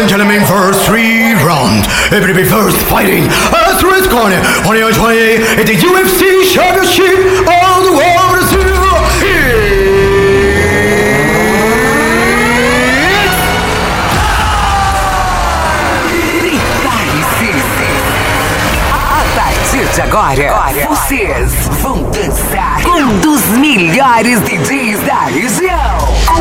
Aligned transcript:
and 0.00 0.08
gentlemen, 0.08 0.44
first 0.46 0.86
three 0.86 1.32
round. 1.42 1.86
Everybody 2.12 2.44
first 2.44 2.76
fighting. 2.86 3.24
As 3.50 3.82
red 3.82 4.08
corner, 4.10 4.38
2020 4.62 5.42
at 5.58 5.66
the 5.66 5.74
UFC 5.74 6.44
Championship 6.44 7.18
on 7.48 7.82
the 7.82 7.92
world 7.98 8.28
Brazil. 8.30 8.68
A 18.92 19.24
partir 19.34 19.84
de 19.94 20.00
agora, 20.00 20.86
vocês 20.88 21.68
vão 21.82 22.02
dançar 22.10 22.82
com 22.84 23.00
um 23.00 23.18
dos 23.18 23.42
melhores 23.58 24.40
DJs 24.42 25.00
da 25.00 25.24
região. 25.24 25.77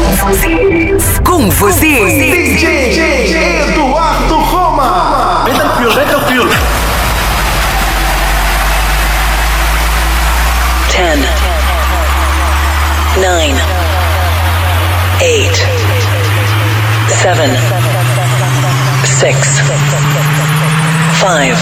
Com 0.07 0.15
vocês. 0.15 1.19
Com 1.25 1.49
vocês. 1.49 2.57
DJ 2.57 3.67
Eduardo 3.71 4.35
Roma. 4.37 5.43
Vem 5.43 5.53
tranquilo, 5.53 5.93
vem 5.93 6.07
tranquilo. 6.07 6.49
10, 10.89 11.19
9, 13.17 13.53
8, 15.21 15.67
7, 17.09 17.41
6, 19.03 19.35
5, 21.19 21.57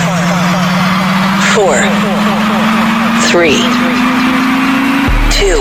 4, 1.56 1.90
3, 3.32 3.58
2, 5.32 5.60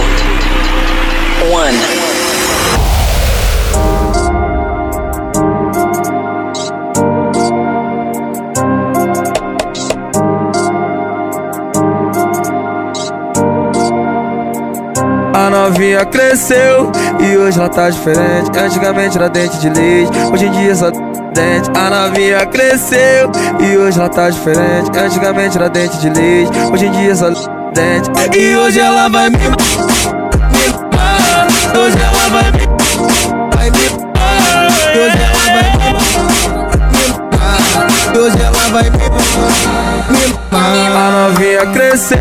1. 2.00 2.03
Novinha 15.54 16.04
cresceu 16.04 16.90
e 17.20 17.36
hoje 17.36 17.58
ela 17.58 17.68
tá 17.68 17.88
diferente. 17.88 18.50
Antigamente 18.58 19.16
era 19.16 19.28
dente 19.28 19.56
de 19.58 19.70
leite, 19.70 20.10
hoje 20.32 20.46
em 20.46 20.50
dia 20.50 20.74
só 20.74 20.90
dente. 20.90 21.70
A 21.76 21.90
novinha 21.90 22.44
cresceu 22.46 23.30
e 23.60 23.76
hoje 23.76 23.98
ela 23.98 24.08
tá 24.08 24.28
diferente. 24.30 24.90
Antigamente 24.98 25.56
era 25.56 25.70
dente 25.70 25.96
de 25.98 26.10
leite, 26.10 26.50
hoje 26.72 26.86
em 26.86 26.90
dia 26.92 27.14
só 27.14 27.28
dente. 27.72 28.10
E 28.36 28.56
hoje 28.56 28.80
ela 28.80 29.08
vai 29.08 29.30
me. 29.30 29.36
Hoje 31.76 31.96
ela 32.00 32.28
vai 32.30 32.50
me. 32.52 32.66
Vai 33.54 33.70
me. 33.70 33.86
Hoje 34.96 35.18
ela 35.22 35.44
vai 35.54 35.68
me. 35.78 35.92
me- 36.90 38.18
Hoje 38.18 38.38
ela 38.42 38.64
vai 38.70 38.90
me- 38.90 39.04
A 40.52 41.10
novinha 41.10 41.66
cresceu 41.72 42.18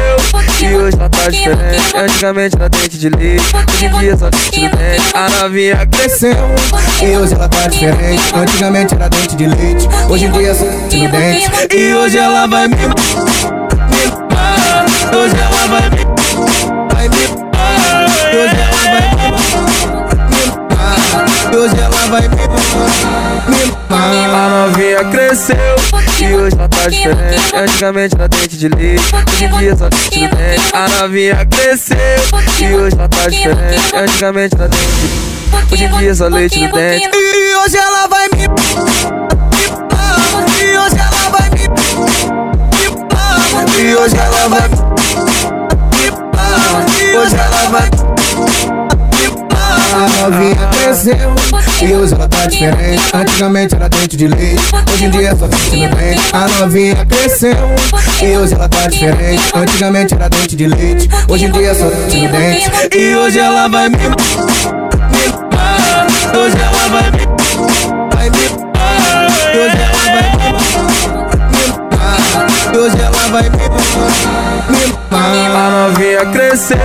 e 0.64 0.75
hoje 0.75 0.97
ela 0.97 1.09
tá 1.09 1.30
diferente. 1.30 1.95
Antigamente 1.95 2.56
era 2.56 2.69
dente 2.69 2.97
de 2.97 3.09
leite, 3.09 3.44
hoje 3.73 3.86
em 3.86 4.00
dia 4.00 4.17
só 4.17 4.30
dente 4.30 4.52
de 4.52 4.70
dente. 4.70 5.03
A 5.14 5.30
novinha 5.30 5.86
cresceu 5.88 6.36
E 7.02 7.17
hoje 7.17 7.33
ela 7.33 7.50
tá 7.50 7.67
diferente. 7.67 8.22
Antigamente 8.36 8.94
era 8.95 9.09
dente 9.09 9.36
de 9.36 9.45
leite, 9.47 9.88
hoje 10.09 10.25
em 10.25 10.31
dia 10.31 10.50
é 10.50 10.53
só 10.53 10.66
no 10.66 10.88
dente. 10.89 11.50
e 11.75 11.94
hoje 11.94 12.17
ela 12.17 12.47
vai 12.47 12.67
me. 12.67 12.75
me- 12.75 12.83
Hoje 15.16 15.36
ela 15.36 15.67
vai 15.67 15.89
me. 15.92 16.05
Vai 16.94 17.09
me. 17.09 17.16
Hoje 18.36 18.55
ela 18.55 18.77
vai 18.92 19.02
me. 19.09 19.12
Hoje 21.64 21.75
ela 21.80 21.95
vai 22.09 22.22
me. 22.28 22.36
me- 23.47 23.73
A 23.89 24.50
novinha 24.50 25.03
cresceu 25.06 25.56
e 26.20 26.36
hoje 26.36 26.55
ela 26.58 26.67
tá 26.67 26.89
diferente. 26.89 27.55
Antigamente 27.55 28.16
era 28.16 28.28
dente 28.28 28.58
de 28.58 28.67
leite, 28.67 29.03
hoje 29.31 29.45
em 29.45 29.58
dia 29.59 29.75
só 29.78 29.88
dente 29.89 30.10
de 30.20 30.27
dente. 30.27 30.61
A 30.73 30.89
novinha 30.89 31.45
cresceu 31.45 31.95
e 32.60 32.76
hoje 32.76 32.95
ela 32.98 33.08
tá 33.08 33.30
diferente. 33.30 33.95
Antigamente 33.95 34.55
era 34.55 34.67
dente 34.67 34.86
de 34.86 35.73
Hoje 35.73 35.83
em 35.86 35.98
dia 35.99 36.15
só 36.15 36.27
leite 36.27 36.60
no 36.60 36.71
dente. 36.73 37.10
E 37.14 37.55
hoje 37.55 37.77
ela 37.77 38.08
vai 38.08 38.27
me. 38.33 38.43
E 40.61 40.77
hoje 40.77 40.95
ela 40.98 41.30
vai 41.30 41.49
me. 41.49 41.61
E 43.82 43.95
hoje 43.95 44.15
ela 44.17 44.49
vai 44.49 44.67
me. 44.67 44.76
E 47.02 47.15
hoje 47.17 47.36
ela 47.36 47.70
vai 47.70 47.89
A 49.93 50.08
novinha 50.30 50.55
cresceu 50.71 51.36
e 51.81 51.93
hoje 51.93 52.14
ela 52.15 52.27
tá 52.27 52.45
diferente. 52.48 53.04
Antigamente 53.14 53.76
era 53.76 53.87
dente 53.89 54.17
de 54.17 54.27
leite, 54.27 54.61
hoje 54.92 55.05
em 55.05 55.09
dia 55.11 55.30
é 55.30 55.36
só 55.36 55.45
dente 55.48 55.87
no 55.87 55.95
dente. 55.95 56.21
A 56.33 56.48
novinha 56.48 57.05
cresceu 57.05 57.55
e 58.21 58.37
hoje 58.37 58.53
ela 58.55 58.67
tá 58.70 58.87
diferente. 58.87 59.43
Antigamente 59.53 60.14
era 60.15 60.27
dente 60.30 60.55
de 60.55 60.65
leite, 60.67 61.08
hoje 61.27 61.45
em 61.45 61.52
dia 61.52 61.67
é 61.70 61.76
só 61.76 61.86
dente 61.86 62.17
no 62.21 62.30
dente. 62.30 62.71
E 62.98 63.15
hoje 63.15 63.37
ela 63.39 63.67
vai 63.70 63.89
me. 63.89 63.98
me- 63.98 64.03
Hoje 66.36 66.58
ela 66.58 66.89
vai 66.89 67.11
me. 67.11 67.27
Vai 68.15 68.30
me. 68.32 68.37
Hoje 69.53 69.77
ela 69.77 70.03
vai 70.09 70.30
me. 70.33 70.42
E 72.73 72.77
hoje 72.77 72.98
ela 72.99 73.30
vai 73.30 73.43
me. 73.43 73.49
me- 74.70 74.93
A 75.11 75.70
novinha 75.70 76.26
cresceu. 76.32 76.77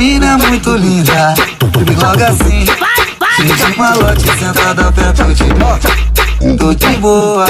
Mina 0.00 0.32
é 0.32 0.36
muito 0.48 0.74
linda. 0.76 1.34
Logo 1.60 2.24
assim. 2.24 2.64
De 2.64 3.78
malote 3.78 4.38
sentada 4.38 4.92
perto 4.92 5.34
de 5.34 5.44
mim 5.44 6.56
Tô 6.58 6.74
de 6.74 6.86
boa 6.98 7.46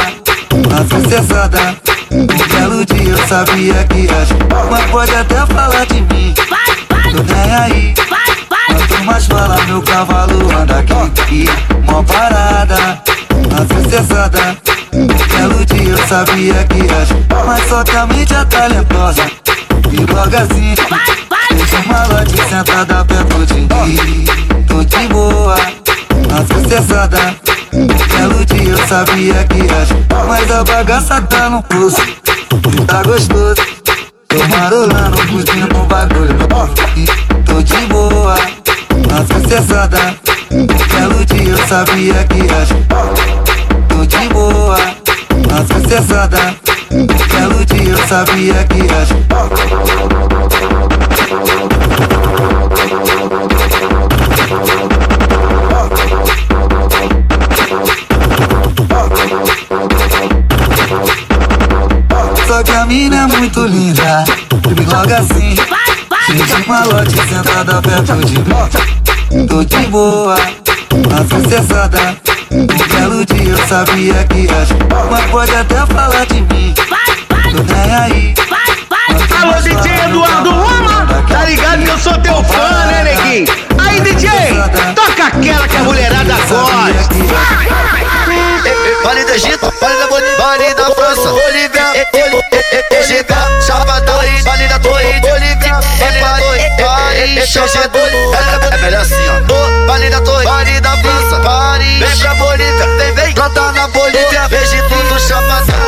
Nossa 0.69 1.09
cessada 1.09 1.77
Um 2.13 2.27
belo 2.27 2.85
dia 2.85 3.11
eu 3.11 3.27
sabia 3.27 3.85
que 3.85 3.99
ia 3.99 4.27
Mas 4.71 4.85
pode 4.91 5.15
até 5.15 5.47
falar 5.47 5.85
de 5.87 6.01
mim. 6.03 6.35
Tô 6.35 7.23
nem 7.23 7.55
aí. 7.55 7.95
Quanto 8.67 9.05
mais 9.05 9.27
fala 9.27 9.57
meu 9.67 9.83
cavalo 9.83 10.57
anda 10.57 10.79
aqui. 10.79 11.49
Mó 11.87 12.03
parada 12.03 13.03
Nossa 13.51 13.91
cessada 13.91 14.57
Um 14.93 15.07
belo 15.07 15.65
dia 15.67 15.91
eu 15.91 16.09
sabia 16.09 16.65
que 16.65 16.79
ia 16.79 17.47
Mas 17.47 17.69
só 17.69 17.83
que 17.83 17.97
a 17.97 18.07
mídia 18.07 18.45
talentosa 18.45 19.31
E 19.93 20.13
logo 20.13 20.37
assim 20.37 21.30
Lote 21.89 22.49
sentada 22.49 23.05
perto 23.07 23.47
de 23.47 23.55
mim 23.55 24.25
Tô 24.67 24.85
de 24.85 25.09
boa, 25.09 25.57
nossa 26.29 26.69
cessada 26.69 27.35
Belo 27.73 28.45
dia 28.45 28.71
eu 28.71 28.87
sabia 28.87 29.45
que 29.45 29.59
ia 29.59 29.87
Mas 30.29 30.51
a 30.51 30.65
bagaça 30.65 31.23
tá 31.23 31.49
no 31.49 31.63
pulso. 31.63 32.03
Tá 32.87 33.03
gostoso 33.03 33.55
Tô 34.29 34.47
marolando, 34.49 35.27
curtindo 35.29 35.77
um 35.77 35.87
bagulho. 35.87 36.37
Tô 37.47 37.63
de 37.63 37.87
boa, 37.87 38.35
nossa 39.09 39.49
cessada 39.49 40.15
Belo 40.51 41.25
dia 41.25 41.49
eu 41.49 41.67
sabia 41.67 42.25
que 42.25 42.39
ia 42.39 42.67
Tô 43.89 44.05
de 44.05 44.29
boa, 44.29 44.79
nossa 45.49 45.89
cessada 45.89 46.55
Belo 46.91 47.65
dia 47.65 47.91
eu 47.91 48.07
sabia 48.07 48.65
que 48.65 48.79
ia 48.79 49.51
que 62.81 62.83
a 62.83 62.87
mina 62.87 63.17
é 63.17 63.27
muito 63.27 63.67
linda. 63.67 64.25
Logo 64.87 65.15
assim. 65.15 65.55
Cheio 66.27 66.47
de 66.47 66.69
malote 66.69 67.29
sentada 67.29 67.83
perto 67.83 68.17
de 68.25 68.39
mim. 68.39 69.47
Tô 69.47 69.65
de 69.65 69.87
boa 69.87 70.37
Nossa 71.09 71.49
cessada 71.49 72.17
Um 72.51 72.67
belo 72.67 73.25
dia 73.25 73.51
eu 73.51 73.69
sabia 73.69 74.25
que 74.25 74.39
ia 74.41 74.67
Mas 75.11 75.25
pode 75.27 75.55
até 75.55 75.87
falar 75.87 76.27
de 76.27 76.41
mim. 76.43 76.75
Tô 77.51 77.63
nem 77.63 77.95
aí 77.95 78.35
Alô, 79.41 79.61
DJ 79.63 80.05
Eduardo 80.05 80.51
Roma. 80.51 81.07
Tá 81.31 81.45
ligado 81.45 81.83
que 81.83 81.89
eu 81.89 81.99
sou 81.99 82.13
teu 82.19 82.45
fã, 82.45 82.87
né, 82.87 83.05
neguinho? 83.05 83.47
Aí, 83.79 83.99
DJ, 84.01 84.29
toca 84.95 85.27
aquela 85.29 85.67
que 85.67 85.77
a 85.77 85.81
mulherada 85.81 86.35
gosta. 86.49 87.09
Vale 89.03 89.25
do 89.25 89.33
Egito, 89.33 89.73
vale 89.81 89.97
da 89.99 90.07
Bolívia, 90.09 90.37
vale 90.37 90.75
da 90.75 90.85
França, 90.91 91.31
Bolívia, 91.31 92.07
Egito, 92.91 93.35
Chapadão, 93.67 94.21
vale 94.45 94.69
da 94.69 94.79
Torre, 94.79 95.21
Bolívia, 95.21 95.81
é 96.01 96.21
Paris, 96.21 96.63
Paris, 96.79 97.57
Egito, 97.57 97.99
é, 97.99 98.75
é 98.75 98.79
melhor 98.79 99.01
assim, 99.01 99.15
ó. 99.29 99.87
Vale 99.87 100.11
da 100.11 100.21
Torre, 100.21 100.45
vale 100.45 100.81
da 100.83 100.97
França, 100.99 101.41
Paris, 101.41 101.99
vem 101.99 102.19
pra 102.19 102.35
Bolívia, 102.35 102.87
vem, 102.99 103.13
vem, 103.15 103.33
planta 103.35 103.73
na 103.73 103.89
Bolívia, 103.89 104.49
Egito 104.53 104.95
do 104.95 105.19
Chapadão. 105.19 105.81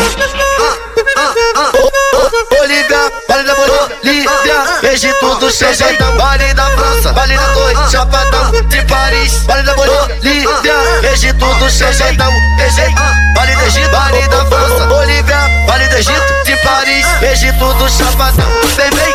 Bolívia, 2.73 3.13
Vale 3.29 3.45
da 3.45 3.55
Bolívia, 3.55 4.91
Egito 4.91 5.35
do 5.37 5.51
Xejeitão, 5.51 6.17
Vale 6.17 6.55
da 6.55 6.71
França, 6.71 7.13
Vale 7.13 7.37
da 7.37 7.47
Torre, 7.53 7.91
Chapadão, 7.91 8.51
de 8.69 8.83
Paris, 8.87 9.45
Vale 9.45 9.63
da 9.63 9.75
Bolívia, 9.75 10.51
Egito 11.13 11.55
do 11.55 11.71
Xejeitão, 11.71 12.33
Egito, 12.59 13.03
baile 13.35 13.53
Egito, 13.67 13.91
da 13.91 14.47
França, 14.47 14.87
Bolívia, 14.87 15.39
Vale 15.67 15.87
do 15.89 15.97
Egito, 15.97 16.45
de 16.47 16.57
Paris, 16.63 17.07
Egito 17.23 17.75
do 17.75 17.91
Chapadão, 17.91 18.49
vem, 18.75 18.91
vem. 18.91 19.12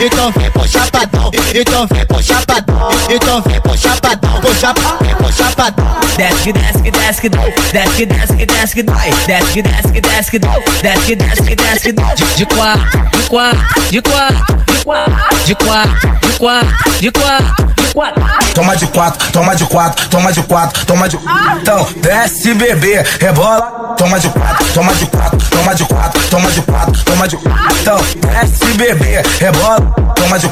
Então 0.00 0.30
vem 0.32 0.50
pro 0.50 0.66
chapadão, 0.68 1.30
então 1.54 1.86
vem 1.86 2.04
pro 2.06 2.22
chapadão, 2.22 2.88
então 3.08 3.40
vem 3.42 3.60
pro 3.60 3.78
chapadão, 3.78 4.40
pro 4.40 4.54
chapadão, 4.54 4.98
vem 5.00 5.14
pro 5.14 5.32
chapadão. 5.32 5.86
Desce 6.16 6.52
desce 6.52 6.82
que 6.82 6.90
desce 6.90 7.28
desce 7.72 8.06
desce 8.06 8.36
que 8.36 8.46
desce 8.46 8.82
dói, 8.82 9.10
desce 9.26 9.62
desce 9.62 9.92
que 9.92 10.00
desce 10.00 10.38
desce 10.82 11.16
desce 11.16 11.42
que 11.42 11.54
desce 11.56 11.92
dói. 11.92 12.14
De- 12.36 12.46
quatro, 12.46 12.88
de 13.12 13.28
quatro, 13.28 13.58
de 13.90 14.02
quatro, 14.02 14.56
de 14.66 14.82
quatro, 14.82 15.14
de 15.46 15.54
quatro, 15.54 16.10
de 16.20 16.38
quatro, 16.38 17.00
de 17.00 17.10
quatro, 17.12 17.73
quatro. 17.94 18.22
Toma 18.54 18.76
de 18.76 18.86
quatro, 18.88 19.32
toma 19.32 19.54
de 19.54 19.64
quatro, 19.64 20.08
toma 20.08 20.32
de 20.32 20.42
quatro, 20.42 20.84
toma 20.84 21.08
de. 21.08 21.16
Então, 21.62 21.86
desce 21.96 22.52
bebê, 22.52 23.02
rebola. 23.20 23.94
Toma 23.96 24.18
de 24.18 24.28
quatro, 24.28 24.66
toma 24.74 24.94
de 24.94 25.06
quatro, 25.06 25.38
toma 25.48 25.74
de 25.74 25.84
quatro, 25.84 26.22
toma 26.28 26.50
de 26.50 26.62
quatro, 26.62 27.04
toma 27.04 27.28
de. 27.28 27.36
Então, 27.80 27.96
desce 28.20 28.74
bebê, 28.74 29.22
rebola. 29.38 29.94
Toma 30.16 30.38
de 30.38 30.48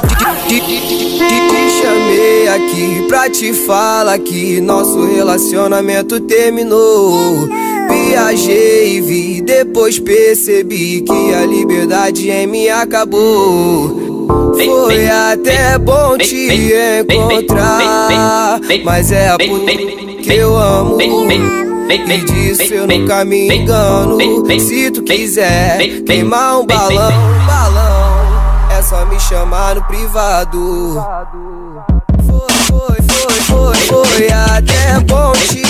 Te, 0.48 0.60
te 0.60 1.82
chamei 1.82 2.48
aqui 2.48 3.06
pra 3.08 3.28
te 3.28 3.52
falar 3.52 4.18
que 4.18 4.60
nosso 4.60 5.04
relacionamento 5.06 6.20
terminou. 6.20 7.48
Viajei 7.88 8.96
e 8.96 9.00
vi, 9.00 9.40
depois 9.40 9.98
percebi 9.98 11.02
que 11.02 11.34
a 11.34 11.44
liberdade 11.44 12.30
em 12.30 12.46
mim 12.46 12.68
acabou. 12.68 14.11
Foi 14.26 15.08
até 15.08 15.78
bom 15.78 16.16
te 16.18 16.48
encontrar, 17.08 18.60
mas 18.84 19.10
é 19.12 19.36
porque 19.36 20.32
eu 20.32 20.56
amo. 20.56 20.98
E 21.90 22.18
disso 22.24 22.74
eu 22.74 22.86
nunca 22.86 23.24
me 23.24 23.54
engano. 23.54 24.18
Se 24.58 24.90
tu 24.90 25.02
quiser 25.02 26.02
queimar 26.04 26.60
um 26.60 26.66
balão, 26.66 27.12
balão, 27.46 28.70
é 28.70 28.82
só 28.82 29.04
me 29.06 29.18
chamar 29.20 29.74
no 29.74 29.84
privado. 29.84 31.04
Foi, 32.26 32.48
foi, 32.66 32.96
foi, 33.02 33.40
foi, 33.40 33.76
foi 33.76 34.32
até 34.32 35.00
bom 35.00 35.32
te 35.32 35.62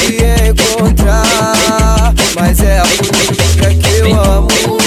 encontrar, 0.49 2.15
mas 2.35 2.61
é 2.61 2.79
a 2.79 2.85
música 2.85 3.75
que 3.75 3.99
eu 3.99 4.21
amo. 4.21 4.82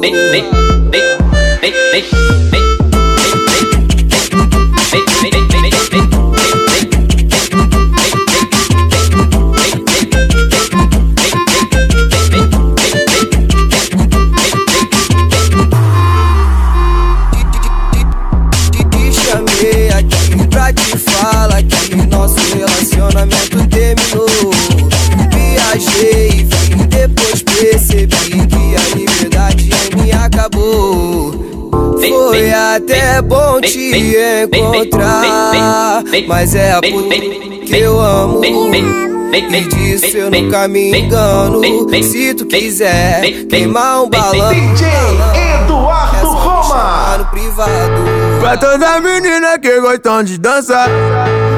Privado. 0.00 0.30
Te, 0.30 0.69
encontrar, 34.90 36.02
mas 36.26 36.54
é 36.54 36.72
a 36.72 36.80
puta 36.80 37.14
que 37.66 37.76
eu 37.76 38.00
amo. 38.00 38.40
E 39.32 39.60
disso 39.62 40.16
eu 40.16 40.30
nunca 40.30 40.66
me 40.66 40.90
engano. 40.90 41.60
Se 42.02 42.34
tu 42.34 42.46
quiser 42.46 43.46
queimar 43.48 44.02
um 44.02 44.10
balão, 44.10 44.52
DJ 44.52 44.88
Eduardo 45.62 46.16
é 46.16 46.22
me 46.22 46.34
Roma. 46.34 47.18
no 47.18 47.24
privado. 47.26 47.70
Pra 48.40 48.56
toda 48.56 49.00
menina 49.00 49.58
que 49.58 49.80
gostam 49.80 50.24
de 50.24 50.38
dançar 50.38 50.88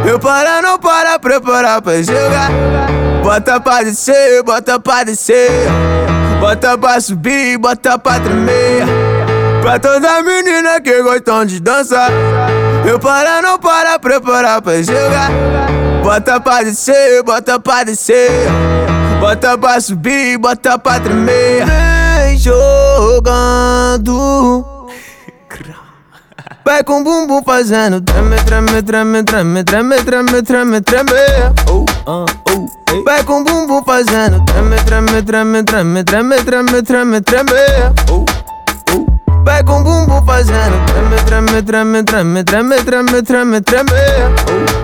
Eu 0.04 0.18
para, 0.18 0.60
não 0.60 0.78
para, 0.80 1.16
preparar 1.16 1.80
pra 1.80 2.02
jogar 2.02 2.50
Bota 3.22 3.60
pra 3.60 3.84
descer, 3.84 4.42
bota 4.42 4.80
pra 4.80 5.04
descer 5.04 5.48
Bota 6.40 6.76
pra 6.76 7.00
subir, 7.00 7.56
bota 7.56 7.96
pra 7.96 8.18
tremer 8.18 8.84
Pra 9.62 9.78
toda 9.78 10.22
menina 10.22 10.80
que 10.80 11.02
gostam 11.02 11.44
de 11.44 11.60
dançar 11.60 12.10
Eu 12.84 12.98
para, 12.98 13.40
não 13.42 13.58
para, 13.58 13.98
preparar 13.98 14.60
pra 14.60 14.82
jogar 14.82 15.30
Bota 16.02 16.40
pra 16.40 16.62
descer, 16.62 17.22
bota 17.22 17.60
pra 17.60 17.84
descer 17.84 18.48
Bota 19.20 19.56
pra 19.56 19.80
subir, 19.80 20.36
bota 20.38 20.78
pra 20.78 20.98
tremer 20.98 21.64
Vem 21.64 22.36
jogando 22.36 24.12
Vai 26.64 26.84
com 26.84 27.00
o 27.00 27.04
bumbum 27.04 27.42
fazendo 27.42 28.00
treme, 28.00 28.36
treme, 28.42 28.82
treme, 28.82 29.24
treme, 29.24 29.64
treme, 29.64 30.02
treme, 30.04 30.42
treme, 30.42 30.80
treme. 30.80 31.10
Oh, 31.68 31.84
ah, 32.06 32.24
oh. 32.48 33.02
Vai 33.02 33.24
com 33.24 33.40
o 33.40 33.44
bumbum 33.44 33.82
fazendo 33.84 34.44
treme, 34.44 34.76
treme, 34.84 35.22
treme, 35.22 35.64
treme, 35.64 36.04
treme, 36.04 36.36
treme, 36.44 36.82
treme, 36.82 37.20
treme. 37.20 37.50
Oh, 38.08 38.14
oh. 38.14 38.31
Vai 39.44 39.64
com 39.64 39.80
o 39.80 39.84
bumbum 39.84 40.24
fazendo 40.24 40.76
treme, 41.26 41.62
treme, 41.62 41.62
treme, 41.62 42.44
treme, 42.44 42.44
treme, 42.44 42.82
treme, 42.82 43.22
treme, 43.22 43.60
treme. 43.60 43.90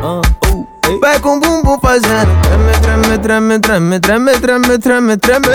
Oh, 0.02 0.06
ah, 0.06 0.20
oh. 0.50 0.98
Vai 1.00 1.18
com 1.20 1.36
o 1.36 1.40
bumbum 1.40 1.78
fazendo 1.80 2.30
treme, 2.82 3.18
treme, 3.18 3.58
treme, 3.60 4.00
treme, 4.00 4.38
treme, 4.40 4.78
treme, 4.78 5.16
treme. 5.16 5.46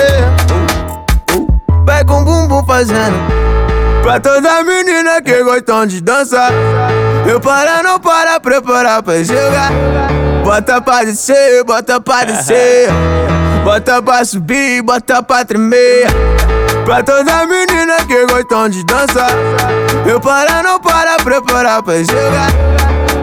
Oh, 0.51 1.37
oh. 1.37 1.83
Vai 1.85 2.05
com 2.05 2.21
o 2.21 2.25
bumbum 2.25 2.65
fazendo 2.65 3.17
Pra 4.03 4.19
toda 4.19 4.63
menina 4.63 5.21
que 5.21 5.43
gostam 5.43 5.85
de 5.85 6.01
dançar 6.01 6.51
Eu 7.27 7.39
para, 7.41 7.83
não 7.83 7.99
para, 7.99 8.39
preparar 8.39 9.03
pra 9.03 9.21
jogar 9.21 9.71
Bota 10.43 10.81
pra 10.81 11.03
descer, 11.03 11.63
bota 11.65 11.99
pra 11.99 12.23
descer 12.23 12.89
Bota 13.65 14.01
pra 14.01 14.23
subir, 14.23 14.81
bota 14.81 15.21
pra 15.21 15.43
tremer 15.43 16.07
Pra 16.85 17.01
toda 17.01 17.45
menina 17.45 17.95
que 18.05 18.25
gostam 18.25 18.67
de 18.67 18.83
dançar 18.83 19.31
Eu 20.05 20.19
para, 20.19 20.61
não 20.61 20.79
para, 20.79 21.15
preparar 21.17 21.81
pra 21.81 22.03
jogar 22.03 22.51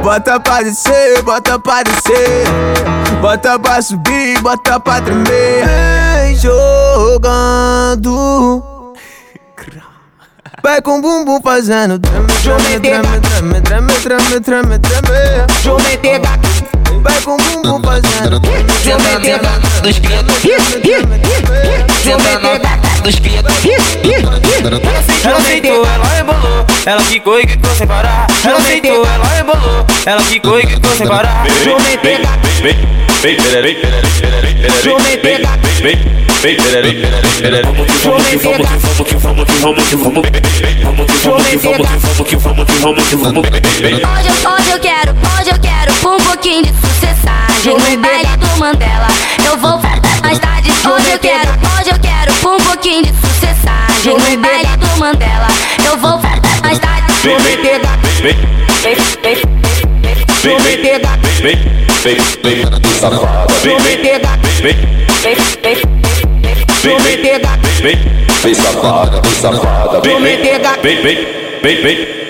Bota 0.02 0.40
pra 0.40 0.62
descer, 0.62 1.23
bota 1.23 1.59
pra 1.59 1.83
descer 1.83 2.45
Bota 3.21 3.59
pra 3.59 3.83
subir, 3.83 4.40
bota 4.40 4.81
pra 4.81 5.02
tremer 5.02 5.67
Vem 6.31 6.35
jogando 6.37 8.14
Vai 10.62 10.81
com 10.81 10.99
o 10.99 11.02
bumbum 11.02 11.40
fazendo 11.43 11.99
treme, 11.99 12.26
treme, 12.81 12.81
treme, 12.81 13.61
treme, 13.61 13.93
treme, 13.93 14.40
treme, 14.40 14.40
treme, 14.40 14.79
treme. 14.79 15.47
Vou 15.64 15.81
meter 15.83 16.19
da 16.21 16.31
Vai 17.02 17.21
com 17.23 17.35
o 17.35 17.37
bumbum 17.37 17.83
fazendo 17.83 18.40
treme, 18.40 18.73
Vou 18.85 19.00
meter 19.00 19.38
da 19.38 19.50
dos 19.83 19.99
pianos. 19.99 20.35
Vou 22.05 22.19
meter 22.19 22.59
da 22.61 22.90
dos 23.02 23.19
pianos. 23.19 23.52
Ela 25.25 25.40
sentou, 25.40 25.87
ela 25.87 26.04
rebolou. 26.16 26.66
Ela 26.87 27.00
ficou 27.02 27.40
e 27.40 27.47
quicou 27.47 27.75
sem 27.75 27.87
parar. 27.87 28.26
Ela 28.45 28.61
sentou, 28.61 29.07
ela 29.07 29.26
rebolou. 29.37 29.87
Ela 30.07 30.21
ficou 30.23 30.61
e 30.61 30.66
quicou 30.66 30.90
sem 30.97 31.07
parar. 31.07 31.45
Da 31.45 31.71
Vou 31.71 31.80
meter 31.80 32.21
da 32.21 32.40
Hoje, 44.09 44.30
hoje 44.47 44.71
eu 44.71 44.80
quero, 44.80 45.12
hoje 45.38 45.50
eu 45.50 45.59
quero 45.61 45.92
um 45.92 46.21
pouquinho 46.23 46.62
de 46.62 46.73
sucessagem 46.80 47.75
no 47.75 47.99
baile 48.02 48.37
do 48.38 48.59
Mandela. 48.59 49.09
Eu 49.45 49.57
vou 49.59 49.78
voltar 49.78 50.00
mais 50.23 50.38
tarde. 50.38 50.71
Hoje 50.71 51.11
eu 51.11 51.19
quero, 51.19 51.50
hoje 51.50 51.90
eu 51.90 51.90
quero 52.21 52.33
um 52.55 52.61
pouquinho 52.61 53.03
de 53.03 53.12
sucessagem 53.12 54.15
No 54.15 54.43
baile 54.43 54.77
do 54.77 54.99
Mandela 54.99 55.49
Eu 55.85 55.97
vou 55.97 56.19
voltar 56.19 56.61
mais 56.62 56.79
tarde 56.79 57.12
Vem, 57.23 57.39
vem, 57.39 57.57
vem 57.57 57.81
Vem, 58.21 58.37
vem, 58.83 58.97
vem 59.23 59.37
Vem, 60.43 60.59
vem, 60.59 60.83
vem 60.83 61.00
Vem, 61.41 61.57
vem, 62.03 62.17
vem 62.43 62.95
Safada 62.99 63.47
Vem, 63.62 63.79
vem, 63.79 63.97
vem 63.97 64.21
Vem, 64.61 64.75
vem, 65.23 65.37
vem 65.62 65.77
Vem, 66.83 66.99
vem, 66.99 67.21
vem 67.21 67.97
Vem, 68.43 68.55
vem 68.55 68.69
Vem, 70.83 71.03
vem, 71.03 71.03
vem 71.03 71.41
Vem, 71.62 71.83
vem, 71.83 71.97
vem 71.97 72.30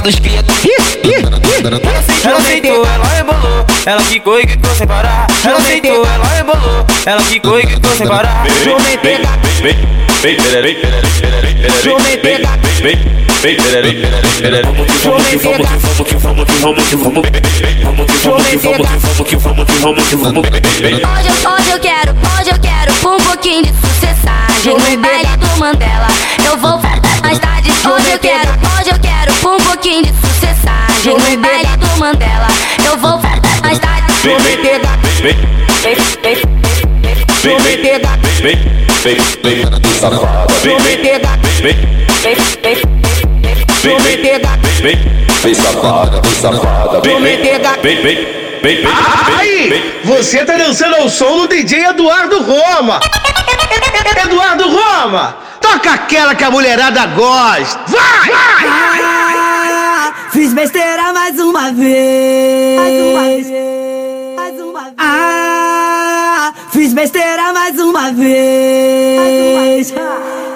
criados. 0.00 0.14
dos 0.14 0.18
criados. 0.18 0.54
Ela 2.24 2.40
sentou, 2.40 2.86
ela 2.86 3.04
rebolou. 3.16 3.66
Ela 3.86 4.00
ficou 4.02 4.38
e 4.40 4.46
ficou 4.46 4.74
sem 4.74 4.86
parar. 4.86 5.26
Ela 5.44 5.60
sentou, 5.60 6.06
ela 6.06 6.26
rebolou. 6.36 6.86
Ela 7.06 7.20
ficou 7.22 7.58
e 7.58 7.66
ficou 7.66 7.90
sem 7.92 8.06
parar. 8.06 8.44
Hoje, 21.06 21.28
hoje 21.46 21.70
eu 21.70 21.80
quero, 21.80 22.12
hoje 22.38 22.50
eu 22.50 22.58
quero 22.60 22.92
um 22.92 23.20
pouquinho 23.22 23.62
de 23.62 23.72
sucessagem 23.80 24.74
no 24.74 25.02
baile 25.02 25.36
do 25.38 25.56
Mandela. 25.58 26.08
Eu 26.44 26.56
vou 26.58 26.78
mais 27.22 27.38
tarde. 27.38 27.70
Hoje 27.70 28.10
eu 28.10 28.18
quero, 28.18 28.50
hoje 28.50 28.89
eu 28.89 28.89
quero 28.89 28.89
um 29.50 29.58
pouquinho 29.58 30.04
de 30.04 30.12
sucessagem 30.12 31.12
No 31.12 31.42
baile 31.42 31.76
do 31.78 31.98
Mandela 31.98 32.46
Eu 32.86 32.96
vou 32.96 33.18
voltar 33.18 33.60
mais 33.60 33.80
tarde 33.80 34.12
Vou 34.22 34.38
me 34.38 34.56
pegar 34.58 34.96
Vou 37.42 37.58
da 37.58 37.64
pegar 37.78 38.16
Vou 40.62 40.80
me 40.80 40.96
pegar 40.96 41.36
Vou 43.82 43.98
da 43.98 44.04
pegar 44.22 44.58
Vem 45.42 45.54
safada, 45.54 46.20
vem 46.20 46.34
safada 46.34 47.00
da 47.00 47.18
me 47.18 47.36
pegar 47.38 47.76
Vem, 47.82 48.02
vem 48.02 48.40
Aí, 49.36 50.00
você 50.04 50.44
tá 50.44 50.56
dançando 50.56 50.94
ao 50.96 51.08
som 51.08 51.38
do 51.38 51.48
DJ 51.48 51.86
Eduardo 51.86 52.42
Roma. 52.42 53.00
Eduardo 54.22 54.68
Roma, 54.68 55.34
toca 55.62 55.92
aquela 55.92 56.34
que 56.34 56.44
a 56.44 56.50
mulherada 56.50 57.06
gosta. 57.06 57.80
Vai! 57.88 58.28
vai! 58.28 59.39
Fiz 60.32 60.52
besteira 60.52 61.12
mais 61.12 61.38
uma 61.38 61.72
vez. 61.72 62.80
Mais 62.80 63.02
uma 63.02 63.22
vez. 63.22 64.36
Mais 64.36 64.60
uma 64.60 64.80
vez. 64.82 64.94
Ah, 64.98 66.52
fiz 66.72 66.94
besteira 66.94 67.52
mais 67.52 67.78
uma 67.78 68.12
vez. 68.12 69.92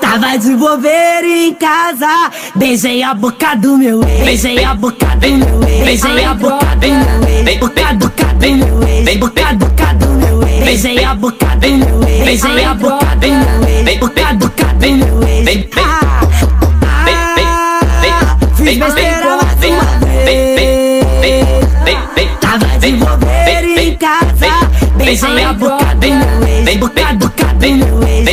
Tava 0.00 0.38
de 0.38 0.54
bobeira 0.54 1.26
em 1.26 1.54
casa, 1.54 2.30
beijei 2.54 3.02
a 3.02 3.14
boca 3.14 3.56
do 3.56 3.76
meu 3.76 4.00
ex, 4.04 4.24
beijei 4.24 4.64
a 4.64 4.74
boca 4.74 5.06
do 5.16 5.28
meu 5.28 5.68
ex, 5.68 5.84
beijei 5.84 6.24
a 6.24 6.34
boca 6.34 6.66
do 6.76 6.86
meu 6.86 7.48
ex, 7.48 7.58
boca 7.58 7.94
boca 7.94 8.24
do 8.34 8.50
meu 8.54 8.82
ex, 8.88 9.16
boca 9.18 9.52
boca 9.54 9.94
do 9.94 10.08
meu 10.08 10.42
ex, 10.46 10.64
beijei 10.64 11.04
a 11.04 11.14
boca 11.14 11.46
do 11.56 11.68
meu 11.68 12.08
ex, 12.08 12.24
beijei 12.24 12.64
a 12.64 12.74
boca 12.74 13.06
do 13.16 13.28
meu 13.28 13.68
ex, 13.68 13.98
boca 13.98 14.34
boca 14.34 14.66
do 14.78 14.90
meu 14.92 15.22
ex. 15.28 15.34
Fiz 18.64 18.78
besteira 18.78 19.36
mais 19.36 19.62
uma 19.62 19.84
vez. 20.06 21.04
Tava 22.40 22.78
de 22.78 22.92
bobeira 22.92 23.82
em 23.82 23.96
casa, 23.96 24.48
beijei 24.96 25.44
a 25.44 25.52
boca 25.52 25.94
do 25.96 26.08
meu 26.08 26.48
ex, 26.48 26.78
boca 26.78 27.12
boca 27.12 27.46
do 27.58 27.68
meu 27.74 28.02
ex. 28.08 28.24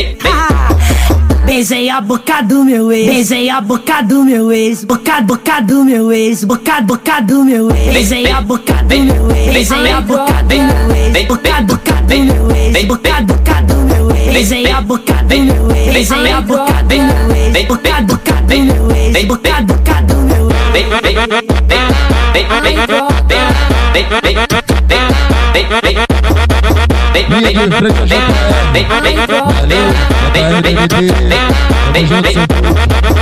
Beijei 1.44 1.90
a 1.90 2.00
boca 2.00 2.42
do 2.42 2.64
meu 2.64 2.90
ex, 2.90 3.06
beijei 3.06 3.50
a 3.50 3.60
boca 3.60 4.02
do 4.02 4.24
meu 4.24 4.50
ex, 4.52 4.84
boca 4.84 5.20
boca 5.20 5.60
do 5.60 5.84
meu 5.84 6.10
ex, 6.12 6.44
boca 6.44 6.80
boca 6.80 7.20
do 7.20 7.44
meu 7.44 7.70
ex. 7.70 7.92
Beijei 7.92 8.30
a 8.30 8.40
boca 8.40 8.72
do 8.84 8.98
meu 9.00 9.30
ex, 9.30 9.52
beijei 9.52 9.92
a 9.92 10.00
boca 10.00 10.42
do 10.44 10.54
meu 10.54 10.96
ex, 10.96 11.26
boca 11.26 11.60
boca 11.60 11.92
do 12.08 12.18
meu 12.24 12.50
ex, 12.56 12.84
boca 12.86 13.20
boca 13.20 13.62
do 13.62 13.74
meu 13.74 13.86
ex. 13.86 13.91
Beijei 14.32 14.70
a 14.70 14.80
boca 14.80 15.12
do 15.28 15.38
meu 15.38 15.70
ex, 15.76 15.92
beijei 15.92 16.32
a 16.32 16.40
boca 16.40 16.82
do 16.84 16.94
meu 16.94 17.36
ex, 17.36 17.66
boca 17.66 18.00
boca 18.00 18.32
do 18.32 18.58
meu 18.58 18.90
ex, 18.96 19.24
boca 19.26 19.60
boca 19.60 20.02
do 20.02 20.16
meu 20.16 20.48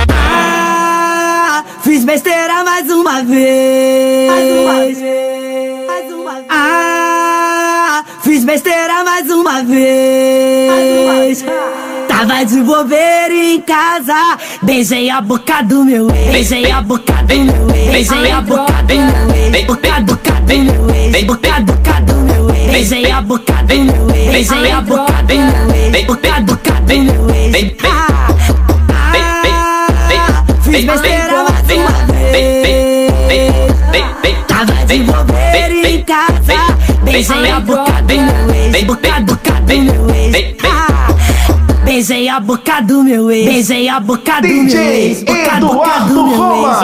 Ah, 0.09 1.63
fiz 1.83 2.05
besteira 2.05 2.63
mais 2.63 2.89
uma 2.89 3.23
vez. 3.23 4.31
Mais 4.31 4.51
uma 4.51 4.79
vez. 4.79 5.87
Mais 5.87 6.13
uma 6.13 6.33
vez. 6.35 6.45
Ah, 6.49 7.00
fiz 8.31 8.45
besteira 8.45 9.03
mais 9.03 9.29
uma 9.29 9.61
vez. 9.61 11.43
Tava 12.07 12.45
de 12.45 12.61
bobeira 12.61 13.33
em 13.33 13.59
casa, 13.59 14.37
beijei 14.61 15.09
a 15.09 15.19
boca 15.19 15.61
do 15.63 15.83
meu 15.83 16.09
ex, 16.09 16.31
beijei 16.31 16.71
a 16.71 16.81
boca 16.81 17.11
do 17.23 17.35
meu 17.43 17.75
ex, 17.75 17.91
beijei 17.91 18.31
a 18.31 18.39
boca 18.39 18.71
do 18.83 18.93
meu 18.93 19.35
ex, 19.53 19.65
boca 19.65 19.99
boca 19.99 20.31
do 20.47 20.57
meu 20.59 20.89
ex, 20.95 21.25
boca 21.25 21.59
boca 21.59 22.01
do 22.05 22.15
meu 22.15 22.49
ex, 22.55 22.71
beijei 22.71 23.11
a 23.11 23.21
boca 23.21 23.53
do 23.63 23.75
meu 23.83 24.09
ex, 24.15 24.31
beijei 24.31 24.71
a 24.71 24.81
boca 24.81 25.23
do 25.23 25.35
meu 25.35 25.75
ex, 25.93 26.05
boca 26.05 26.39
boca 26.39 26.71
do 26.87 26.97
meu 26.99 27.29
ex. 27.35 27.75
Fiz 30.63 30.85
besteira 30.85 31.43
mais 31.43 31.69
uma 31.69 31.91
vez. 32.13 33.11
Tava 34.47 34.85
de 34.85 34.99
bobeira 34.99 35.89
em 35.89 36.03
casa, 36.03 36.60
beijei 37.11 37.51
a 37.51 37.59
boca 37.59 38.01
do 38.01 38.13
meu 38.13 38.55
ex, 38.55 38.83
boca 38.85 39.19
boca 39.19 39.51
do 39.61 39.81
meu 39.81 40.09
ex. 40.15 40.55
Beijei 41.83 42.29
a 42.29 42.39
boca 42.39 42.81
do 42.81 43.03
meu 43.03 43.29
ex, 43.29 43.45
beijei 43.45 43.89
a 43.89 43.99
boca 43.99 44.41
do 44.41 44.47
meu 44.47 44.81
ex, 44.81 45.23
boca 45.23 45.59
do 45.59 45.73
meu 46.27 46.67
ex. 46.67 46.77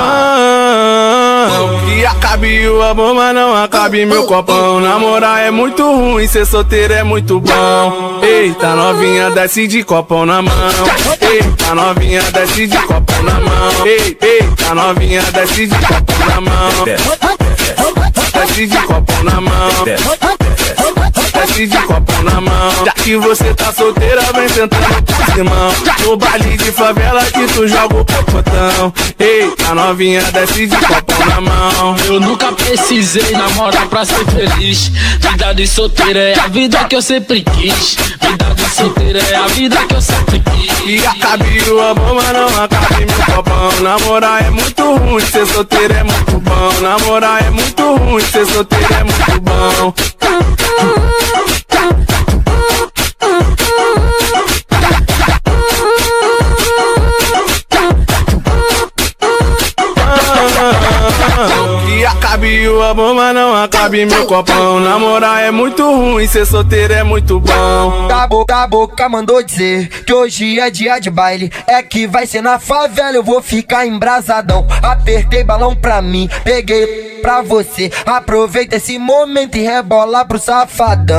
Que 1.85 2.05
acabe 2.05 2.67
o 2.67 2.81
amor, 2.81 3.15
mas 3.15 3.33
não 3.33 3.55
acabe 3.55 4.05
meu 4.05 4.25
copão. 4.25 4.81
Namorar 4.81 5.39
é 5.39 5.49
muito 5.49 5.83
ruim, 5.83 6.27
ser 6.27 6.45
solteiro 6.45 6.93
é 6.93 7.03
muito 7.03 7.39
bom. 7.39 8.19
Eita, 8.21 8.75
novinha, 8.75 9.31
desce 9.31 9.65
de 9.65 9.83
copão 9.83 10.25
na 10.25 10.41
mão. 10.41 10.53
Eita, 11.21 11.73
novinha, 11.73 12.21
desce 12.33 12.67
de 12.67 12.77
copão 12.79 13.23
na 13.23 13.39
mão. 13.39 13.85
Ei, 13.85 14.17
eita, 14.21 14.75
novinha, 14.75 15.21
desce 15.31 15.67
de 15.67 15.75
copão 15.75 16.27
na 16.27 16.41
mão. 16.41 18.26
Desce 18.37 18.67
de 18.67 18.77
copão 18.77 19.23
na 19.23 19.41
mão. 19.41 19.83
Desce 19.83 20.17
de 21.53 21.77
copão 21.79 22.23
na 22.23 22.41
mão. 22.41 22.71
Que 23.03 23.15
você 23.17 23.53
tá 23.53 23.71
solteira, 23.71 24.21
vem 24.33 24.49
sentando 24.49 25.01
por 25.03 25.33
cima. 25.33 25.55
No 26.03 26.17
baile 26.17 26.57
de 26.57 26.71
favela 26.71 27.23
que 27.25 27.47
tu 27.47 27.67
joga 27.67 28.01
o 28.01 28.05
pacotão. 28.05 28.93
Eita, 29.19 29.73
novinha, 29.73 30.21
desce 30.31 30.67
de 30.67 30.75
copão 30.75 31.25
na 31.27 31.41
mão. 31.41 31.95
Eu 32.05 32.19
nunca 32.19 32.51
precisei 32.51 33.31
namorar 33.31 33.87
pra 33.87 34.05
ser 34.05 34.25
feliz. 34.25 34.91
Vida 35.19 35.53
de 35.53 35.67
solteira 35.67 36.19
é 36.19 36.39
a 36.39 36.47
vida 36.47 36.83
que 36.85 36.95
eu 36.95 37.01
sempre 37.01 37.43
quis. 37.43 37.97
Vida 38.21 38.53
de 38.55 38.75
solteira 38.75 39.19
é 39.19 39.35
a 39.35 39.47
vida 39.47 39.77
que 39.87 39.95
eu 39.95 40.01
sempre 40.01 40.39
quis. 40.39 40.67
E 40.85 41.05
acabe 41.05 41.61
o 41.69 41.79
amor, 41.79 42.15
mas 42.15 42.33
não 42.33 42.63
acabe 42.63 43.05
meu 43.05 43.35
copão. 43.35 43.71
Namorar 43.81 44.45
é 44.45 44.49
muito 44.49 44.95
ruim, 44.95 45.25
ser 45.25 45.45
solteiro 45.45 45.93
é 45.93 46.03
muito 46.03 46.39
bom. 46.39 46.81
Namorar 46.81 47.43
é 47.43 47.49
muito 47.49 47.95
ruim, 47.95 48.21
ser 48.21 48.45
solteiro 48.45 48.93
é 48.93 49.03
muito 49.03 49.41
bom. 49.41 49.93
ooh, 51.87 51.95
ooh, 52.49 52.91
ooh, 53.23 53.55
ooh. 54.43 54.56
O 62.65 62.81
amor, 62.81 63.13
mas 63.13 63.35
não 63.35 63.53
acabe 63.53 64.05
meu 64.05 64.25
copão. 64.25 64.79
Namorar 64.79 65.43
é 65.43 65.51
muito 65.51 65.83
ruim, 65.83 66.25
ser 66.25 66.45
solteiro 66.45 66.93
é 66.93 67.03
muito 67.03 67.39
bom. 67.39 68.07
Da 68.07 68.25
boca, 68.25 68.53
da 68.53 68.65
boca 68.65 69.09
mandou 69.09 69.43
dizer 69.43 69.89
que 70.05 70.13
hoje 70.13 70.59
é 70.59 70.69
dia 70.69 70.97
de 70.99 71.09
baile. 71.09 71.51
É 71.67 71.83
que 71.83 72.07
vai 72.07 72.25
ser 72.25 72.41
na 72.41 72.57
favela, 72.57 73.17
eu 73.17 73.23
vou 73.23 73.41
ficar 73.41 73.85
embrasadão. 73.85 74.65
Apertei 74.81 75.43
balão 75.43 75.75
pra 75.75 76.01
mim, 76.01 76.29
peguei 76.43 77.19
pra 77.21 77.41
você. 77.41 77.91
Aproveita 78.05 78.77
esse 78.77 78.97
momento 78.97 79.57
e 79.57 79.63
rebola 79.63 80.23
pro 80.23 80.39
safadão. 80.39 81.17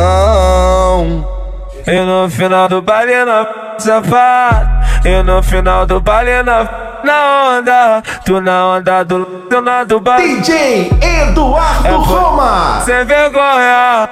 E 1.86 2.00
no 2.00 2.28
final 2.30 2.68
do 2.68 2.80
baile 2.80 3.24
na 3.24 3.46
safado. 3.78 4.78
E 5.04 5.22
no 5.22 5.42
final 5.42 5.86
do 5.86 6.00
baile 6.00 6.42
na 6.42 6.87
na 7.04 7.58
onda, 7.58 8.02
tu 8.24 8.40
na 8.40 8.66
onda 8.66 9.04
do 9.04 9.24
tu 9.48 9.60
na 9.60 9.84
do 9.84 10.00
bar. 10.00 10.20
DJ 10.20 10.90
Eduardo 11.00 11.96
Roma. 11.98 12.82
Sem 12.84 13.04
vergonha. 13.04 14.08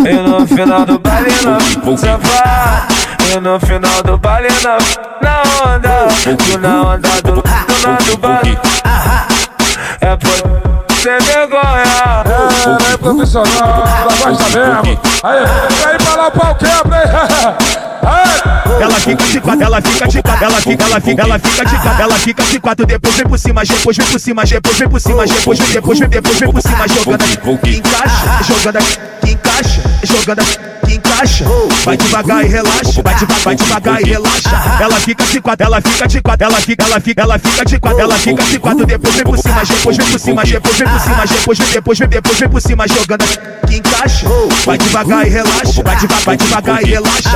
E 0.00 0.12
no 0.14 0.46
final 0.46 0.84
do 0.86 0.98
baile 0.98 1.30
não 1.84 1.96
safado. 1.96 2.94
E 3.34 3.40
no 3.40 3.60
final 3.60 4.02
do 4.02 4.18
baile 4.18 4.48
não 4.62 4.78
na 5.20 5.42
onda, 5.72 6.08
tu 6.36 6.58
na 6.58 6.82
onda 6.82 7.08
do 7.22 7.42
tu 7.42 7.88
na 7.88 7.96
do 7.96 8.16
bar. 8.18 8.42
É 10.00 10.16
por 10.16 10.71
sem 11.02 11.18
vergonha. 11.18 12.22
É, 12.88 12.92
é 12.92 12.96
profissional, 12.96 13.84
ela 14.02 14.16
gosta 14.16 14.58
mesmo. 14.58 15.00
Aí, 15.24 15.38
aí 15.86 15.98
pra 15.98 16.14
lá 16.14 16.28
o 16.28 16.30
pau 16.30 16.54
quebra, 16.54 16.96
hein? 16.96 17.82
Ela 18.80 19.00
fica 19.00 19.24
de 19.24 19.40
quatro, 19.40 19.64
ela 19.64 19.80
fica 19.80 20.08
de 20.08 20.22
quatro, 20.22 20.44
ela 20.44 20.60
fica, 20.60 20.84
ela 20.84 21.00
fica, 21.00 21.22
ela 21.22 21.38
fica 21.38 21.64
de 21.64 21.78
quatro, 21.78 22.02
ela 22.02 22.18
fica 22.18 22.42
de 22.44 22.60
quatro, 22.60 22.86
depois 22.86 23.14
vem 23.14 23.26
por 23.26 23.38
cima, 23.38 23.64
depois 23.64 23.96
vem 23.96 24.06
por 24.06 24.20
cima, 24.20 24.44
depois 24.44 24.78
vem 24.78 24.88
por 24.88 25.00
cima, 25.00 25.26
depois 25.26 25.58
vem, 25.58 25.68
depois 25.68 25.98
vem, 25.98 26.08
depois 26.08 26.38
vem 26.38 26.52
por 26.52 26.62
cima, 26.62 26.88
jogando 26.88 27.22
aqui, 27.22 27.76
encaixa, 27.76 28.44
jogando 28.44 28.76
aqui, 28.78 29.30
encaixa, 29.30 29.82
jogando 30.04 30.40
aqui, 30.40 30.94
encaixa, 30.94 31.44
vai 31.84 31.96
devagar 31.96 32.44
e 32.44 32.48
relaxa, 32.48 33.02
vai 33.02 33.14
devagar, 33.14 33.40
vai 33.44 33.54
devagar 33.54 34.00
e 34.00 34.04
relaxa. 34.04 34.50
Ela 34.80 35.00
fica 35.00 35.24
de 35.24 35.40
quatro, 35.40 35.66
ela 35.66 35.80
fica 35.80 36.08
de 36.08 36.20
quatro, 36.20 36.46
ela 36.46 36.60
fica, 36.60 36.84
ela 36.84 37.00
fica, 37.00 37.22
ela 37.22 37.38
fica 37.38 37.64
de 37.64 37.78
quatro, 37.78 38.00
ela 38.00 38.18
fica 38.18 38.42
de 38.42 38.58
quatro, 38.58 38.86
depois 38.86 39.14
vem 39.14 39.24
por 39.24 39.38
cima, 39.38 39.64
depois 39.64 39.96
vem 39.96 40.06
por 40.06 40.18
cima, 40.18 40.44
depois 40.44 40.76
vem 40.76 40.88
por 40.92 41.00
cima, 41.00 41.26
depois 41.26 41.58
vem, 41.58 41.68
depois 41.68 41.98
vem, 41.98 42.08
depois 42.08 42.38
vem 42.38 42.48
por 42.48 42.60
cima, 42.60 42.86
jogando 42.88 43.22
aqui, 43.22 43.76
encaixa, 43.76 44.26
vai 44.64 44.78
devagar 44.78 45.26
e 45.26 45.30
relaxa, 45.30 45.82
vai 45.82 45.96
devagar, 45.96 46.24
vai 46.24 46.36
devagar 46.36 46.82
e 46.82 46.86
relaxa. 46.86 47.30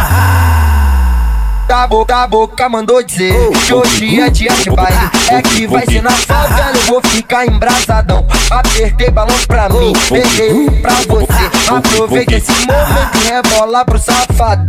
Da 1.67 1.87
boca, 1.89 2.15
da 2.15 2.27
boca 2.29 2.69
mandou 2.69 3.03
dizer 3.03 3.35
que 3.67 3.75
hoje 3.75 4.21
é 4.21 4.31
dia 4.31 4.53
de 4.53 4.71
baile. 4.71 5.11
É 5.29 5.43
que 5.43 5.67
vai 5.67 5.85
ser 5.85 6.01
na 6.01 6.13
favela, 6.13 6.77
eu 6.77 6.83
vou 6.83 7.03
ficar 7.03 7.45
embrasadão. 7.45 8.25
Apertei 8.49 9.11
balão 9.11 9.37
pra 9.49 9.69
mim, 9.71 9.93
peguei 10.09 10.71
pra 10.81 10.95
você. 11.09 11.51
Aproveita 11.69 12.37
esse 12.37 12.53
momento 12.53 13.19
e 13.21 13.25
rebola 13.27 13.85
pro 13.85 13.99
safadão. 13.99 14.67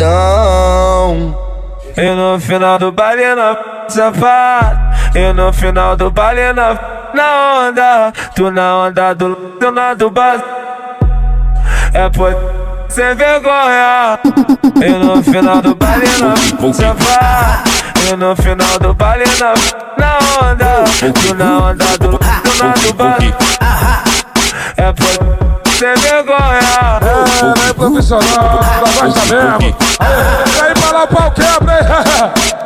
E 1.97 2.13
no 2.13 2.39
final 2.39 2.77
do 2.77 2.91
baile 2.91 3.33
não 3.33 3.57
safado. 3.87 4.77
E 5.15 5.33
no 5.33 5.51
final 5.51 5.95
do 5.95 6.11
baile 6.11 6.53
não 6.53 6.77
na 7.11 7.69
onda, 7.69 8.13
tu 8.35 8.51
na 8.51 8.77
onda 8.77 9.15
do 9.15 9.35
tu 9.59 9.71
na 9.71 9.95
do 9.95 10.11
bar. 10.11 10.39
É 11.93 12.07
por 12.09 12.35
sem 12.87 13.15
vergonha. 13.15 14.19
E 14.79 14.89
no 14.89 15.23
final 15.23 15.59
do 15.59 15.73
baile 15.73 16.07
não 16.19 16.71
safado. 16.71 17.67
E 18.07 18.15
no 18.15 18.35
final 18.35 18.77
do 18.79 18.93
baile 18.93 19.25
não 19.39 19.53
na 19.97 20.19
onda, 20.47 20.83
tu 21.13 21.33
na 21.33 21.57
onda 21.57 21.97
do 21.97 22.19
tu 22.19 22.63
na 22.63 22.73
do 22.73 22.93
bar. 22.93 23.17
É 24.77 24.93
por 24.93 25.66
sem 25.77 25.93
vergonha. 25.95 26.99
É, 27.65 27.69
é 27.69 27.73
profissional, 27.73 28.59
ela 28.77 29.09
gosta 29.09 29.35
mesmo. 29.35 29.77
Aí, 29.99 30.67
aí 30.67 30.73
pra 30.73 30.91
lá 30.91 31.03
o 31.03 31.07
pau 31.07 31.31
quebra, 31.31 31.79
hein? 31.79 32.56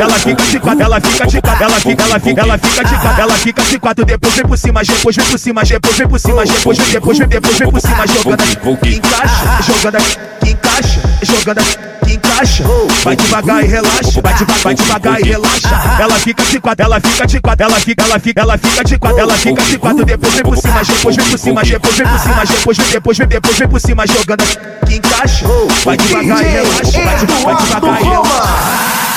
Ela 0.00 0.18
fica 0.18 0.42
de 0.44 0.60
quatro, 0.60 0.82
ela 0.82 1.00
fica 1.00 1.26
de 1.26 1.40
quatro, 1.42 1.64
ela 1.64 1.80
fica, 1.80 2.02
ela 2.04 2.20
fica, 2.20 2.40
ela 2.40 2.58
fica 2.58 2.84
de 2.84 2.96
quatro, 2.96 3.22
ela 3.22 3.34
fica 3.34 3.62
de 3.62 3.78
quatro, 3.78 4.04
depois 4.04 4.34
vem 4.34 4.44
por 4.46 4.58
cima, 4.58 4.82
depois 4.82 5.16
vem 5.16 5.26
por 5.26 5.38
cima, 5.38 5.62
depois 5.62 5.96
vem 5.96 6.08
por 6.08 6.18
cima, 6.18 6.44
depois 6.44 6.78
vem, 6.78 6.88
depois 6.88 7.18
vem, 7.18 7.28
depois 7.28 7.58
vem 7.58 7.70
por 7.70 7.80
cima, 7.80 8.06
jogando 8.06 8.40
aqui, 8.42 8.94
encaixa, 8.96 9.62
jogando 9.66 9.96
aqui, 9.96 10.50
encaixa, 10.50 11.00
jogando 11.22 11.58
aqui, 11.58 12.14
encaixa, 12.14 12.64
vai 13.04 13.14
devagar 13.16 13.62
e 13.62 13.66
relaxa, 13.66 14.20
vai 14.22 14.34
devagar, 14.34 14.58
vai 14.62 14.74
devagar 14.74 15.20
e 15.20 15.24
relaxa. 15.24 15.68
Ela 16.00 16.14
fica 16.18 16.42
de 16.44 16.60
quatro, 16.60 16.84
ela 16.86 17.00
fica 17.00 17.26
de 17.26 17.40
quatro, 17.40 17.66
ela 17.66 17.80
fica, 17.80 18.04
ela 18.04 18.18
fica, 18.18 18.40
ela 18.40 18.58
fica 18.58 18.84
de 18.84 18.98
quatro, 18.98 19.18
ela 19.20 19.34
fica 19.34 19.62
de 19.62 19.78
quatro, 19.78 20.04
depois 20.06 20.32
vem 20.34 20.42
por 20.42 20.56
cima, 20.56 20.82
depois 20.82 21.16
vem 21.16 21.24
por 21.26 21.38
cima, 21.38 21.62
depois 21.62 21.96
vem 21.96 22.06
por 22.06 22.18
cima, 22.18 22.44
depois 22.46 22.78
vem, 22.78 22.86
depois 22.88 23.18
vem, 23.18 23.28
depois 23.28 23.58
vem 23.58 23.68
por 23.68 23.80
cima, 23.80 24.06
jogando 24.06 24.40
aqui, 24.42 24.94
encaixa, 24.96 25.46
vai 25.84 25.96
devagar 25.98 26.42
e 26.42 26.48
relaxa, 26.48 27.00
vai 27.02 27.18
devagar, 27.18 27.44
vai 27.44 27.56
devagar 27.62 28.00
e 28.00 28.04
relaxa. 28.04 29.09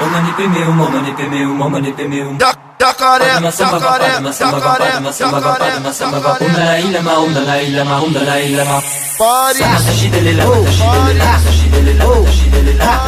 وماني 0.00 0.30
بميوم 0.38 0.80
وماني 0.80 1.10
بميوم 1.10 1.60
وماني 1.60 1.90
بميوم 1.90 2.38
تقاري 2.78 3.50
تقاري 3.50 4.32
تقاري 4.32 5.12
تقاري 5.12 6.46
لا 6.46 6.78
إلما 6.78 7.16
أم 7.18 7.32
لا 7.32 7.60
إلما 7.60 8.04
أم 8.04 8.12
لا 8.12 8.44
إلما 8.44 8.82
باري 9.20 9.58
تشيد 9.88 10.14
لله 10.14 10.66
تشيد 10.68 10.94
لله 11.08 11.40
تشيد 11.48 11.74
لله 11.74 12.30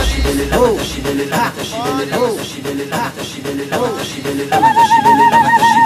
تشيد 0.03 0.27
لله 0.27 0.73
تشيد 0.81 1.07
لله 1.07 1.51
تشيد 1.61 1.87
لله 1.87 2.33
تشيد 2.41 2.67
لله 2.67 3.11
تشيد 3.21 3.47
لله 3.47 3.47
تشيد 3.47 3.47
لله 3.47 3.93
تشيد 4.03 4.27
لله 4.27 4.61
تشيد 4.81 5.07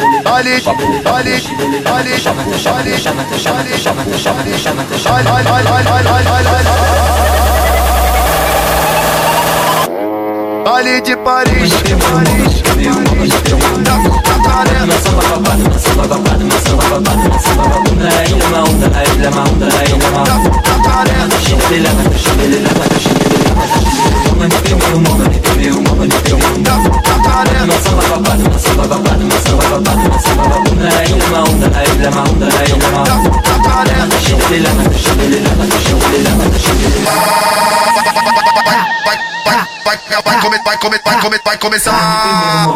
لله 0.00 0.32
عليك 0.32 0.68
عليك 0.68 1.06
عليك 1.06 1.46
عليك 1.86 2.26
عليك 2.26 2.26
عليك 2.26 3.06
عليك 3.06 3.66
عليك 3.66 3.88
عليك 5.26 5.88
عليك 5.88 6.26
عليك 6.26 6.66
عليك 6.66 7.11
خليجي 10.82 11.14
باريس 11.14 11.72
Like 30.82 31.22
vai, 39.44 39.56
vai, 39.84 40.22
vai, 40.24 40.40
come, 40.40 40.58
vai, 40.64 40.78
come, 40.78 40.98
vai, 41.04 41.20
come, 41.20 41.38
vai 41.44 41.58
começar. 41.58 42.68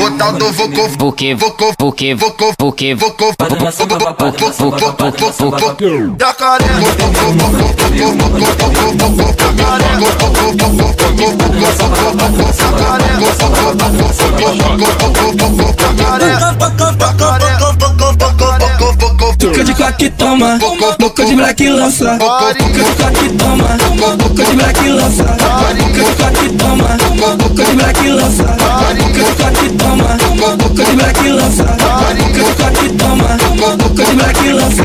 O 0.00 0.10
tal 0.18 0.32
do 0.32 0.52
vocô, 0.52 0.88
porque, 0.98 1.34
vocô, 1.34 1.74
porque, 1.76 2.14
vocô, 2.14 2.52
porque, 2.56 2.94
vocô, 2.94 3.32
da 6.16 6.32
careta. 6.34 6.66
Canta, 16.38 16.70
canta, 16.70 17.14
canta, 17.14 17.94
canta, 17.96 18.16
canta. 18.16 18.35
Boca 19.46 19.62
de 19.62 19.74
coque 19.74 20.10
toma, 20.10 20.58
boca 20.98 21.24
de 21.24 21.36
black 21.36 21.68
lança. 21.68 22.18
Boca 22.18 22.52
de 22.52 22.64
coque 22.64 23.28
toma, 23.38 23.78
boca 24.18 24.44
de 24.44 24.56
black 24.56 24.88
lança. 24.88 25.22
Boca 25.22 25.72
de 25.72 25.82
coque 26.16 26.48
toma, 26.58 26.88
boca 27.36 27.64
de 27.64 27.76
black 27.76 28.08
lança. 28.08 28.42
Boca 28.42 28.94
de 28.94 29.02
coque 29.04 29.68
toma, 29.78 30.18
boca 30.56 30.84
de 30.84 30.96
black 30.96 31.28
lança. 31.28 31.62
Boca 31.62 32.14
de 32.14 32.24
coque 32.56 32.88
toma, 32.98 33.76
boca 33.76 34.04
de 34.04 34.16
black 34.16 34.52
lança. 34.52 34.84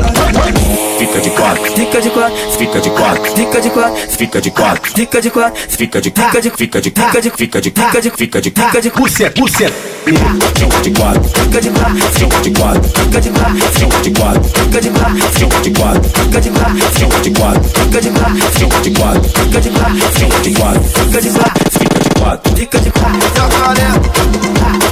Fica 0.98 1.20
de 1.20 1.30
quatro, 1.30 1.74
Dica 1.74 2.00
de 2.00 2.10
quatro, 2.10 2.36
fica 2.56 2.80
de 2.80 2.90
quatro, 2.90 3.34
dica 3.34 3.60
de 3.60 3.70
quatro, 3.70 3.96
fica 4.08 4.40
de 4.40 4.50
quatro, 4.50 4.94
dica 4.94 5.20
de 5.20 5.30
quatro, 5.30 5.62
fica 5.68 6.00
de 6.00 6.10
fica 6.10 6.40
de 6.40 6.50
fica 6.52 6.80
de 6.80 6.90
fica 6.90 7.20
de 7.20 7.30
fica 7.30 7.60
de 7.60 7.70
fica 7.70 8.00
de 8.00 8.10
fica 8.10 8.40
de 8.40 8.50
dica 8.50 8.80
de 8.80 8.90
Puxa, 8.90 9.30
puxa. 9.32 9.70
Fica 10.04 10.80
de 10.80 10.90
quatro, 10.92 11.22
dica 11.22 11.60
de 11.60 11.70
quatro, 11.70 12.04
fica 12.12 12.40
de 12.40 12.50
quatro, 12.50 12.82
dica 12.82 13.20
de 13.20 13.30
quatro, 13.30 13.56
fica 13.72 14.00
de 14.02 14.10
quatro, 14.10 14.42
dica 14.52 14.80
de 14.80 14.90
quatro, 14.90 15.16
fica 15.32 15.60
de 15.60 15.70
quatro, 15.72 16.02
dica 16.02 16.40
de 16.40 16.50
quatro, 16.50 16.74
fica 16.94 17.20
de 17.20 17.30
quatro, 17.30 17.62
dica 17.62 18.00
de 18.00 18.10
quatro, 18.10 18.42
fica 18.42 18.80
de 18.80 18.90
quatro, 18.92 19.22
dica 19.22 19.60
de 19.60 19.70
quatro, 19.70 20.02
fica 20.12 20.40
de 20.40 20.50
quatro, 20.52 20.82
dica 20.94 21.20
de 21.20 21.30
quatro, 21.30 21.70
fica 21.72 21.98
de 21.98 22.10
quatro. 22.20 22.54
dica 22.54 22.78
de 22.78 22.90
quatro. 22.90 23.20
Jacaré, 23.36 23.88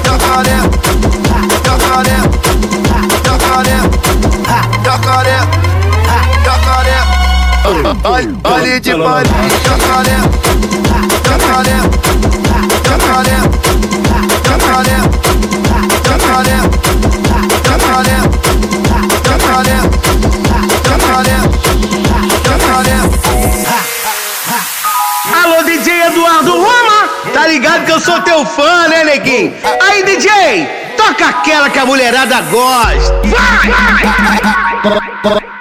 jacaré, 0.05 0.57
jacaré, 1.65 2.17
jacaré, 3.25 3.77
jacaré, 4.83 5.37
jacaré. 6.45 6.99
Ali 8.43 8.79
de 8.79 8.91
jacaré, 8.91 9.29
jacaré, 9.65 10.17
fã, 28.61 28.87
né, 28.87 29.03
neguinho? 29.03 29.53
Aí, 29.81 30.03
DJ, 30.03 30.67
toca 30.95 31.27
aquela 31.27 31.69
que 31.69 31.79
a 31.79 31.85
mulherada 31.85 32.41
gosta. 32.43 33.21
Vai! 33.25 33.71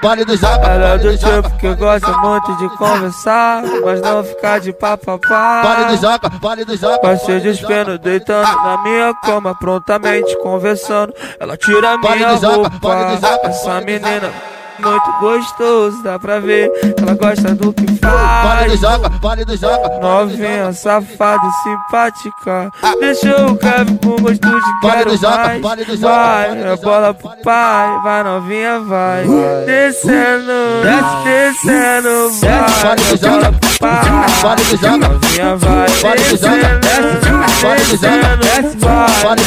Vale 0.03 0.25
do 0.25 0.35
Japa, 0.35 0.67
Ela 0.67 0.95
é 0.95 0.99
do 0.99 1.19
tipo 1.19 1.59
que 1.59 1.75
gosta 1.75 2.11
muito 2.19 2.57
de 2.57 2.69
conversar, 2.79 3.63
mas 3.85 4.01
não 4.01 4.25
ficar 4.25 4.59
de 4.59 4.73
papapá. 4.73 5.61
Vale 5.63 5.95
do 5.95 6.01
Japa, 6.01 6.33
vale 6.41 6.65
do 6.65 6.75
Japa. 6.75 6.99
Passei 7.01 7.41
despendo, 7.41 7.99
deitando 7.99 8.47
na 8.47 8.83
minha 8.83 9.15
cama, 9.23 9.55
prontamente 9.55 10.35
conversando. 10.39 11.15
Ela 11.39 11.55
tira 11.57 11.99
minha 11.99 12.33
roupa. 12.33 13.19
Essa 13.45 13.81
menina 13.83 14.33
muito 14.81 15.13
gostoso, 15.21 16.03
dá 16.03 16.19
pra 16.19 16.41
ver. 16.41 16.71
Ela 17.01 17.15
gosta 17.15 17.55
do 17.55 17.73
que 17.73 17.87
Vale 18.01 18.65
do 18.65 18.79
faz. 18.79 18.81
Japa, 18.81 19.09
vale 19.21 19.45
do 19.45 19.57
Japa. 19.57 19.89
Novinha, 20.01 20.73
safada 20.73 21.43
e 21.47 21.53
simpática. 21.63 22.71
Deixou 23.01 23.51
o 23.51 23.57
Kevin 23.57 23.97
com 23.97 24.17
gosto 24.23 24.41
de 24.41 24.51
Vale 24.83 24.97
quero 24.97 25.11
do 25.11 25.17
Japa, 25.17 25.37
mais. 25.37 25.63
vale 25.63 25.85
do 25.85 25.97
Japa, 25.97 26.15
Vai, 26.15 26.63
é 26.63 26.77
bola 26.77 27.15
pro 27.15 27.31
pai. 27.43 28.01
Vai, 28.03 28.25
novinha, 28.25 28.81
vai. 28.81 29.25
Descendo, 29.67 30.83
descendo, 31.25 32.31
vai. 32.41 32.61
Vale 32.83 33.03
do 33.03 33.15
É 33.15 33.23
bola 33.23 33.51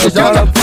Japa, 0.10 0.48
pro 0.48 0.63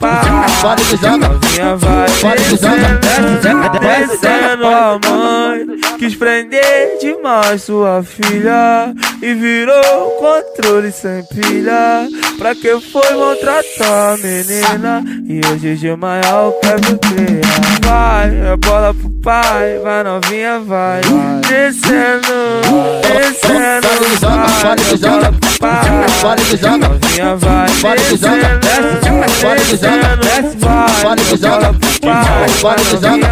pai. 0.00 0.20
vale. 0.62 0.82
Novinha 1.18 1.76
vai 1.76 2.08
Vale 2.08 2.44
do 2.44 2.56
Japa. 2.56 3.78
descendo 3.78 4.66
a 4.66 4.98
mãe 5.06 5.66
Quis 5.98 6.16
prender 6.16 6.98
demais 7.00 7.62
sua 7.62 8.02
filha 8.02 8.94
E 9.22 9.34
virou 9.34 10.10
controle 10.18 10.90
sem 10.90 11.22
pilha 11.24 12.08
Pra 12.38 12.54
que 12.54 12.80
foi 12.80 13.14
maltratar 13.14 14.14
a 14.14 14.16
menina 14.16 15.04
E 15.28 15.40
hoje 15.46 15.76
de 15.76 15.88
quer 15.88 16.80
me 16.80 16.98
criar 16.98 17.60
Vai, 17.84 18.52
é 18.52 18.56
bola 18.56 18.94
pro 18.94 19.10
pai 19.22 19.78
Vai 19.82 20.02
novinha, 20.02 20.60
vai 20.60 21.00
Descendo, 21.46 22.62
descendo 23.02 23.86
vai, 24.20 24.76
é 24.76 24.96
bola 24.96 25.49
para, 25.60 26.06
para 26.22 26.42
que 26.42 26.56
joga, 26.56 26.88
novinha 26.88 27.36
vai 27.36 27.70
para 27.82 28.00
que 28.00 28.16
joga, 28.16 28.58
desce, 28.60 29.10
para 29.42 29.60
que 29.60 29.76
joga, 29.76 30.16
desce, 30.16 30.56
vai, 30.56 31.02
para 31.02 31.16
que 31.22 31.36
joga, 31.36 31.74
para 32.00 32.76
que 32.76 32.96
joga, 32.96 33.28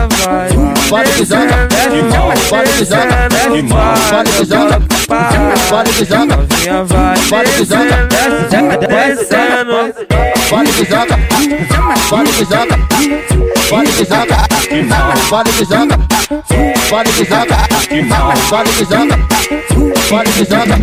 para 0.90 1.04
que 1.08 1.24
joga, 1.24 1.56
desce, 1.68 2.02
para 2.50 2.64
que 2.64 2.84
joga, 2.84 3.28
desce, 3.28 3.62
para 4.08 4.24
que 4.24 4.44
joga, 4.44 4.78
para 5.70 5.84
que 5.84 6.04
joga, 6.04 6.36
novinha 6.36 6.84
vai, 6.84 7.18
para 7.30 7.48
que 7.48 7.64
joga, 7.64 7.96
desce, 8.10 8.44
desce, 8.86 9.26
para 10.50 10.64
que 10.66 10.84
joga, 10.84 11.16
para 12.10 12.24
que 12.24 12.44
joga, 12.44 12.76
para 13.70 13.84
que 13.84 14.04
joga, 14.04 14.36
para 15.30 15.44
que 15.44 15.64
joga, 15.64 15.96
para 16.90 17.04
que 17.04 17.24
joga, 17.24 17.56
para 18.50 18.64
que 18.64 18.84
joga 18.84 19.57
Fora 20.08 20.24
de 20.24 20.44
joga, 20.44 20.76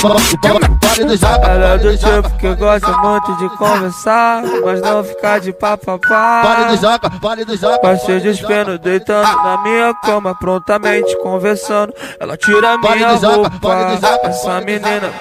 fora 0.00 1.04
de 1.04 1.16
joga. 1.16 1.46
Ela 1.46 1.66
é 1.74 1.78
do 1.78 1.96
tipo 1.96 2.38
que 2.38 2.54
gosta 2.54 2.92
muito 2.98 3.36
de 3.36 3.56
conversar, 3.56 4.42
mas 4.64 4.80
não 4.80 5.04
ficar 5.04 5.40
de 5.40 5.52
papapá. 5.52 6.42
Fora 6.42 6.64
de 6.74 6.80
joga, 6.80 7.10
fora 7.20 7.44
de 7.44 7.56
joga. 7.56 7.78
Passei 7.80 8.20
despeno, 8.20 8.78
deitando 8.78 9.36
na 9.36 9.62
minha 9.62 9.94
cama, 10.02 10.34
prontamente 10.34 11.16
conversando. 11.18 11.94
Ela 12.18 12.36
tira 12.36 12.78
minha 12.78 13.12
roupa, 13.12 13.98
essa 14.24 14.60
menina 14.60 15.12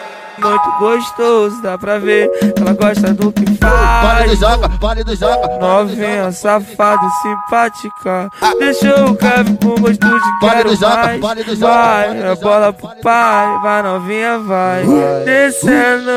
muito 0.48 0.72
gostoso, 0.80 1.62
dá 1.62 1.78
pra 1.78 2.00
ver. 2.00 2.30
Ela 2.60 2.74
gosta 2.74 3.14
do 3.14 3.32
que 3.32 3.46
Vale 3.60 4.24
do 4.24 4.38
faz. 4.38 4.40
Japa. 4.40 4.68
Vale 4.80 5.04
do 5.04 5.16
Japa. 5.16 5.48
Novinha, 5.60 6.32
safada 6.32 7.02
e 7.06 7.12
simpática. 7.22 8.30
Deixou 8.60 9.12
o 9.12 9.16
Kevin 9.16 9.56
com 9.56 9.76
gosto 9.82 10.00
de 10.00 10.10
Vale 10.42 10.56
quero 10.56 10.70
do 10.70 10.76
Japa, 10.76 10.96
mais. 10.96 11.22
vale 11.22 11.44
do 11.44 11.56
Japa, 11.56 11.74
Vai, 11.74 12.18
é 12.18 12.22
Japa, 12.22 12.36
bola 12.42 12.74
pro 12.74 12.90
pai. 13.02 13.60
Vai, 13.62 13.84
novinha, 13.84 14.40
vai. 14.40 14.86
Descendo, 15.26 16.12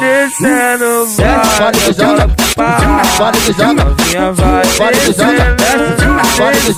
descendo, 0.00 1.06
vai. 1.16 1.26
Vale 1.58 1.78
do 1.78 1.92
É 1.92 2.54
pai. 2.54 2.76
Vale 3.18 3.38
do 3.40 3.52
Japa. 3.52 3.84
Novinha, 3.84 4.32
vai. 4.32 4.64
Vale 4.64 5.00
do 5.00 5.12
Japa. 5.12 5.56
Vale 6.36 6.58
do 6.60 6.72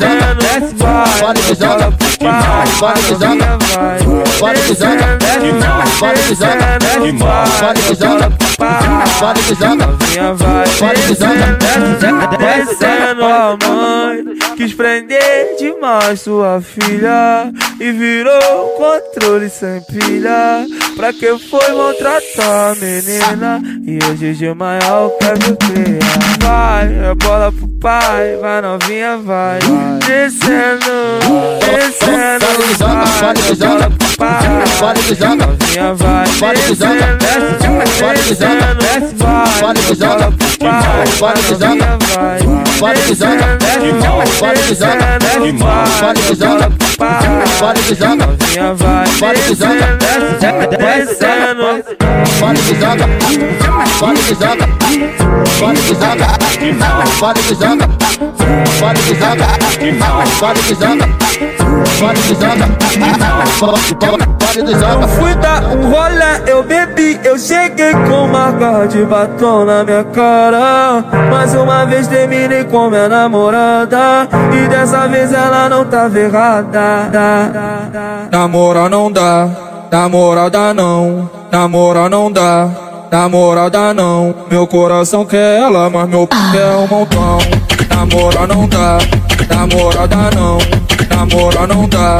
vai. 0.79 1.07
Vale 1.21 1.41
do 1.43 1.55
É 1.55 2.31
pai. 2.39 2.67
Vale 2.81 3.03
do 3.03 3.15
vai. 3.59 3.99
Vale 4.41 4.61
do 4.61 4.75
Japa. 4.75 5.85
Vale 6.01 6.23
do 6.23 6.35
Japa. 6.35 6.68
Descendo, 12.39 13.23
É 13.23 13.25
a 13.25 13.57
mãe 13.69 14.25
Quis 14.57 14.75
prender 14.75 15.57
demais 15.59 16.21
sua 16.21 16.61
filha 16.61 17.53
E 17.81 17.93
virou 17.93 18.69
controle 18.77 19.49
sem 19.49 19.81
pilha 19.83 20.67
Pra 20.97 21.13
que 21.13 21.39
foi 21.39 21.73
maltratar 21.73 22.73
a 22.73 22.75
menina 22.75 23.63
E 23.87 23.99
hoje 24.05 24.35
de 24.35 24.55
manhã 24.55 25.11
quer 25.21 25.39
me 25.39 25.57
criar 25.57 26.19
Vai, 26.41 27.11
é 27.11 27.15
bola 27.15 27.53
pro 27.53 27.69
pai 27.81 28.37
Vai 28.41 28.63
novinha, 28.63 29.19
vai 29.19 29.59
Descendo, 30.07 31.21
descendo 31.61 32.47
vai, 32.79 33.35
é 33.51 33.55
bola 33.55 33.91
pro 33.91 34.08
para, 34.19 34.65
para 34.81 34.95
que 35.01 35.15
joga, 35.15 35.47
novinha 35.47 35.95
vai 35.95 36.27
para 36.41 36.59
que 36.59 36.75
joga, 36.75 37.17
desce, 37.21 37.69
para 38.01 38.15
que 38.15 38.35
joga, 38.35 38.75
desce, 38.75 39.15
vai, 39.15 39.61
para 39.61 39.75
que 39.81 39.95
joga, 39.95 40.33
para 40.59 41.33
que 41.35 41.55
joga, 41.55 41.87
para 42.81 42.95
que 42.95 43.15
joga, 43.15 43.47
desce, 43.59 43.93
para 44.41 44.55
que 44.55 44.75
joga, 44.75 45.19
desce, 45.19 45.53
para 45.99 46.15
que 46.15 46.35
joga, 46.35 46.69
para 47.61 47.75
que 47.75 47.95
joga, 47.95 48.27
novinha 48.27 48.75
vai, 48.75 49.07
para 49.21 49.39
que 49.39 49.55
joga, 49.55 49.87
desce, 50.01 50.67
descendo, 50.77 51.67
para 52.41 52.55
que 52.55 52.75
joga, 52.75 53.07
para 54.01 54.15
que 54.15 54.35
joga, 54.35 54.67
para 55.61 55.75
que 55.75 55.95
joga, 55.95 56.27
para 57.21 57.35
que 57.35 57.55
joga, 57.55 57.87
para 58.81 58.95
que 58.95 59.15
joga, 59.15 59.47
para 60.41 60.55
que 60.55 60.75
joga 60.75 61.58
Japa. 62.41 62.69
Vale 64.41 64.63
do 64.63 64.73
Japa. 64.73 65.03
Eu 65.03 65.09
fui 65.09 65.35
dar 65.37 65.63
um 65.65 65.91
rolê, 65.91 66.51
eu 66.51 66.63
bebi, 66.63 67.21
eu 67.23 67.39
cheguei 67.39 67.93
com 67.93 68.25
uma 68.25 68.51
garra 68.53 68.87
de 68.87 69.05
batom 69.05 69.65
na 69.65 69.85
minha 69.85 70.05
cara. 70.05 71.05
Mais 71.31 71.55
uma 71.55 71.85
vez 71.85 72.07
terminei 72.09 72.65
com 72.65 72.89
minha 72.89 73.09
namorada. 73.09 74.29
E 74.53 74.69
dessa 74.69 75.07
vez 75.07 75.33
ela 75.33 75.69
não 75.69 75.85
tava 75.85 76.19
errada. 76.19 77.11
Namora 78.33 78.89
não 78.89 79.13
dá, 79.13 79.49
namorada 79.91 80.75
não, 80.75 81.31
namora 81.53 82.09
não 82.09 82.33
dá, 82.33 82.69
namorada 83.11 83.93
não. 83.95 84.35
Meu 84.51 84.67
coração 84.67 85.25
quer 85.25 85.61
ela, 85.61 85.91
mas 85.91 86.09
meu 86.09 86.27
p 86.27 86.37
quer 86.53 86.75
um 86.77 86.87
montão. 86.87 87.39
Namora 87.95 88.47
não 88.47 88.67
dá, 88.69 88.99
namorada 89.55 90.17
não, 90.35 90.59
namora 91.19 91.67
não 91.67 91.89
dá, 91.89 92.19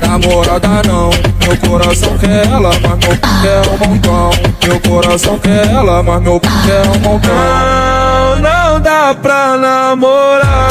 namorada 0.00 0.82
não. 0.86 1.10
Meu 1.46 1.56
coração 1.68 2.18
quer 2.18 2.46
ela, 2.48 2.70
mas 2.82 2.98
meu 2.98 3.16
p 3.16 3.28
quer 3.42 3.62
um 3.68 3.88
montão. 3.88 4.30
Meu 4.66 4.80
coração 4.80 5.38
quer 5.38 5.68
ela, 5.68 6.02
mas 6.02 6.22
meu 6.22 6.40
p 6.40 6.48
quer 6.66 6.82
um 6.88 6.98
montão. 6.98 7.32
Não, 7.32 8.40
não 8.40 8.80
dá 8.80 9.14
pra 9.14 9.56
namorar. 9.56 10.70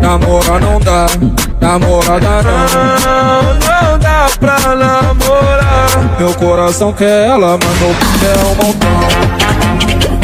Namora 0.00 0.58
não 0.58 0.80
dá, 0.80 1.06
namorada 1.60 2.42
não. 2.42 2.66
Não, 3.04 3.52
não 3.58 3.98
dá 3.98 4.26
pra 4.40 4.58
namorar. 4.74 6.18
Meu 6.18 6.34
coração 6.34 6.92
quer 6.94 7.28
ela, 7.28 7.58
mas 7.62 7.78
meu 7.78 7.90
p 7.90 8.06
quer 8.20 8.38
um 8.38 8.54
montão. 8.64 10.17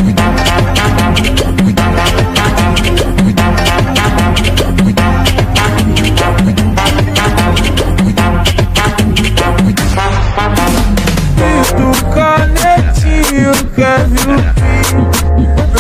Do 11.76 11.90
canetinho 12.12 13.52
quer 13.74 14.06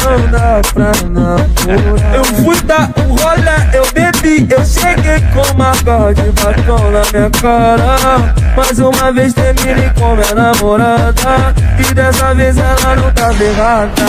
Não 0.04 0.30
dá 0.30 0.60
pra 0.72 0.92
namorar 1.08 2.14
Eu 2.14 2.24
fui 2.24 2.60
dar 2.62 2.90
um 2.98 3.14
rolê, 3.14 3.76
eu 3.76 3.84
bebi 3.92 4.46
Eu 4.50 4.64
cheguei 4.64 5.20
com 5.32 5.54
uma 5.54 5.72
garra 5.82 6.14
de 6.14 6.30
batom 6.32 6.90
na 6.90 7.02
minha 7.12 7.30
cara. 7.30 8.34
Mais 8.56 8.78
uma 8.78 9.12
vez 9.12 9.32
terminei 9.34 9.90
com 9.98 10.14
minha 10.14 10.34
namorada. 10.34 11.54
E 11.78 11.94
dessa 11.94 12.34
vez 12.34 12.56
ela 12.56 12.96
não 12.96 13.10
tá 13.12 13.30
errada 13.32 14.04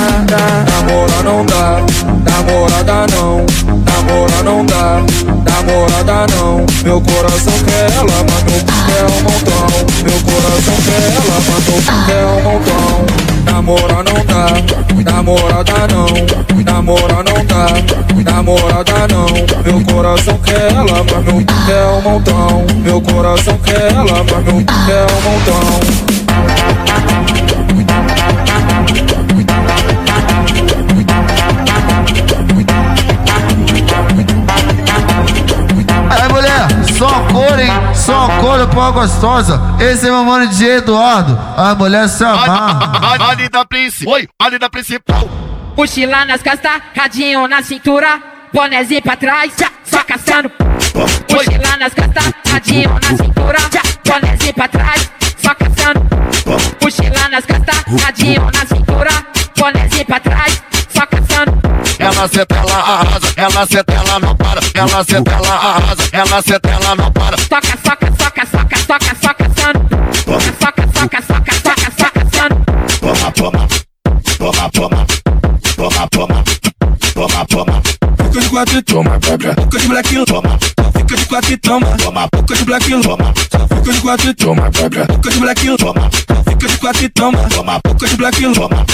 Namora 0.69 1.23
não 1.23 1.45
dá, 1.45 1.81
namorada 2.29 3.07
não, 3.15 3.45
namora 3.85 4.43
não 4.43 4.65
dá, 4.65 5.01
namorada 5.49 6.27
não. 6.35 6.65
Meu 6.83 7.01
coração 7.01 7.53
quer 7.65 7.91
ela, 7.97 8.23
mas 8.29 8.43
meu 8.43 8.59
p 8.59 8.71
quer 8.85 9.05
um 9.05 9.21
montão. 9.23 9.84
Dá, 14.45 15.11
namorada 15.11 15.87
não, 15.87 16.63
namorada 16.63 17.23
não 17.31 17.45
dá, 17.45 18.31
namorada 18.31 19.07
não. 19.07 19.25
Meu 19.63 19.83
coração 19.85 20.37
quer 20.39 20.71
ela, 20.71 21.03
mas 21.03 21.23
meu 21.25 21.45
quer 21.65 21.85
um 21.87 22.01
montão. 22.01 22.65
Meu 22.83 23.01
coração 23.01 23.57
quer 23.59 23.91
ela, 23.91 24.23
mas 24.23 24.43
meu 24.43 24.63
quer 24.65 25.05
um 25.11 25.21
montão. 25.21 27.04
Só 38.05 38.27
cor 38.39 38.67
pra 38.67 38.91
gostosa. 38.91 39.59
Esse 39.79 40.07
é 40.07 40.11
meu 40.11 40.23
mano 40.23 40.45
de 40.47 40.63
Eduardo. 40.63 41.39
A 41.57 41.73
mulher 41.73 42.07
se 42.07 42.23
amarra. 42.23 42.91
Ali 43.31 43.49
da 43.49 43.65
principal. 43.65 44.13
Oi, 44.13 44.29
ali 44.39 44.59
da 44.59 44.69
principal. 44.69 45.27
Mochila 45.75 46.23
nas 46.23 46.43
costas, 46.43 46.81
radinho 46.95 47.47
na 47.47 47.63
cintura, 47.63 48.21
bonezinho 48.53 49.01
pra 49.01 49.15
trás, 49.15 49.51
só 49.83 50.03
caçando. 50.03 50.51
Mochila 51.29 51.77
nas 51.77 51.93
costas, 51.95 52.31
radinho 52.47 52.91
na 52.93 53.17
cintura, 53.17 53.57
bonezinho 54.07 54.53
pra 54.53 54.67
trás, 54.67 55.11
só 55.37 55.55
caçando. 55.55 56.05
Mochila 56.81 57.29
nas 57.29 57.45
costas, 57.45 58.03
radinho 58.03 58.45
na 58.53 58.65
cintura, 58.67 59.09
bonezinho 59.57 60.05
pra 60.05 60.19
trás. 60.19 60.61
Ela 62.05 62.27
senta, 62.27 62.55
ela 62.55 62.77
arrasa, 62.77 63.33
ela 63.35 63.65
senta, 63.65 63.93
ela 63.93 64.19
não 64.19 64.35
para. 64.35 64.61
Ela 64.75 65.03
senta, 65.03 65.31
ela 65.31 65.55
arrasa, 65.55 66.09
ela 66.11 66.41
senta, 66.43 66.69
ela 66.69 66.95
não 66.95 67.11
para. 67.11 67.35
Soca, 67.35 67.77
soca, 67.83 68.13
soca, 68.15 68.45
soca, 68.45 68.77
soca, 68.77 69.15
só 69.19 69.33
caçando. 69.33 69.79
Soca, 70.61 70.87
soca, 70.93 71.23
soca, 71.23 71.53
soca, 71.63 71.91
só 71.97 72.09
caçando. 72.11 72.65
Toma, 72.99 73.31
toma, 73.31 73.67
toma, 74.37 74.69
toma, 74.69 75.05
toma, 75.49 76.09
toma, 76.11 76.43
toma, 77.15 77.45
toma. 77.47 77.81
Fica 78.23 78.39
de 78.39 78.49
quatro 78.49 78.81
toma, 78.83 79.19
bebê. 79.19 79.49
Fica 79.63 79.79
de 79.79 79.87
black 79.87 80.25
toma. 80.25 80.59
Fica 80.95 81.17
de 81.17 81.25
quatro 81.25 81.53
e 81.53 81.57
toma. 81.57 81.97
Toma. 81.97 82.27
Fica 82.35 82.55
de 82.55 82.65
black 82.65 83.01
toma. 83.01 83.33
Fica 83.33 83.93
de 83.93 84.01
quatro 84.01 84.29
e 84.29 84.33
toma, 84.35 84.69
bebê. 84.69 85.05
Fica 85.11 85.29
de 85.31 85.39
black 85.39 85.77
toma. 85.77 86.09
Fica 86.11 86.67
de 86.67 86.77
quatro 86.77 87.03
e 87.03 87.09
toma. 87.09 87.49
Toma. 87.49 87.81
Fica 87.87 88.07
de 88.07 88.15
black 88.15 88.53
toma. 88.53 88.85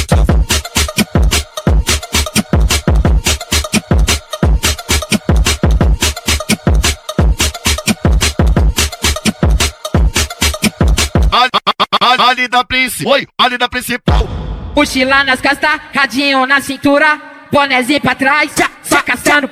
Ali 12.41 12.47
da 12.47 12.63
principal. 12.63 13.13
Oi, 13.13 13.27
ali 13.37 13.55
da 13.55 13.69
principal. 13.69 14.27
Mochila 14.75 15.23
nas 15.23 15.39
costas, 15.39 15.79
radinho 15.93 16.43
na 16.47 16.59
cintura, 16.59 17.21
bonezinho 17.51 18.01
pra 18.01 18.15
trás, 18.15 18.51
só 18.81 18.99
caçando. 19.03 19.47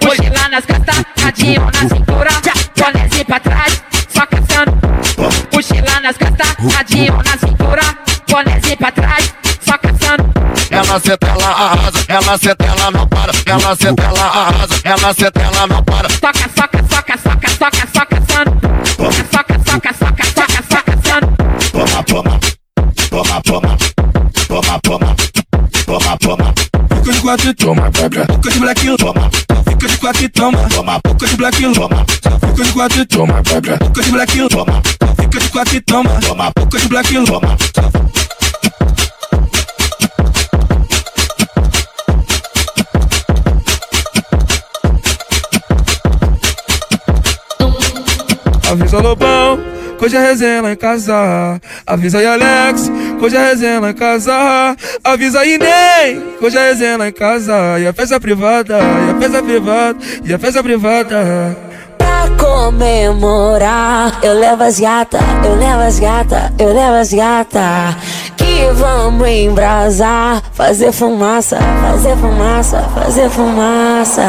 Mochila 0.00 0.48
nas 0.48 0.64
costas, 0.64 1.04
radinho 1.20 1.60
na 1.64 1.88
cintura, 1.88 2.30
bonezinho 2.76 3.24
pra 3.24 3.40
trás, 3.40 3.82
só 4.08 4.26
caçando. 4.26 4.78
Mochila 5.52 6.00
nas 6.02 6.16
costas, 6.16 6.54
radinho 6.72 7.16
na 7.16 7.36
cintura, 7.36 7.82
bonezinho 8.30 8.76
pra 8.76 8.92
trás, 8.92 9.34
só 9.60 9.76
caçando. 9.76 10.32
Ela 10.70 11.00
senta, 11.00 11.26
ela 11.26 11.48
arrasa, 11.48 12.04
ela 12.06 12.38
senta, 12.38 12.64
ela 12.64 12.90
não 12.92 13.08
para. 13.08 13.32
Ela 13.44 13.76
senta, 13.76 14.02
ela 14.04 14.24
arrasa, 14.24 14.80
ela 14.84 15.14
senta, 15.14 15.40
ela 15.40 15.66
não 15.66 15.82
para. 15.82 16.08
Soca, 16.10 16.43
toma, 25.98 26.16
toma. 26.18 26.54
Fica 26.96 27.12
de 27.12 27.20
quatro 27.20 27.54
toma, 27.54 27.90
bebê. 27.90 28.24
Fica 28.42 28.74
de 28.74 28.96
toma. 28.96 29.30
Fica 29.68 29.86
de 29.86 29.96
quatro 29.98 30.28
toma. 30.30 30.68
Toma. 30.68 31.00
De 31.04 31.36
toma. 31.74 32.06
Fica 32.40 32.64
de 32.64 32.72
quatro 32.72 33.06
toma, 33.06 33.42
de 33.42 34.48
toma. 34.48 34.82
Fica 35.20 35.38
de 35.38 35.48
quatro 35.50 35.80
toma. 35.82 36.20
Toma. 36.20 36.52
De 36.70 37.26
toma. 37.26 37.56
Avisa 48.70 48.98
Lobão, 48.98 49.60
hoje 50.00 50.16
é 50.16 50.20
resenha 50.20 50.62
lá 50.62 50.72
em 50.72 50.76
casa. 50.76 51.60
Avisa 51.86 52.18
aí 52.18 52.26
Alex, 52.26 52.90
hoje 53.20 53.36
é 53.36 53.48
resenha 53.48 53.80
lá 53.80 53.90
em 53.90 53.94
casa. 53.94 54.76
Avisa 55.02 55.40
aí 55.40 55.58
Ney, 55.58 56.22
hoje 56.40 56.56
é 56.56 56.68
resenha 56.68 56.96
lá 56.96 57.08
em 57.08 57.12
casa. 57.12 57.78
E 57.78 57.86
a 57.86 57.92
festa 57.92 58.20
privada, 58.20 58.78
e 58.78 59.10
a 59.10 59.20
festa 59.20 59.42
privada, 59.42 59.98
e 60.24 60.34
a 60.34 60.38
festa 60.38 60.62
privada. 60.62 61.73
Pra 62.24 62.30
comemorar, 62.36 64.18
eu 64.22 64.32
levo 64.38 64.62
as 64.62 64.80
gata, 64.80 65.18
eu 65.44 65.56
levo 65.56 65.82
as 65.82 65.98
gata, 65.98 66.52
eu 66.58 66.72
levo 66.72 66.94
as 66.94 67.12
gata. 67.12 67.94
Que 68.34 68.70
vamos 68.72 69.28
embrasar, 69.28 70.42
fazer 70.52 70.90
fumaça, 70.90 71.58
fazer 71.58 72.16
fumaça, 72.16 72.82
fazer 72.94 73.28
fumaça. 73.28 74.22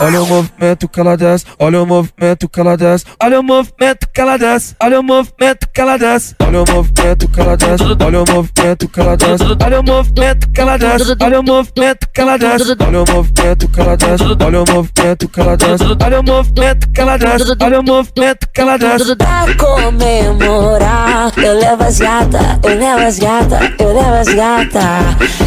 Olha 0.00 0.22
o 0.22 0.26
movimento 0.26 0.88
que 0.88 1.00
ela 1.00 1.16
desce, 1.16 1.44
olha 1.58 1.82
o 1.82 1.86
movimento 1.86 2.48
que 2.48 2.60
ela 2.60 2.76
desce, 2.76 3.04
olha 3.22 3.40
o 3.40 3.42
movimento 3.42 4.08
que 4.12 4.20
ela 4.20 4.38
desce, 4.38 4.74
olha 4.82 5.00
o 5.00 5.02
movimento 5.02 5.68
que 5.72 5.80
ela 5.80 5.98
desce, 5.98 6.34
olha 6.40 6.60
o 6.60 6.66
movimento 6.66 7.28
que 7.28 7.40
ela 7.40 7.56
desce, 7.56 7.84
olha 8.00 8.20
o 8.20 8.24
movimento 8.24 8.88
que 8.88 9.00
ela 9.00 9.16
desce, 9.18 9.44
olha 9.60 9.80
o 9.80 9.82
movimento 9.82 10.48
que 10.48 10.60
ela 10.60 10.78
desce, 10.78 11.16
olha 11.20 11.40
o 11.40 11.42
movimento 11.44 12.08
que 12.08 12.20
ela 12.20 12.36
desce, 12.38 12.76
olha 12.80 13.02
o 13.02 13.06
movimento 13.12 13.68
que 13.68 13.80
ela 13.80 13.96
desce, 13.96 14.36
olha 14.40 14.62
o 14.62 14.66
movimento 14.66 15.28
que 15.28 15.40
ela 15.40 15.56
desce, 15.56 15.84
olha 16.04 16.20
o 16.20 16.22
movimento 16.24 16.88
que 16.90 17.00
ela 17.00 17.16
desce, 17.16 17.33
olha 17.60 17.80
o 17.80 17.82
movimento 17.82 18.48
que 18.52 18.60
ela 18.60 18.76
desce. 18.76 19.16
Pra 19.16 19.46
comemorar, 19.56 21.32
eu 21.36 21.58
levo 21.58 21.84
as 21.84 21.98
gata, 21.98 22.60
eu 22.62 22.78
levo 22.78 23.02
as 23.02 23.18
gata, 23.18 23.74
eu 23.78 23.94
levo 23.94 24.14
as 24.14 24.28
gata. 24.28 24.80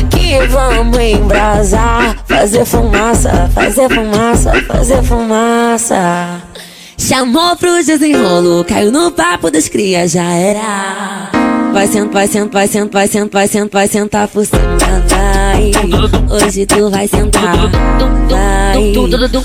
Que 0.09 0.45
vamos 0.47 0.99
embrasar, 0.99 2.15
fazer 2.27 2.65
fumaça, 2.65 3.49
fazer 3.53 3.89
fumaça, 3.89 4.51
fazer 4.67 5.03
fumaça. 5.03 6.41
Chamou 6.97 7.55
pro 7.55 7.83
desenrolo, 7.83 8.65
caiu 8.65 8.91
no 8.91 9.11
papo 9.11 9.51
das 9.51 9.69
crias, 9.69 10.11
já 10.11 10.33
era. 10.33 11.29
Vai 11.71 11.87
sentar, 11.87 12.11
vai 12.11 12.27
sentar, 12.27 12.51
vai 12.51 12.67
sentar, 12.67 12.91
vai 12.91 13.07
sentar, 13.07 13.29
vai 13.31 13.47
sentar, 13.47 13.69
vai 13.71 13.87
sentar 13.87 14.27
por 14.27 14.45
cima, 14.45 14.77
vai. 15.57 15.71
Hoje 16.29 16.65
tu 16.65 16.89
vai 16.89 17.07
sentar, 17.07 17.55
vai. 18.29 18.93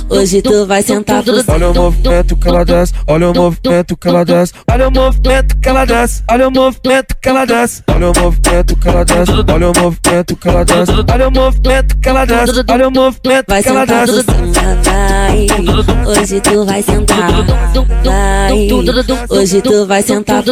Hoje 0.09 0.42
tu 0.42 0.66
vai 0.66 0.83
sentar. 0.83 1.22
Olha 1.48 1.70
o 1.70 1.75
movimento 1.75 2.37
que 2.37 2.48
ela 2.48 2.64
desce, 2.64 2.92
olha 3.07 3.31
o 3.31 3.35
movimento 3.35 3.96
que 3.96 4.09
ela 4.09 4.25
desce, 4.25 4.53
olha 4.70 4.88
o 4.88 4.90
movimento 4.90 5.57
que 5.57 5.68
ela 5.68 5.85
desce, 5.87 6.22
olha 6.31 6.48
o 6.48 6.53
movimento 6.53 7.16
que 7.16 7.29
ela 7.29 7.44
desce, 7.46 7.83
olha 7.88 8.11
o 8.11 8.12
movimento 8.20 8.77
que 8.77 8.88
ela 8.88 9.05
desce, 9.05 9.33
olha 9.48 9.68
o 9.68 9.75
movimento 9.75 10.37
que 10.37 10.48
ela 10.48 10.64
desce, 10.64 10.92
olha 11.12 11.29
o 11.29 11.31
movimento 11.33 11.96
que 11.98 12.09
ela 12.09 12.25
desce, 12.27 12.64
olha 12.68 12.88
o 12.88 12.90
movimento 12.90 13.46
que 13.46 13.68
ela 13.68 13.85
desce. 13.87 14.25
vai. 14.83 15.46
Hoje 16.07 16.40
tu 16.40 16.64
vai 16.64 16.83
sentar, 16.83 17.31
vai. 18.05 18.68
Hoje 19.31 19.61
tu 19.62 19.87
vai 19.87 20.03
sentar. 20.03 20.44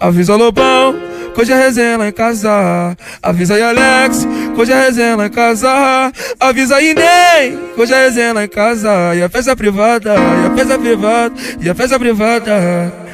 Avisa 0.00 0.34
Lobão, 0.34 1.09
hoje 1.36 1.52
resenha 1.52 1.96
lá 1.96 2.08
em 2.08 2.12
casa. 2.12 2.96
Avisa 3.22 3.54
aí 3.54 3.62
Alex, 3.62 4.26
hoje 4.56 4.72
resenha 4.72 5.16
lá 5.16 5.26
em 5.26 5.30
casa. 5.30 6.12
Avisa 6.38 6.76
aí 6.76 6.94
Ney, 6.94 7.58
hoje 7.76 7.94
resenha 7.94 8.32
lá 8.32 8.44
em 8.44 8.48
casa. 8.48 9.14
E 9.14 9.22
a 9.22 9.28
festa 9.28 9.56
privada, 9.56 10.14
e 10.14 10.46
a 10.46 10.56
festa 10.56 10.78
privada, 10.78 11.34
e 11.60 11.70
a 11.70 11.74
festa 11.74 11.98
privada. 11.98 13.09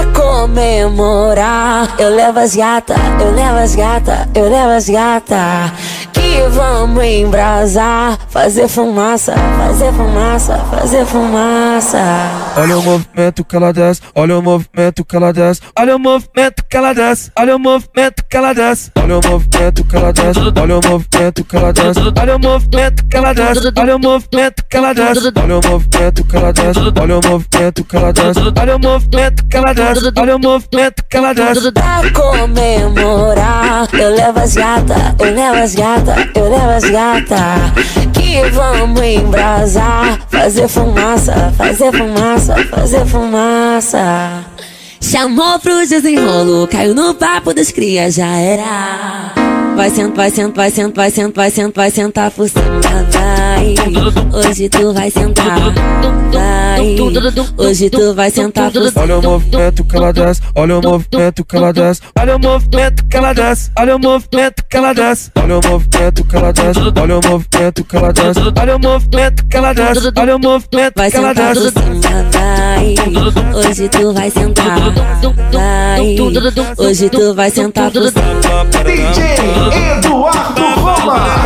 Pra 0.00 0.06
comemorar, 0.12 1.94
eu 1.98 2.14
levo 2.14 2.38
as 2.38 2.56
gata, 2.56 2.94
eu 3.20 3.32
levo 3.34 3.58
as 3.58 3.76
gata, 3.76 4.28
eu 4.34 4.48
levo 4.48 4.70
as 4.70 4.88
gata. 4.88 5.72
Que 6.14 6.48
vamos 6.48 7.04
embrasar, 7.04 8.18
fazer 8.28 8.66
fumaça, 8.66 9.34
fazer 9.58 9.92
fumaça, 9.92 10.58
fazer 10.70 11.04
fumaça. 11.04 11.98
Olha 12.56 12.78
o 12.78 12.82
movimento 12.82 13.44
que 13.44 13.56
ela 13.56 13.72
desce, 13.72 14.00
olha 14.14 14.38
o 14.38 14.42
movimento 14.42 15.04
que 15.04 15.16
ela 15.16 15.32
desce, 15.32 15.60
olha 15.78 15.96
o 15.96 15.98
movimento 15.98 16.64
que 16.68 16.76
ela 16.76 16.94
desce, 16.94 17.30
olha 17.38 17.56
o 17.56 17.58
movimento 17.58 18.24
que 18.28 18.36
ela 18.36 18.54
desce, 18.54 18.90
olha 18.96 19.16
o 19.16 19.20
movimento 19.20 19.84
que 19.84 19.96
ela 19.96 20.12
desce, 20.12 20.50
olha 20.58 20.76
o 20.76 20.80
movimento 20.82 21.44
que 21.44 21.56
ela 21.56 21.72
desce, 21.72 22.00
olha 22.08 22.36
o 22.36 22.38
movimento 22.38 23.04
que 23.04 23.16
ela 23.16 23.34
desce, 23.34 23.72
olha 23.76 23.96
o 23.96 24.00
movimento 24.00 24.64
que 24.64 24.76
ela 24.76 24.92
desce, 24.94 25.32
olha 25.36 25.58
o 25.58 25.62
movimento 25.68 26.24
que 26.24 26.36
ela 26.36 26.52
desce, 26.52 26.80
olha 27.00 27.18
o 27.18 27.22
movimento 27.28 27.84
que 27.84 27.96
ela 27.96 28.12
desce, 28.12 28.40
olha 28.60 28.76
o 28.76 28.78
movimento 28.78 29.44
que 29.46 29.56
ela 29.56 29.72
desce, 29.72 29.89
olha 30.16 30.36
o 30.36 30.38
movimento 30.38 31.04
que 31.08 31.16
ela 31.16 31.32
desce. 31.32 31.72
Pra 31.72 32.02
comemorar, 32.12 33.88
eu 33.92 34.14
levo 34.14 34.40
as 34.40 34.54
gata, 34.54 35.14
eu 35.18 35.34
levo 35.34 35.56
as 35.56 35.74
gata, 35.74 36.30
eu 36.34 36.50
levo 36.50 36.70
as 36.70 36.84
gata. 36.84 37.36
Que 38.12 38.48
vamos 38.50 39.02
embrasar, 39.02 40.18
fazer 40.28 40.68
fumaça, 40.68 41.52
fazer 41.56 41.92
fumaça, 41.92 42.54
fazer 42.70 43.06
fumaça. 43.06 44.44
Chamou 45.00 45.58
pro 45.58 45.86
desenrolo, 45.86 46.68
caiu 46.68 46.94
no 46.94 47.14
papo 47.14 47.52
das 47.54 47.72
crias, 47.72 48.14
já 48.14 48.36
era. 48.36 49.59
Vai 49.80 49.88
sentar, 49.88 50.14
vai 50.14 50.30
sentar, 50.30 50.54
vai 50.56 50.70
sentar, 50.70 50.94
vai 50.94 51.10
sentar, 51.10 51.32
vai 51.34 51.50
sentar, 51.50 51.72
vai 51.74 51.90
sentar 51.90 52.30
por 52.32 52.46
cima, 52.50 52.62
vai. 53.10 53.74
Hoje 54.30 54.68
tu 54.68 54.92
vai 54.92 55.10
sentar, 55.10 55.58
vai. 56.30 56.96
Hoje 57.56 57.88
tu 57.88 58.14
vai 58.14 58.30
sentar 58.30 58.70
por 58.70 58.86
cima. 58.90 59.02
Olha 59.02 59.18
o 59.18 59.22
movimento 59.22 59.82
que 59.84 59.96
ela 59.96 60.12
desce, 60.12 60.42
olha 60.54 60.78
o 60.78 60.82
movimento 60.82 61.44
que 61.46 61.56
ela 61.56 61.72
desce, 61.72 62.02
olha 62.18 62.36
o 62.36 62.38
movimento 62.38 63.04
que 63.06 63.16
ela 63.16 63.32
desce, 63.32 63.70
olha 63.78 63.96
o 63.96 63.98
movimento 63.98 64.64
que 64.68 64.76
ela 64.76 64.92
desce, 64.92 65.30
olha 65.40 65.56
o 65.56 65.60
movimento 65.70 66.24
que 66.26 66.36
ela 66.36 66.52
desce, 66.52 66.80
olha 67.00 67.16
o 67.16 67.22
movimento 67.22 67.84
que 67.86 67.96
ela 67.96 68.12
desce, 68.12 68.40
olha 68.58 68.76
o 68.76 68.80
movimento 68.80 69.46
que 69.46 69.56
ela 69.56 69.72
desce, 69.72 70.12
olha 70.18 70.36
o 70.36 70.38
movimento 70.38 70.94
que 70.94 71.16
ela 71.16 71.32
desce. 71.32 71.72
vai. 72.32 72.94
Hoje 73.54 73.88
tu 73.88 74.12
vai 74.12 74.30
sentar, 74.30 74.78
vai. 75.52 76.16
Hoje 76.76 77.08
tu 77.08 77.34
vai 77.34 77.50
sentar 77.50 77.90
por 77.90 78.08
cima. 78.08 79.69
Eduardo 79.72 80.62
Roma. 80.80 81.40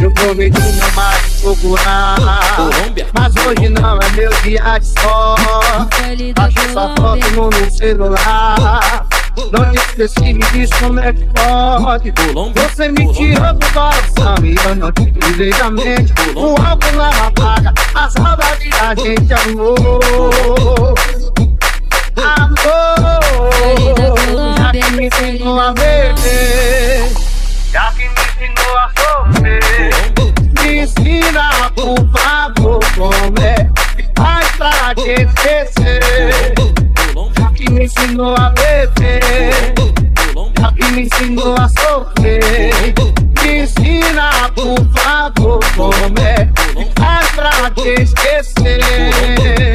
Eu 0.00 0.10
prometi 0.10 0.60
mais 0.94 1.40
procurar 1.40 2.16
Mas 3.12 3.34
hoje 3.46 3.68
não 3.68 3.98
é 3.98 4.10
meu 4.10 4.30
dia 4.42 4.78
de 4.78 4.86
sorte 4.86 6.34
Achei 6.36 6.72
sua 6.72 6.94
foto 6.96 7.30
no 7.30 7.48
meu 7.48 7.70
celular 7.70 9.06
Não 9.36 9.70
te 9.70 9.76
esqueci, 9.78 10.34
me 10.34 10.40
diz 10.52 10.70
como 10.78 11.00
é 11.00 11.12
que 11.12 11.24
pode. 11.26 12.12
Você 12.54 12.88
me 12.88 13.12
tirou 13.12 13.52
do 13.54 13.66
coração 13.72 14.34
e 14.44 14.54
eu 14.64 14.74
não 14.76 14.92
te 14.92 15.10
tirei 15.12 15.50
da 15.50 15.70
mente 15.70 16.12
O 16.36 16.54
álcool 16.60 16.92
não 16.92 17.26
apaga 17.26 17.74
a 17.94 18.10
saudade 18.10 18.70
a 18.80 18.94
gente 18.94 19.32
amou. 19.34 20.94
Amor, 22.16 22.56
já 24.56 24.70
que 24.72 24.90
me 24.92 25.06
ensinou 25.06 25.60
a 25.60 25.72
beber 25.72 27.12
Já 27.72 27.92
que 27.92 28.08
me 28.08 28.14
ensinou 28.48 28.78
a 28.78 28.90
sofrer 28.96 29.90
Me 30.62 30.82
ensina, 30.82 31.70
por 31.74 31.96
favor, 32.18 32.80
como 32.94 33.38
é 33.40 33.68
que 33.96 34.04
faz 34.16 34.48
pra 34.52 34.94
te 34.94 35.22
esquecer 35.22 36.54
Tapi 37.32 37.70
mi 37.70 37.88
singo 37.88 38.34
a 38.34 38.50
Pepe 38.50 39.20
Tapi 40.54 40.84
mi 40.92 41.08
singo 41.16 41.54
a 41.54 41.68
Sofre 41.68 42.94
Cristina, 43.34 44.50
por 44.54 44.80
favor, 44.92 45.60
come 45.76 46.52
Faz 46.96 47.26
pra 47.36 47.70
te 47.70 48.02
esquecer 48.02 49.74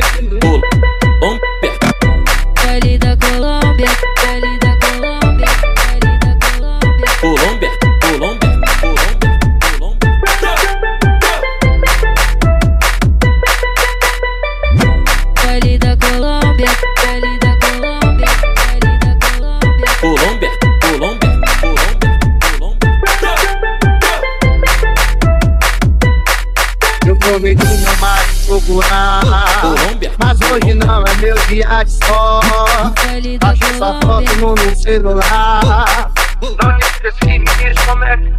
dia 31.50 31.84
de 31.84 31.92
sorte 32.06 33.40
Achei 33.42 33.74
sua 33.78 34.00
foto 34.02 34.36
no 34.36 34.54
meu 34.54 34.76
celular. 34.76 36.12
Não 36.42 36.78
esqueci, 36.78 37.40
me 37.40 37.46
diz 37.46 37.86
como 37.86 38.04
é 38.04 38.18
que 38.18 38.30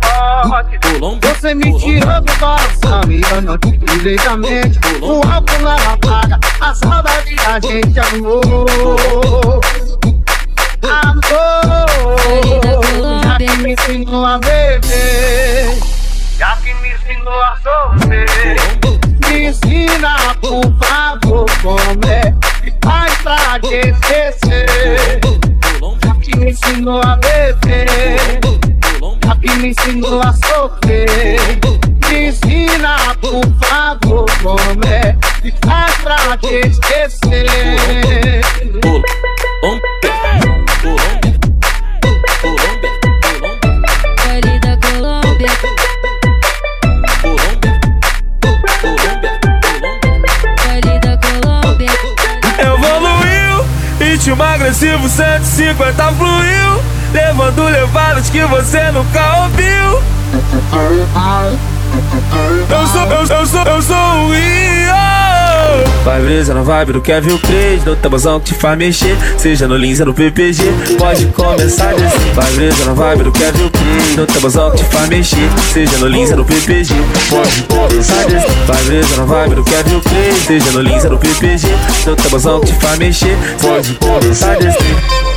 pode. 0.49 0.79
Você 1.21 1.55
me 1.55 1.79
tirou 1.79 2.21
do 2.21 2.33
coração 2.39 3.03
e 3.11 3.21
eu 3.33 3.43
não 3.43 3.59
te 3.59 3.79
tirei 3.79 4.17
da 4.17 4.37
mente 4.37 4.79
O 5.03 5.21
álcool 5.29 5.59
não 5.61 5.93
apaga. 5.93 6.39
A 6.61 6.75
saudade 6.75 7.37
a 7.47 7.59
gente 7.61 7.99
amou 7.99 8.67
150 55.61 56.13
fluiu 56.13 56.83
Levando 57.13 57.65
levadas 57.65 58.31
que 58.31 58.43
você 58.45 58.81
nunca 58.93 59.43
ouviu. 59.43 60.01
Eu 62.71 62.87
sou, 62.87 63.03
eu, 63.03 63.39
eu 63.39 63.47
sou, 63.47 63.63
eu 63.65 63.83
sou 63.83 63.97
o 63.97 64.33
Rio 64.33 64.95
Vai 66.03 66.23
brisa 66.23 66.55
na 66.55 66.63
vibe 66.63 66.93
do 66.95 67.03
Kevin 67.03 67.37
Craig 67.37 67.83
No 67.85 67.95
tabuzão 67.95 68.41
que 68.41 68.55
te 68.55 68.59
faz 68.59 68.79
mexer 68.79 69.15
Seja 69.37 69.69
no 69.69 69.77
Lins 69.77 70.01
ou 70.01 70.07
no 70.07 70.15
PPG 70.15 70.63
Pode 70.97 71.27
começar 71.27 71.91
a 71.91 71.93
descer. 71.93 72.33
Vai 72.35 72.53
brisa 72.53 72.85
na 72.87 72.93
vibe 72.95 73.25
do 73.25 73.33
Kevin 73.33 73.69
Craig 73.69 74.17
No 74.17 74.27
tabuzão 74.27 74.71
que 74.71 74.79
te 74.79 74.85
faz 74.85 75.09
mexer 75.09 75.51
Seja 75.75 75.99
no 75.99 76.07
Lins 76.07 76.31
ou 76.31 76.39
no 76.39 76.45
PPG 76.47 76.95
Pode 77.29 77.63
começar 77.65 78.23
a 78.23 78.25
descer. 78.25 78.51
Vai 78.67 78.83
brisa 78.85 79.17
na 79.17 79.25
vibe 79.25 79.55
do 79.57 79.65
Kevin 79.65 80.01
Craig 80.01 80.35
Seja 80.47 80.71
no 80.71 80.81
Lins 80.81 81.05
no 81.05 81.19
PPG 81.19 81.69
No 82.07 82.17
tabuzão 82.17 82.61
que 82.61 82.67
te 82.73 82.81
faz 82.81 82.99
mexer 82.99 83.37
Pode 83.61 83.95
começar 83.95 84.53
a 84.53 85.30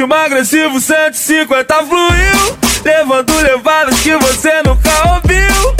ritmo 0.00 0.14
agressivo 0.14 0.80
150 0.80 1.74
fluiu. 1.84 2.58
Levando 2.84 3.34
levadas 3.42 4.00
que 4.00 4.16
você 4.16 4.62
nunca 4.62 4.90
ouviu. 5.14 5.74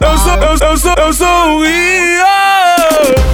Eu 0.00 0.18
sou, 0.18 0.34
eu, 0.36 0.68
eu 0.70 0.78
sou, 0.78 0.94
eu 0.94 1.12
sou 1.12 1.58
o 1.58 1.62
Rio 1.62 2.59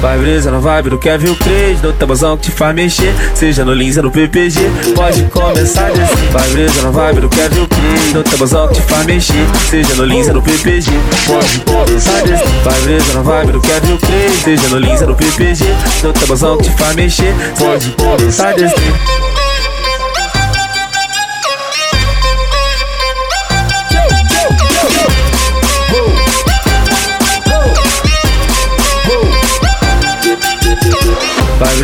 Vai 0.07 0.18
brisa 0.18 0.52
na 0.52 0.61
vibe 0.61 0.90
do 0.90 0.98
Kevin 0.98 1.34
Cres, 1.34 1.82
no 1.82 1.92
tabuzão 1.92 2.36
que 2.36 2.44
te 2.44 2.52
faz 2.52 2.72
mexer, 2.72 3.12
seja 3.34 3.64
no 3.64 3.74
Lins 3.74 3.96
ou 3.96 4.04
no 4.04 4.11
PPG, 4.12 4.61
pode 4.94 5.24
começar 5.24 5.88
assim. 5.88 6.30
Vai 6.30 6.48
brisa 6.50 6.82
na 6.82 6.90
vibe 6.90 7.22
do 7.22 7.28
Kevin 7.28 7.66
Cres, 7.66 8.12
no 8.14 8.22
tabuzão 8.22 8.68
que 8.68 8.74
te 8.74 8.82
faz 8.82 9.04
mexer, 9.04 9.44
seja 9.68 9.94
no 9.96 10.04
Lins 10.04 10.28
ou 10.28 10.34
no 10.34 10.42
PPG, 10.42 10.92
pode 11.26 11.59
começar 11.59 12.22
assim. 12.22 12.62
Vai 12.62 12.80
brisa 12.82 13.14
na 13.14 13.22
vibe 13.22 13.50
do 13.50 13.61
Kevin 13.61 13.96
Cres, 13.96 14.42
seja 14.44 14.68
no 14.68 14.78
Lins 14.78 15.02
ou 15.02 15.09
no 15.09 15.16
PPG, 15.16 15.64
no 16.04 16.12
tabuzão 16.12 16.57
que 16.57 16.70
te 16.70 16.70
faz 16.76 16.94
mexer, 16.94 17.34
pode 17.59 17.90
começar 17.90 18.54
assim. 18.54 19.26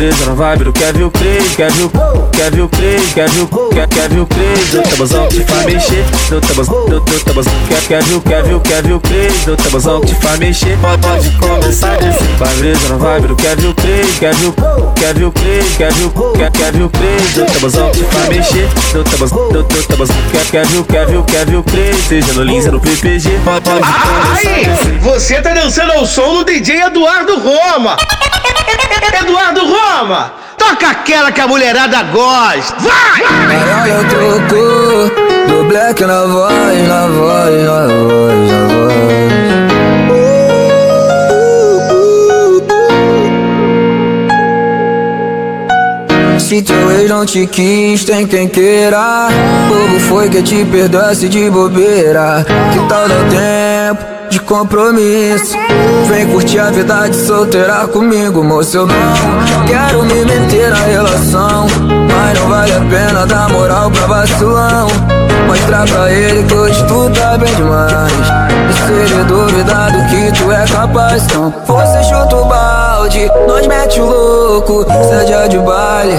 Vai 0.03 0.11
brisa 0.11 0.25
na 0.25 0.33
vibe 0.33 0.63
do 0.65 0.73
Kevin 0.73 1.09
Cres, 1.11 1.55
Kevin, 1.55 1.89
Kevin 2.33 2.67
Cres, 2.67 3.13
Kevin, 3.13 3.47
Kevin 3.87 4.25
Cres, 4.25 4.73
no 4.73 4.83
tabuzão 4.83 5.27
que 5.29 5.37
te 5.37 5.43
faz 5.45 5.65
mexer, 5.65 6.05
no 6.29 6.41
tabuzão, 6.41 6.87
no 6.87 7.01
tabuzão, 7.01 7.53
Kevin, 7.87 8.19
Kevin, 8.19 8.59
Kevin 8.59 8.99
Cres, 8.99 9.45
no 9.45 9.55
tabuzão 9.55 10.01
que 10.01 10.07
te 10.07 10.15
faz 10.15 10.39
mexer, 10.39 10.77
pode 10.81 11.29
começar. 11.37 11.97
Vai 12.37 12.53
brisa 12.55 12.89
na 12.89 12.95
vibe 12.97 13.27
do 13.27 13.35
Kevin 13.37 13.73
Cres, 13.75 14.19
Kevin, 14.19 14.53
Kevin 14.99 15.31
Cres, 15.31 15.77
Kevin, 15.77 16.11
Kevin 16.51 16.89
Cres, 16.89 17.37
no 17.37 17.45
tabuzão 17.45 17.91
que 17.91 17.99
te 17.99 18.03
faz 18.03 18.27
mexer, 18.27 18.69
no 18.93 19.03
tabuzão, 19.05 19.51
no 19.51 19.63
tabuzão, 19.63 20.15
Kevin, 20.51 20.83
Kevin, 20.83 21.23
Kevin 21.23 21.63
Cres, 21.63 22.05
seja 22.09 22.33
no 22.33 22.43
Lins 22.43 22.65
ou 22.65 22.73
no 22.73 22.81
PPG, 22.81 23.39
pode 23.45 23.61
começar 23.61 24.35
Aí, 24.35 24.99
você 24.99 25.41
tá 25.41 25.53
dançando 25.53 25.93
ao 25.93 26.05
som 26.05 26.33
do 26.33 26.43
DJ 26.43 26.81
Eduardo 26.81 27.39
Roma. 27.39 27.95
Eduardo 29.23 29.61
Roma, 29.61 30.33
toca 30.57 30.89
aquela 30.89 31.31
que 31.31 31.39
a 31.39 31.47
mulherada 31.47 32.03
gosta. 32.03 32.75
Vai! 32.79 33.21
Olha 33.83 33.99
o 33.99 34.05
troco 34.09 34.55
do 35.47 35.63
black 35.69 36.03
na 36.03 36.25
voz, 36.25 36.87
na 36.87 37.07
voz, 37.07 37.63
na 37.63 37.87
voz, 37.87 38.51
na 38.51 38.67
voz. 38.67 38.93
Se 46.41 46.61
teu 46.61 46.91
ex 46.91 47.09
não 47.09 47.25
te 47.25 47.47
quis, 47.47 48.03
tem 48.03 48.27
quem 48.27 48.49
queira. 48.49 49.29
Povo 49.69 49.99
foi 50.01 50.29
que 50.29 50.43
te 50.43 50.65
perdoasse 50.65 51.29
de 51.29 51.49
bobeira. 51.49 52.45
Que 52.73 52.79
tal 52.89 53.07
dar 53.07 53.23
tempo 53.29 54.12
de 54.33 54.39
compromisso? 54.39 55.55
Vem 56.07 56.25
curtir 56.25 56.57
a 56.57 56.71
vida 56.71 57.07
de 57.07 57.15
solteira 57.15 57.87
comigo, 57.87 58.43
moço. 58.43 58.77
Eu 58.77 58.87
não 58.87 58.95
quero 59.67 60.03
me 60.03 60.25
meter 60.25 60.71
na 60.71 60.77
relação. 60.77 61.67
Mas 62.11 62.39
não 62.39 62.49
vale 62.49 62.73
a 62.73 62.79
pena 62.79 63.27
dar 63.27 63.47
moral 63.49 63.91
pra 63.91 64.07
vacilão. 64.07 64.87
Mostrar 65.45 65.85
pra 65.85 66.11
ele 66.11 66.43
que 66.45 66.53
hoje 66.55 66.83
tu 66.87 67.11
tá 67.11 67.37
bem 67.37 67.53
demais. 67.53 68.11
E 68.69 68.73
se 68.73 69.13
ele 69.13 69.23
duvidar 69.25 69.91
do 69.91 69.99
que 70.07 70.31
tu 70.31 70.51
é 70.51 70.65
capaz, 70.65 71.25
então 71.25 71.53
você 71.67 72.03
chuta 72.03 72.35
o 72.35 72.45
balde, 72.45 73.29
nós 73.47 73.67
mete 73.67 74.01
o 74.01 74.05
louco. 74.05 74.83
Seja 75.09 75.47
de 75.47 75.59
baile, 75.59 76.15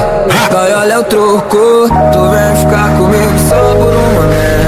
vai 0.53 0.73
olha 0.73 1.01
o 1.01 1.05
troco. 1.05 1.89
Tu 2.13 2.29
vem 2.29 2.57
ficar 2.59 2.97
comigo 2.97 3.39
só 3.49 3.75
por 3.75 3.93
um 3.93 4.15
momento. 4.15 4.64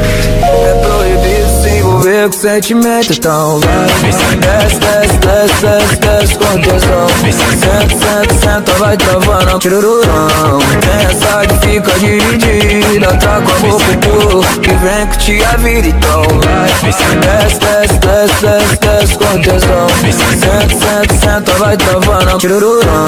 Com 2.28 2.32
sentimento, 2.32 3.12
então 3.12 3.60
vai. 3.60 3.86
Desce, 3.86 4.80
desce, 4.80 5.18
desce, 5.18 5.58
desce, 5.60 5.96
desce 5.96 6.34
com 6.38 6.60
tesão. 6.60 7.08
Senta, 7.30 7.96
senta, 7.96 8.34
senta, 8.34 8.72
vai 8.78 8.96
travando, 8.96 9.58
tirururão. 9.58 10.58
Tem 10.80 11.06
essa 11.06 11.46
que 11.46 11.66
fica 11.66 11.92
dividida, 11.98 13.06
tá 13.18 13.40
com 13.40 13.52
a 13.52 13.70
boca 13.70 13.84
pro 14.00 14.60
que 14.60 14.74
vem 14.74 15.06
curtir 15.06 15.44
a 15.44 15.56
vida, 15.58 15.88
então 15.88 16.22
vai. 16.44 16.68
Desce, 16.82 17.58
desce, 17.58 17.98
desce, 18.00 18.40
desce, 18.40 18.76
desce 18.80 19.18
com 19.18 19.42
tesão. 19.42 19.86
Senta, 20.00 20.74
senta, 20.74 21.14
senta, 21.14 21.52
vai 21.58 21.76
travando, 21.76 22.38
tirururão. 22.38 23.06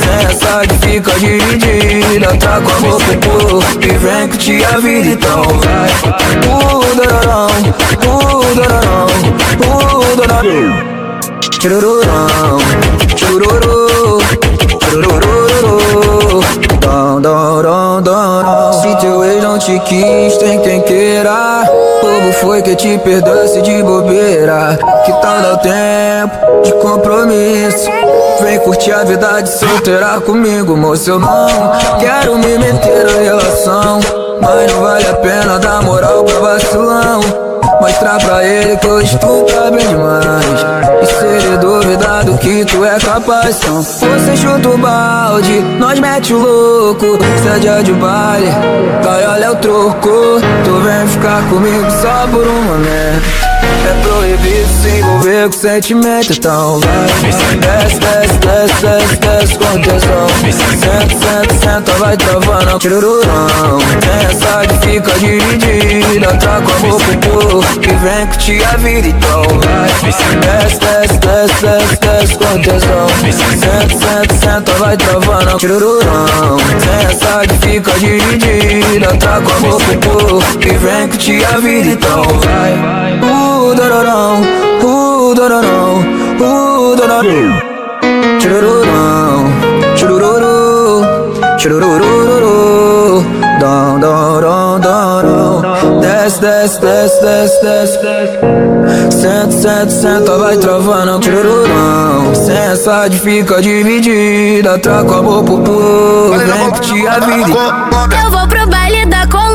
Tem 0.00 0.26
essa 0.26 0.66
que 0.66 0.74
fica 0.86 1.12
dividida, 1.20 2.36
tá 2.38 2.60
com 2.60 2.70
a 2.70 2.90
boca 2.90 3.16
pro 3.20 3.78
que 3.78 3.92
vem 3.98 4.28
curtir 4.28 4.64
a 4.64 4.78
vida, 4.78 5.08
então 5.08 5.42
vai. 5.42 5.90
Uh, 6.46 6.96
dororão, 6.96 7.46
uh, 8.06 8.55
dororão, 8.56 9.06
uh, 9.66 10.16
dororão. 10.16 10.96
Churururão, 11.60 12.58
chururu, 13.16 14.18
churururu, 14.88 16.40
dom, 16.80 18.00
dom. 18.02 18.72
Se 18.72 18.96
teu 18.96 19.24
ex 19.24 19.42
não 19.42 19.58
te 19.58 19.78
quis, 19.80 20.38
tem 20.38 20.58
quem 20.60 20.80
queira. 20.82 21.64
Povo 22.00 22.32
foi 22.40 22.62
que 22.62 22.74
te 22.76 22.96
perdoasse 22.98 23.60
de 23.60 23.82
bobeira. 23.82 24.78
Que 25.04 25.12
tal 25.20 25.42
dar 25.42 25.56
tempo 25.58 26.62
de 26.62 26.72
compromisso? 26.74 27.90
Vem 28.40 28.58
curtir 28.60 28.92
a 28.92 29.04
vida 29.04 29.42
de 29.42 29.50
solteira 29.50 30.20
comigo, 30.20 30.76
moço. 30.76 31.10
Eu 31.10 31.18
não 31.18 31.46
quero 31.98 32.38
me 32.38 32.58
meter 32.58 33.04
na 33.04 33.18
relação. 33.20 34.00
Mas 34.40 34.72
não 34.72 34.80
vale 34.82 35.06
a 35.06 35.14
pena 35.14 35.58
dar 35.58 35.82
moral 35.82 36.24
pra 36.24 36.38
vacilão. 36.38 37.20
Mostrar 37.86 38.18
pra 38.18 38.44
ele 38.44 38.76
que 38.78 38.86
hoje 38.88 39.16
tu 39.18 39.44
tá 39.44 39.70
bem 39.70 39.86
demais. 39.86 40.44
E 41.02 41.06
se 41.06 41.24
ele 41.24 41.56
duvidar 41.58 42.24
do 42.24 42.36
que 42.36 42.64
tu 42.64 42.84
é 42.84 42.98
capaz 42.98 43.60
Então 43.62 43.80
você 43.80 44.36
chuta 44.36 44.70
o 44.70 44.76
balde, 44.76 45.60
nós 45.78 46.00
mete 46.00 46.34
o 46.34 46.38
louco. 46.38 47.16
Seja 47.44 47.84
de 47.84 47.92
baile, 47.92 48.50
vai 49.04 49.24
olha 49.28 49.52
o 49.52 49.56
troco. 49.56 50.40
Tu 50.64 50.80
vem 50.80 51.06
ficar 51.06 51.48
comigo 51.48 51.88
só 52.02 52.26
por 52.26 52.44
um 52.44 52.62
momento 52.64 53.45
é 53.45 53.45
proibido 54.36 54.68
se 54.82 54.88
envolver 54.88 55.46
com 55.46 55.52
sentimento, 55.52 56.32
então 56.32 56.80
vai. 56.80 57.06
Desce, 57.56 57.98
desce, 57.98 58.38
desce, 58.38 58.80
desce, 58.80 59.16
desce 59.16 59.58
com 59.58 59.80
tesão. 59.80 60.26
Senta, 60.52 61.16
senta, 61.16 61.54
senta, 61.54 61.92
vai 61.98 62.16
travando, 62.16 62.78
tirururão 62.78 63.78
Tem 64.00 64.26
essa 64.26 64.66
que 64.66 64.86
fica 64.86 65.12
dividida, 65.18 66.28
tá 66.38 66.60
com 66.60 66.72
a 66.72 66.90
boca 66.90 67.04
pro 67.18 67.80
Que 67.80 67.94
vem 67.94 68.26
curtir 68.26 68.64
a 68.64 68.76
vida, 68.76 69.08
então 69.08 69.42
vai. 69.42 69.88
Desce, 70.40 70.78
desce, 70.78 71.18
desce, 71.18 71.66
desce, 71.66 72.00
desce 72.00 72.34
com 72.38 72.62
tesão. 72.62 73.08
Senta, 73.32 73.98
senta, 73.98 74.34
senta, 74.34 74.72
vai 74.78 74.96
travando, 74.96 75.56
tirururão 75.58 76.56
Tem 76.80 77.06
essa 77.06 77.40
que 77.46 77.66
fica 77.66 77.92
dividida, 77.98 79.16
tá 79.18 79.40
com 79.40 79.50
a 79.50 79.70
boca 79.70 79.96
pro 80.00 80.58
Que 80.58 80.74
vem 80.74 81.08
curtir 81.08 81.44
a 81.44 81.58
vida, 81.58 81.88
então 81.90 82.22
vai 82.22 83.16
Uh, 83.66 83.74
dororão, 83.74 84.42
uh, 84.80 85.34
dororão, 85.34 85.98
uh, 86.38 86.94
dororão 86.94 87.22
Churururão, 88.40 89.44
churururu, 89.96 91.04
chururururu 91.58 93.24
Dom, 93.58 93.98
dom, 93.98 94.78
dom 94.78 96.00
Desce, 96.00 96.40
desce, 96.40 96.80
desce, 96.80 97.20
desce, 97.20 97.60
desce 97.62 97.98
Senta, 99.10 99.50
senta, 99.50 99.90
senta, 99.90 100.38
vai 100.38 100.56
travando 100.58 101.24
Churururão 101.24 102.34
Sensa 102.36 103.10
fica 103.10 103.60
dividida 103.60 104.78
Traca 104.78 105.18
a 105.18 105.22
boca 105.22 105.42
pro 105.42 105.58
povo 105.58 106.38
Vem 106.38 106.70
curtir 106.70 107.08
a 107.08 107.18
vida 107.18 108.22
Eu 108.22 108.30
vou 108.30 108.46
pro 108.46 108.64
baile 108.68 109.06
da 109.06 109.26
Colômbia 109.26 109.45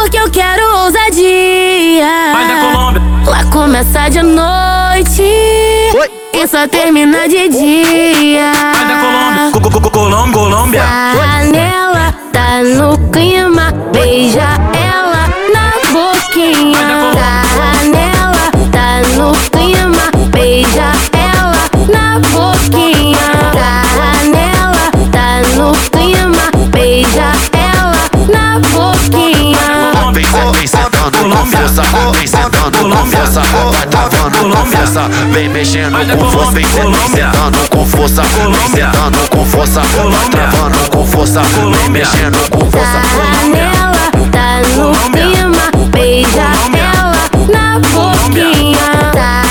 Porque 0.00 0.16
eu 0.16 0.30
quero 0.30 0.62
ousadia. 0.84 2.06
Lá 3.26 3.44
começa 3.52 4.08
de 4.08 4.22
noite. 4.22 5.22
E 6.32 6.46
só 6.46 6.68
termina 6.68 7.28
de 7.28 7.48
dia. 7.48 8.52
Colômbia. 10.32 10.82
Panela 10.82 12.14
tá 12.32 12.62
no 12.62 12.96
clima. 13.10 13.72
Beija 13.92 14.48
ela 14.72 15.26
na 15.52 15.72
boquinha. 15.92 17.12
Panela 17.58 18.52
tá 18.70 19.00
no 19.16 19.32
clima. 19.50 20.10
Beija 20.30 20.92
ela 21.12 21.68
na 21.92 22.20
boquinha. 22.30 23.28
Panela 23.98 24.92
tá 25.10 25.42
no 25.56 25.72
clima. 25.90 26.46
Beija 26.70 27.32
ela 27.52 28.04
na 28.32 28.60
boquinha 28.60 29.77
sentando 31.68 31.76
com 31.76 31.76
força, 31.76 31.82
vem 32.12 32.26
sentando 32.26 32.78
com 32.78 33.06
força, 33.06 33.40
vai 33.70 33.86
travando 33.86 34.38
com 34.38 34.66
força, 34.66 35.08
vem 35.32 35.48
mexendo 35.48 36.18
com 36.18 36.30
força, 36.30 36.50
vem 36.52 36.64
sentando 36.64 37.68
com 37.70 37.86
força, 37.86 38.22
vem 38.22 38.68
sentando 38.68 39.28
com 39.30 39.44
força, 39.46 39.80
vai 39.80 40.28
travando 40.30 40.90
com 40.90 41.06
força, 41.06 41.42
vem 41.42 41.90
mexendo 41.90 42.50
com 42.50 42.70
força. 42.70 43.02
Panela 43.18 44.10
tá 44.32 44.60
no 44.76 44.92
clima 45.10 45.68
Beija 45.90 46.48
ela 46.74 47.28
na 47.52 47.78
boquinha. 47.80 48.78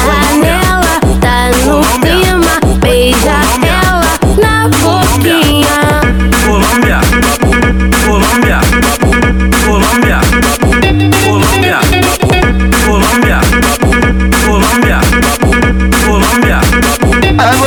Panela 0.05 0.99
tá 1.21 1.49
no 1.65 1.81
clima 1.99 2.55
beija 2.79 3.37
ela 3.61 4.13
na 4.41 4.67
boquinha. 4.69 5.77
Colômbia, 6.45 6.99
Colômbia, 8.05 8.59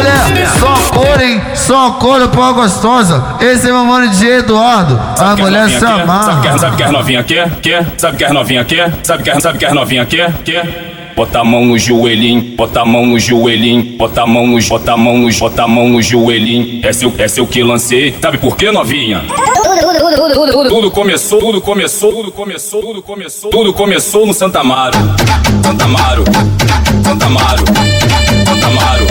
mulher, 0.01 0.49
só 0.59 0.75
cor, 0.97 1.23
hein? 1.23 1.43
Só 1.55 1.91
cor 1.93 2.29
pó 2.29 2.53
gostosa. 2.53 3.37
Esse 3.41 3.69
é 3.69 3.73
meu 3.73 3.85
mano 3.85 4.09
de 4.09 4.27
Eduardo. 4.27 4.99
A 5.19 5.37
mulher 5.37 5.69
se 5.69 5.79
Sabe 5.79 5.95
que, 5.95 6.01
amarra. 6.03 6.59
sabe 6.59 6.77
que 6.77 6.83
as 6.83 6.91
novinha 6.93 7.23
quer? 7.23 7.51
Quer? 7.61 7.87
Sabe 7.97 8.17
que 8.17 8.25
as 8.25 8.33
novinha 8.33 8.65
quer? 8.65 8.93
Sabe 9.03 9.23
que, 9.23 9.41
sabe 9.41 9.59
que 9.59 9.65
as 9.65 9.73
novinha 9.73 10.07
quer? 10.07 10.33
Quer? 10.45 11.13
Bota 11.17 11.41
a 11.41 11.45
mão 11.45 11.67
no 11.67 11.77
joelhinho, 11.79 12.57
bota 12.57 12.81
a 12.81 12.85
mão 12.87 13.05
no 13.05 13.19
joelhinho, 13.19 13.97
bota 13.99 14.23
a 14.23 14.27
mão 14.27 14.47
no, 14.47 14.63
bota 14.63 14.93
a 14.93 14.97
mão 14.97 15.19
no, 15.19 15.31
bota 15.35 15.63
a 15.65 15.69
mão 15.69 15.89
no 15.89 16.01
joelhinho. 16.01 16.81
É 16.83 16.93
seu, 16.93 17.13
é 17.19 17.29
seu 17.29 17.47
que 17.47 17.63
lancei. 17.63 18.17
Sabe 18.23 18.39
por 18.39 18.57
quê, 18.57 18.71
novinha? 18.71 19.23
Tudo 20.69 20.91
começou, 20.91 21.39
tudo 21.41 21.61
começou, 21.61 22.11
tudo 22.13 22.33
começou, 22.33 22.81
tudo 22.83 23.03
começou, 23.03 23.51
tudo 23.51 23.73
começou 23.75 24.27
no 24.27 24.33
Santa 24.33 24.61
Amaro. 24.61 24.97
Santa 25.63 25.85
Amaro, 25.85 26.25
Santa 27.05 27.27
Amaro, 27.27 27.65
Santa 28.61 28.69
Amaro, 28.69 29.07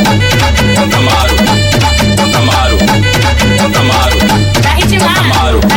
Santa 0.76 0.98
Amaro, 0.98 1.36
Santa 2.18 2.38
Amaro, 2.38 2.78
Santa 5.00 5.69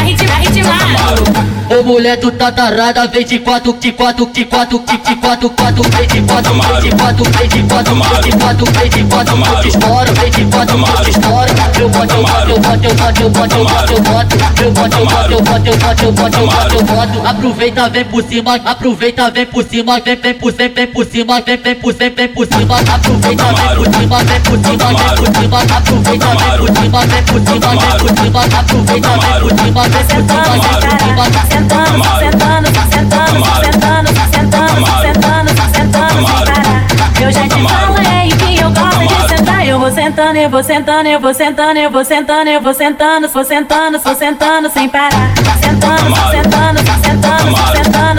mulher 1.93 2.17
do 2.17 2.31
tatarada, 2.33 3.07
vem 3.07 3.23
de 3.23 3.39
quatro, 3.41 3.75
de 3.75 3.93
quatro, 3.93 4.25
de 4.33 4.47
quatro, 4.47 4.79
de 4.79 4.97
de 4.97 5.17
quatro, 5.17 5.51
quatro, 5.51 5.83
vem 5.91 6.07
de 6.07 6.23
quatro, 6.23 6.55
vem 6.55 6.81
de 6.81 6.91
quatro, 6.97 7.25
vem 7.25 7.49
de 7.49 7.63
quatro, 7.69 7.95
vem 7.95 8.21
de 8.23 8.33
quatro, 8.33 8.67
vem 8.73 8.89
de 8.89 9.05
quatro, 9.05 9.37
eu 9.37 9.61
te 9.61 9.69
estouro, 9.69 10.13
vem 10.15 10.31
de 10.31 10.45
quatro, 10.47 10.79
eu 10.79 11.05
te 11.05 11.11
estouro. 11.11 11.53
Eu 11.83 11.89
boto, 11.91 12.15
eu 12.15 12.23
boto, 12.23 12.49
eu 12.49 12.61
boto, 12.63 13.21
eu 13.21 13.31
boto, 13.31 13.57
eu 13.57 13.65
boto, 13.65 13.93
eu 13.93 14.01
boto, 14.01 14.35
eu 14.35 14.41
boto, 14.41 14.63
eu 14.63 14.73
boto, 14.73 14.97
eu 14.97 15.13
boto, 15.13 15.33
eu 15.33 15.43
boto, 15.43 15.69
eu 15.69 15.77
boto, 15.77 16.03
eu 16.03 16.13
boto, 16.13 16.39
eu 16.39 16.47
boto, 16.47 16.75
eu 16.75 16.83
boto. 16.83 17.29
Aproveita, 17.29 17.89
vem 17.91 18.05
por 18.07 18.23
cima, 18.25 18.55
aproveita, 18.55 19.31
vem 19.31 19.47
por 19.47 19.65
cima, 19.65 20.01
vem, 20.01 20.17
vem 20.17 20.35
por 20.35 20.53
cima, 20.53 20.69
vem 20.75 20.87
por 20.87 21.05
cima, 21.05 21.41
vem, 21.43 21.57
vem 21.59 21.75
por 21.75 21.93
cima, 21.93 22.11
vem 22.17 22.29
por 22.29 22.47
cima. 22.47 22.77
Aproveita, 22.79 23.45
vem 23.45 23.77
por 23.77 23.87
cima, 23.93 24.25
vem 24.25 24.41
por 24.41 24.57
cima, 24.65 24.89
vem 24.89 25.13
por 25.17 25.29
cima. 25.37 25.59
Aproveita, 25.77 26.29
vem 26.33 26.57
por 26.57 26.71
cima, 26.73 27.01
vem 27.05 27.23
por 27.23 27.41
cima, 27.45 27.77
vem 27.77 27.99
por 27.99 28.11
cima. 28.17 28.41
Aproveita, 28.43 29.09
vem 29.09 29.41
por 29.41 29.51
cima, 29.59 29.83
vem 29.83 30.05
por 30.05 30.23
cima, 30.23 30.49
vem 30.49 30.73
por 30.73 31.53
cima. 31.53 31.82
Sentando, 31.83 32.05
sentando, 32.19 32.69
sentando, 32.93 33.45
sentando, 33.61 34.09
sentando, 34.33 34.87
sentando, 35.03 35.51
sentando 35.75 36.27
sem 36.27 36.45
parar. 36.47 36.87
Eu 37.21 37.31
já 37.33 37.49
te 37.49 37.63
falei 37.63 38.29
que 38.31 38.61
eu 38.61 38.71
gosto 38.71 39.01
de 39.01 39.29
sentar. 39.29 39.67
Eu 39.67 39.79
vou 39.81 39.91
sentando, 39.91 40.37
eu 40.39 40.51
vou 40.51 40.63
sentando, 40.63 41.09
eu 41.09 41.21
vou 41.21 41.35
sentando, 41.35 41.79
eu 41.79 41.91
vou 41.91 42.05
sentando, 42.05 42.51
eu 42.51 42.61
vou 42.61 42.75
sentando, 42.75 43.29
vou 43.29 43.45
sentando, 43.45 43.99
vou 43.99 44.15
sentando 44.15 44.71
sem 44.71 44.89
parar. 44.89 45.33
Sentando, 45.61 46.15
sentando, 46.31 46.79
sentando, 46.79 46.79
sentando, 47.03 47.57
sentando, 47.77 48.12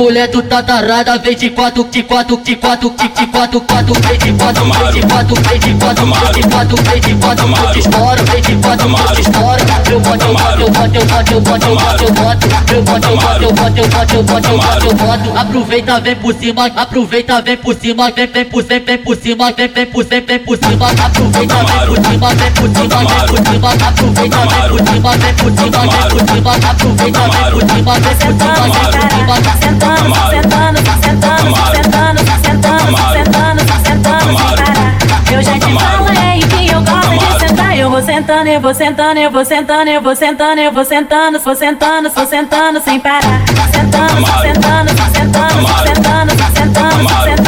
mulher 0.00 0.28
do 0.28 0.42
tatarada, 0.42 1.18
vem 1.18 1.36
de 1.36 1.50
quatro, 1.50 1.84
de 1.84 2.02
quatro, 2.02 2.38
de 2.38 2.56
quatro, 2.56 2.88
de 2.96 3.08
de 3.08 3.26
quatro, 3.26 3.60
quatro, 3.60 3.92
vem 4.00 4.18
de 4.18 4.32
quatro, 4.32 4.64
vem 4.64 4.92
de 4.92 5.06
quatro, 5.06 5.34
vem 5.36 5.58
de 5.60 5.74
quatro, 5.74 6.06
vem 6.06 6.30
de 6.30 6.42
quatro, 6.48 6.76
vem 6.78 7.00
de 7.00 7.14
quatro, 7.16 7.48
eu 7.50 7.72
te 7.72 7.78
estouro, 7.80 8.24
vem 8.24 8.40
de 8.40 8.56
quatro, 8.56 8.88
eu 8.88 9.14
te 9.14 9.20
estouro. 9.20 9.60
Eu 9.90 10.00
boto, 10.00 10.24
eu 10.24 10.32
boto, 10.32 10.60
eu 10.60 10.70
boto, 10.70 11.32
eu 11.32 11.40
boto, 11.40 11.66
eu 11.66 11.76
boto, 11.76 12.04
eu 12.04 12.12
boto, 12.14 12.44
eu 12.44 12.52
boto, 12.52 12.72
eu 12.72 12.82
boto, 12.82 13.08
eu 13.08 13.16
boto, 13.16 13.42
eu 13.42 13.52
boto, 13.52 13.78
eu 13.78 13.88
boto, 13.88 14.14
eu 14.14 14.22
boto, 14.22 14.48
eu 14.48 14.58
boto, 14.58 14.86
eu 14.86 14.94
boto. 14.94 15.38
Aproveita, 15.38 16.00
vem 16.00 16.16
por 16.16 16.34
cima, 16.34 16.66
aproveita, 16.66 17.42
vem 17.42 17.56
por 17.58 17.74
cima, 17.74 18.10
vem, 18.10 18.26
vem 18.26 18.44
por, 18.46 18.64
vem, 18.64 18.80
vem 18.80 18.98
por 18.98 19.16
cima, 19.16 19.52
vem, 19.52 19.68
vem 19.68 19.86
por, 19.86 20.04
vem, 20.04 20.20
vem 20.22 20.38
por 20.38 20.56
cima. 20.56 20.86
Aproveita, 20.86 21.56
vem 21.56 21.86
por 21.86 22.06
cima, 22.06 22.34
vem 22.34 22.52
por 22.52 22.68
cima, 22.68 22.98
vem 23.00 23.26
por 23.26 23.38
cima. 23.46 23.70
Aproveita, 23.88 24.38
vem 24.38 24.64
por 24.64 24.80
cima, 24.80 25.16
vem 25.16 25.34
por 25.34 25.50
cima, 25.50 25.80
vem 25.80 26.08
por 26.08 26.20
cima. 26.30 26.54
Aproveita, 26.70 27.20
vem 27.20 27.50
por 27.50 27.68
cima, 27.68 27.94
vem 28.00 28.14
por 28.14 28.30
cima, 28.30 28.54
vem 28.60 28.94
por 28.94 29.78
cima. 29.78 29.89
Sentando, 29.90 30.14
sentando, 30.30 30.78
sentando, 30.78 31.56
sentando, 31.74 32.18
sentando, 32.44 32.96
sentando, 33.12 33.60
sentando 33.84 34.38
sem 34.38 34.56
parar. 34.56 35.32
Eu 35.32 35.42
já 35.42 35.52
te 35.54 35.72
falei 35.72 36.40
que 36.40 36.72
eu 36.72 36.80
gosto 36.82 37.10
de 37.18 37.48
sentar. 37.48 37.76
Eu 37.76 37.90
vou 37.90 38.02
sentando, 38.02 38.48
eu 38.48 38.60
vou 38.60 38.74
sentando, 38.74 39.18
eu 39.18 39.30
vou 39.30 39.44
sentando, 39.44 39.90
eu 39.90 40.02
vou 40.02 40.14
sentando, 40.14 40.60
eu 40.60 40.72
vou 40.72 40.84
sentando, 40.84 41.40
vou 41.40 41.56
sentando, 41.56 42.10
vou 42.10 42.26
sentando 42.26 42.80
sem 42.80 43.00
parar. 43.00 43.42
Sentando, 43.72 44.26
sentando, 44.42 44.90
sentando, 45.12 45.66
sentando, 45.82 46.30
sentando, 46.30 47.08
sentando 47.24 47.39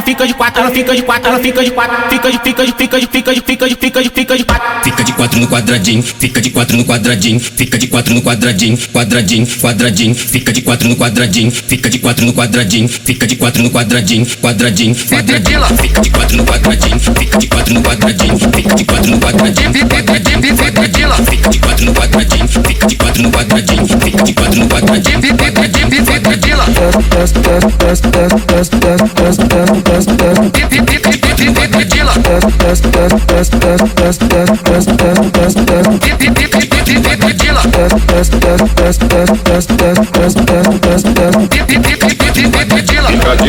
Ela, 0.00 0.06
fica 0.06 0.26
de 0.26 0.32
quatro, 0.32 0.62
ela 0.62 0.70
fica 0.70 0.94
de 0.94 1.02
quatro, 1.02 1.28
ela 1.28 1.38
fica 1.40 1.62
de 1.62 1.70
quatro, 1.72 2.08
fica 2.08 2.30
de, 2.30 2.38
fica 2.38 2.64
de, 2.64 2.72
fica 2.72 2.98
de, 2.98 3.06
fica 3.06 3.34
de, 3.34 3.40
fica 3.42 3.68
de, 3.68 3.74
fica 3.74 4.02
de, 4.02 4.08
fica 4.08 4.36
de 4.38 4.44
quatro. 4.44 4.82
Fica 4.82 5.04
de 5.04 5.12
quatro 5.12 5.40
no 5.40 5.46
quadradinho, 5.46 6.02
fica 6.02 6.40
de 6.40 6.50
quatro 6.50 6.76
no 6.78 6.84
quadradinho, 6.86 7.38
fica 7.38 7.76
de 7.76 7.86
quatro 7.86 8.14
no 8.14 8.22
quadradinho, 8.22 8.78
quadradinho, 8.78 9.46
quadradinho, 9.46 10.14
fica 10.14 10.52
de 10.54 10.62
quatro 10.62 10.88
no 10.88 10.96
quadradinho, 10.96 11.50
fica 11.50 11.90
de 11.90 11.98
quatro 11.98 12.24
no 12.24 12.32
quadradinho, 12.32 12.88
fica 12.88 13.26
de 13.26 13.36
quatro 13.36 13.62
no 13.62 13.70
quadradinho, 13.70 14.26
quadradinho, 14.40 14.94
quadradinho, 14.94 15.64
fica 15.76 16.00
de 16.00 16.10
quatro 16.10 16.36
no 16.38 16.44
quadradinho, 16.46 16.98
fica 16.98 17.38
de 17.38 17.46
quatro 17.46 17.74
no 17.74 17.82
quadradinho, 17.82 18.38
fica 18.38 18.74
de 18.74 18.84
quatro 18.86 19.10
no 19.10 19.20
quadradinho, 19.20 19.86
quadradinho, 19.86 20.29
test, 33.40 33.52
test, 33.52 33.96
test, 33.96 34.20
test, 34.28 34.58
test, 34.64 34.98
test, 34.98 35.32
test, 35.32 35.58
test. 35.66 35.90
Pipila. 37.20 37.62
Test, 37.72 37.96
test, 38.06 38.32
test, 38.40 38.70
test, 38.76 39.00
test, 39.08 39.44
test, 39.44 39.68
test. 39.78 39.99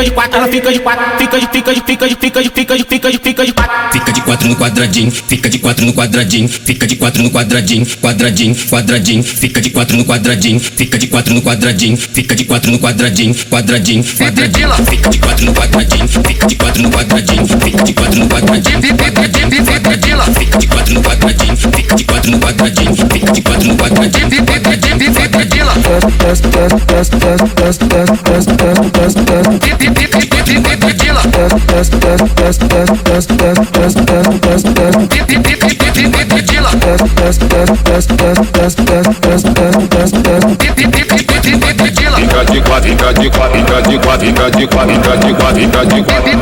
fica 0.00 0.04
de 0.04 0.10
quatro, 0.12 0.36
ela 0.38 0.48
fica 0.48 0.72
de 0.72 0.80
quatro, 0.80 1.18
fica 1.18 1.38
de, 1.38 1.46
fica 1.48 1.74
de, 1.74 1.80
fica 1.80 2.08
de, 2.08 2.14
fica 2.14 2.40
de, 2.40 2.50
fica 2.50 2.76
de, 2.76 2.84
fica 2.84 3.10
de, 3.10 3.18
fica 3.18 3.44
de 3.44 3.52
quatro. 3.52 3.92
Fica 3.92 4.12
de 4.12 4.20
quatro 4.22 4.48
no 4.48 4.56
quadradinho, 4.56 5.10
fica 5.10 5.50
de 5.50 5.58
quatro 5.58 5.84
no 5.84 5.92
quadradinho, 5.92 6.48
fica 6.48 6.86
de 6.86 6.96
quatro 6.96 7.22
no 7.22 7.30
quadradinho, 7.30 7.86
quadradinho, 8.00 8.54
quadradinho, 8.54 9.22
fica 9.22 9.60
de 9.60 9.70
quatro 9.70 9.96
no 9.96 10.04
quadradinho, 10.04 10.60
fica 10.60 10.98
de 10.98 11.06
quatro 11.06 11.34
no 11.34 11.42
quadradinho, 11.42 11.98
fica 11.98 12.34
de 12.34 12.44
quatro 12.44 12.70
no 12.70 12.78
quadradinho, 12.78 13.34
quadradinho, 13.34 14.04
quadradinho, 14.04 14.84
fica 14.84 15.10
de 15.10 15.18
quatro 15.18 15.44
no 15.44 15.52
quadradinho, 15.52 16.08
fica 16.08 16.46
de 16.46 16.56
quatro 16.56 16.82
no 16.82 16.90
quadradinho, 16.90 17.46
fica 17.46 17.84
de 17.84 17.92
quatro 17.94 18.18
no 18.20 18.28
quadradinho, 18.28 18.80
quadradinho, 18.96 19.64
quadradinho, 19.64 20.34
fica 20.34 20.58
de 20.58 20.66
quatro 20.66 20.94
no 20.94 21.02
quadradinho, 21.02 21.56
fica 21.56 21.94
de 21.94 22.04
quatro 22.04 22.30
no 22.30 22.38
quadradinho, 22.38 22.96
fica 22.96 23.32
de 23.32 23.42
quatro 23.42 23.68
no 23.68 23.76
quadradinho, 23.76 24.30
quadradinho, 24.30 25.12
quadradinho. 25.12 25.29
Dila 42.00 42.09
quadrinha 42.40 42.62
de 42.62 42.62
quadrinha 42.62 43.12
de 43.12 43.30
quadrinha 43.30 43.80
de 43.82 43.98
quadrinha 43.98 44.50
de 44.50 44.66
quadrinha 44.66 45.16
de 45.18 45.34
quadrinha 45.34 45.84
de 45.84 46.02
quadrinha 46.02 46.40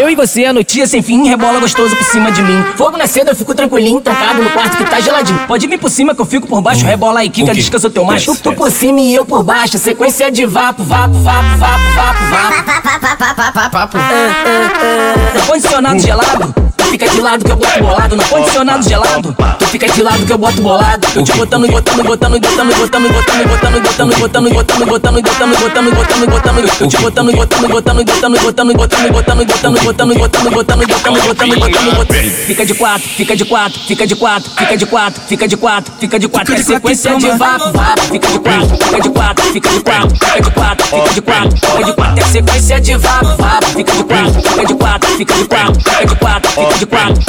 Eu 0.00 0.10
e 0.10 0.16
você, 0.16 0.44
a 0.46 0.52
notícia 0.52 0.86
sem 0.86 1.02
fim, 1.02 1.28
rebola 1.28 1.60
gostoso 1.60 1.94
por 1.94 2.04
cima 2.04 2.32
de 2.32 2.42
mim. 2.42 2.64
Fogo 2.76 2.96
na 2.96 3.06
seda, 3.06 3.30
eu 3.30 3.36
fico 3.36 3.54
tranquilinho, 3.54 4.00
trancado 4.00 4.42
no 4.42 4.50
quarto 4.50 4.76
que 4.78 4.84
tá 4.84 5.00
geladinho. 5.00 5.38
Pode 5.46 5.66
vir 5.66 5.78
por 5.78 5.90
cima 5.90 6.14
que 6.14 6.20
eu 6.20 6.26
fico 6.26 6.46
por 6.46 6.60
baixo, 6.60 6.84
rebola 6.84 7.24
e 7.24 7.30
quica, 7.30 7.54
descansa 7.54 7.86
o 7.86 7.90
teu 7.90 8.04
macho. 8.04 8.34
Tu 8.36 8.52
por 8.52 8.70
cima 8.70 9.00
e 9.00 9.14
eu 9.14 9.24
por 9.24 9.44
baixo, 9.44 9.78
sequência 9.78 10.24
é 10.24 10.30
de 10.30 10.44
vapo, 10.44 10.82
vapo, 10.82 11.14
vapo, 11.14 11.56
vapo, 11.58 11.84
vapo, 11.94 12.24
vapo. 12.30 13.59
Papo. 13.68 13.98
Ah. 13.98 14.12
É, 14.12 14.48
é, 14.48 15.34
é. 15.34 15.38
Ar-condicionado 15.40 15.98
gelado 15.98 16.69
tu 16.80 16.90
fica 16.90 17.08
de 17.08 17.20
lado 17.20 17.44
que 17.44 17.50
eu 17.50 17.56
boto 17.56 17.82
bolado. 17.82 18.16
No 18.16 18.24
condicionado 18.24 18.88
gelado, 18.88 19.36
tu 19.58 19.66
fica 19.66 19.88
de 19.88 20.02
lado 20.02 20.24
que 20.24 20.32
eu 20.32 20.38
boto 20.38 20.60
bolado. 20.62 21.06
Eu 21.14 21.22
te 21.22 21.32
botando, 21.32 21.66
botando, 21.68 22.02
botando, 22.04 22.40
botando, 22.40 22.74
botando, 22.74 23.08
botando, 23.08 23.48
botando, 23.48 23.78
botando, 23.78 24.14
botando, 24.18 24.50
botando, 24.50 24.86
botando, 24.86 25.20
botando, 25.20 25.54
botando, 25.54 25.90
botando, 25.90 26.30
botando. 26.30 26.80
Eu 26.80 26.88
te 26.88 26.96
botando, 26.98 27.32
botando, 27.32 27.68
botando, 27.68 28.04
botando, 28.04 28.38
botando, 28.40 28.74
botando, 28.74 29.12
botando, 29.12 29.44
botando, 29.44 29.84
botando, 29.84 30.14
botando, 30.14 30.50
botando, 30.50 30.86
botando, 30.86 31.20
botando, 31.20 31.58
botando, 31.58 31.96
botando. 31.96 32.30
Fica 32.46 32.66
de 32.66 32.74
quatro, 32.74 33.08
fica 33.08 33.36
de 33.36 33.44
quatro, 33.44 33.80
fica 33.80 34.06
de 34.06 34.16
quatro, 34.16 34.50
fica 34.56 34.76
de 34.76 34.86
quatro, 34.86 35.22
fica 35.28 35.48
de 35.48 35.56
quatro, 35.56 35.92
fica 36.00 36.18
de 36.18 36.28
quatro. 36.28 36.54
É 36.54 36.62
sequência 36.62 37.16
de 37.16 37.30
vapo, 37.30 37.70
vapo. 37.72 38.02
Fica 38.10 38.28
de 38.28 38.38
quatro, 38.38 38.76
fica 38.76 39.00
de 39.00 39.10
quatro, 39.10 39.44
fica 39.52 39.70
de 39.70 39.80
quatro, 39.80 40.16
fica 40.16 40.40
de 40.40 40.50
quatro, 40.50 40.86
fica 40.86 41.14
de 41.14 41.20
quatro, 41.20 41.56
fica 41.56 41.84
de 41.84 41.92
quatro. 41.92 42.18
É 42.18 42.26
sequência 42.26 42.80
de 42.80 42.96
vapo, 42.96 43.36
vapo. 43.36 43.66
Fica 43.66 43.92
de 43.92 44.04
quatro, 44.04 44.40
fica 44.40 44.64
de 44.66 44.74
quatro, 44.74 45.10
fica 45.16 45.34
de 45.34 45.44
quatro, 45.44 45.80
fica 45.80 46.06
de 46.06 46.14
quatro, 46.14 46.14
fica 46.14 46.14
de 46.14 46.16
quatro, 46.16 46.50
fica 46.70 46.78
de 46.78 46.86
quatro. 46.86 47.22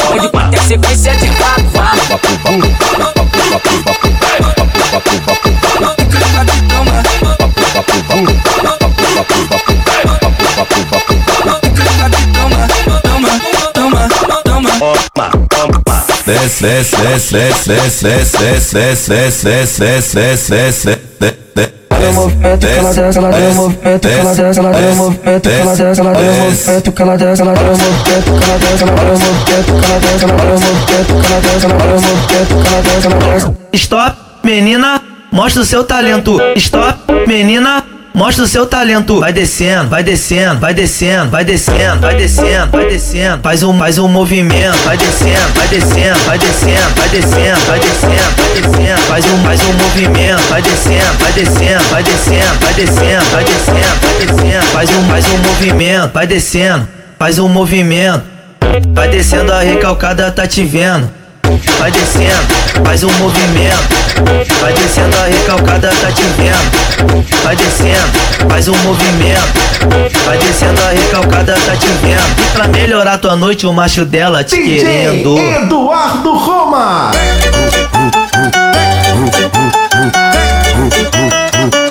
É 0.54 0.58
sequência 0.62 1.16
de 1.16 1.28
vapo, 1.30 1.62
vapo. 1.72 2.02
Desce, 16.24 16.62
desce, 16.62 16.96
desce, 16.96 17.38
desce, 17.38 17.70
desce, 17.70 18.08
desce, 18.08 18.74
desce, 18.74 19.10
desce, 19.10 19.44
desce, 19.44 19.84
desce, 19.84 20.16
desce, 20.16 20.56
desce, 20.56 21.02
desce. 21.20 21.81
Ela 22.02 22.12
movimento, 22.14 22.60
que 22.60 22.74
ela 22.74 22.94
desce, 22.94 23.18
ela 23.20 23.30
deu 23.32 23.54
movimento, 23.54 24.08
que 24.08 24.14
ela 24.14 24.34
desce, 24.34 24.60
ela 24.60 24.72
deu 24.72 24.96
movimento, 24.96 25.42
que 25.42 25.50
ela 25.50 25.76
desce, 25.76 26.02
ela 26.02 26.14
deu 26.14 26.34
movimento, 26.34 26.92
que 26.92 27.02
ela 27.02 27.18
desce, 27.18 27.42
ela 27.42 27.54
deu 27.54 27.66
movimento, 27.72 28.02
que 28.02 28.42
ela 28.42 28.58
desce, 28.58 28.84
ela 28.84 28.96
deu 28.96 29.14
movimento, 29.14 29.66
que 29.66 29.86
ela 29.86 30.00
desce, 30.02 30.26
ela 30.26 30.36
deu 30.38 30.58
movimento, 30.58 31.14
que 31.22 31.32
ela 31.32 31.42
desce, 31.42 31.66
ela 31.66 31.78
deu 31.78 32.02
movimento, 32.02 32.54
que 32.62 32.68
ela 32.68 32.82
desce, 32.82 33.08
ela 33.08 33.18
desce. 33.34 33.48
Stop, 33.74 34.18
menina, 34.44 35.02
mostra 35.32 35.62
o 35.62 35.66
seu 35.66 35.84
talento. 35.84 36.38
Stop, 36.56 37.00
menina, 37.28 37.81
mostra 38.14 38.44
o 38.44 38.48
seu 38.48 38.66
talento. 38.66 39.20
Vai 39.20 39.34
descendo, 39.34 39.90
vai 39.90 40.04
descendo, 40.04 40.60
vai 40.60 40.74
descendo, 40.74 41.30
vai 41.30 41.44
descendo, 41.44 42.00
vai 42.00 42.16
descendo, 42.16 42.72
vai 42.72 42.86
descendo. 42.88 43.42
Faz 43.42 43.64
um, 43.64 43.78
faz 43.78 43.98
um 43.98 44.08
movimento, 44.08 44.78
vai 44.84 44.98
descendo, 44.98 45.54
vai 45.56 45.68
descendo, 45.68 46.20
vai 46.26 46.38
descendo, 46.38 46.96
vai 46.96 47.10
descendo, 47.10 47.66
vai 47.66 47.80
descendo, 47.80 48.36
vai 48.38 48.62
descendo. 48.62 49.02
Faz 49.08 49.26
um, 49.26 49.44
faz 49.44 49.62
um 49.62 49.74
movimento, 49.74 50.42
vai 50.50 50.62
descendo, 50.62 51.18
vai 51.20 51.32
descendo, 51.34 51.84
vai 51.90 52.04
descendo, 52.04 52.60
vai 52.60 52.74
descendo, 52.74 53.26
vai 53.32 53.44
descendo, 53.44 54.00
vai 54.02 54.26
descendo. 54.26 54.66
Faz 54.68 54.90
um, 54.90 55.04
faz 55.08 55.26
um 55.28 55.38
movimento, 55.38 56.14
vai 56.14 56.28
descendo, 56.28 56.88
faz 57.18 57.40
um 57.40 57.48
movimento. 57.48 58.24
Vai 58.94 59.10
descendo, 59.10 59.52
a 59.52 59.62
recalcada 59.62 60.32
tá 60.32 60.48
te 60.48 60.64
vendo. 60.64 61.21
Vai 61.80 61.92
descendo, 61.92 62.48
faz 62.86 63.04
um 63.04 63.12
movimento. 63.14 64.02
Vai 64.62 64.74
descendo, 64.74 65.16
a 65.18 65.26
recalcada 65.26 65.90
tá 65.90 66.12
te 66.12 66.24
vendo. 66.38 67.34
Vai 67.44 67.56
descendo, 67.56 68.08
faz 68.50 68.68
um 68.68 68.78
movimento. 68.78 69.48
Vai 70.26 70.38
descendo, 70.38 70.82
a 70.82 70.90
recalcada 70.92 71.54
tá 71.66 71.76
te 71.76 71.88
vendo. 71.88 72.42
E 72.42 72.52
pra 72.54 72.68
melhorar 72.68 73.18
tua 73.18 73.36
noite, 73.36 73.66
o 73.68 73.74
macho 73.74 74.06
dela 74.06 74.44
te 74.44 74.58
querendo. 74.58 75.38
Eduardo 75.38 76.38
Roma. 76.38 77.12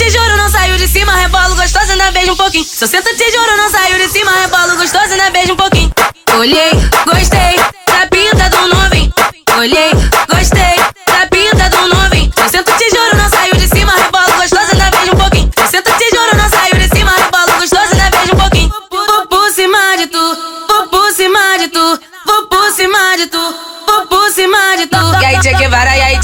sento 0.00 0.04
te 0.04 0.10
juro, 0.10 0.36
não 0.36 0.48
saiu 0.48 0.76
de 0.78 0.88
cima, 0.88 1.14
rebolo 1.14 1.54
gostoso, 1.56 1.92
ainda 1.92 2.10
beijo 2.10 2.32
um 2.32 2.36
pouquinho. 2.36 2.64
Se 2.64 2.84
eu 2.84 2.88
sento 2.88 3.14
te 3.14 3.30
juro, 3.30 3.39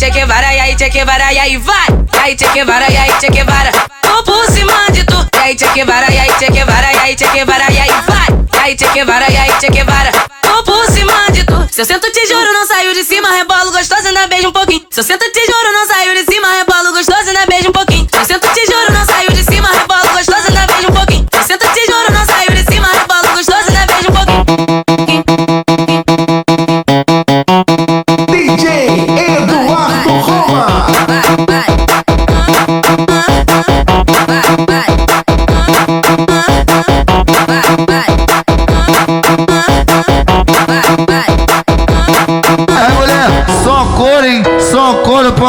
Che 0.07 0.13
Guevara, 0.13 0.55
e 0.55 0.61
aí, 0.61 0.77
Che 0.77 0.89
Guevara, 0.89 1.33
e 1.33 1.39
aí, 1.39 1.57
vai! 1.57 1.89
E 2.15 2.19
aí, 2.19 2.37
Che 2.37 2.47
Guevara, 2.51 2.87
e 2.89 2.97
aí, 2.97 3.13
Che 3.19 3.29
Guevara, 3.29 3.73
vou 4.05 4.23
por 4.23 4.47
cima 4.53 4.87
de 4.93 5.03
tu. 5.05 5.17
E 5.35 5.39
aí, 5.39 5.57
Che 5.57 5.67
Guevara, 5.75 6.07
e 6.09 6.19
aí, 6.19 6.33
Che 6.39 6.47
Guevara, 6.49 6.93
e 6.93 6.99
aí, 6.99 7.17
Che 7.17 7.27
Guevara, 7.27 7.65
e 7.73 7.79
aí, 7.81 7.91
vai! 8.07 8.63
Aí, 8.63 8.77
Che 8.77 8.87
Guevara, 8.93 9.27
e 9.29 9.37
aí, 9.37 9.53
Che 9.59 9.69
Guevara, 9.69 10.13
vou 10.45 10.63
por 10.63 10.87
cima 10.93 11.13
de 11.33 11.43
tu. 11.45 11.69
Se 11.73 11.81
eu 11.81 11.85
sento 11.85 12.09
te 12.13 12.25
juro, 12.25 12.53
não 12.53 12.65
saiu 12.65 12.95
de 12.95 13.03
cima, 13.03 13.29
rebolo 13.31 13.73
gostoso, 13.73 14.07
ainda 14.07 14.29
beijo 14.29 14.49
um 14.49 14.53
pouquinho. 14.53 14.87
Se 14.93 15.01
eu 15.01 15.05
sento 15.05 15.25
te 15.33 15.45
juro, 15.45 15.73
não 15.73 15.87
saiu 15.89 16.15
de 16.15 16.25
cima, 16.33 16.53
rebolo 16.53 16.76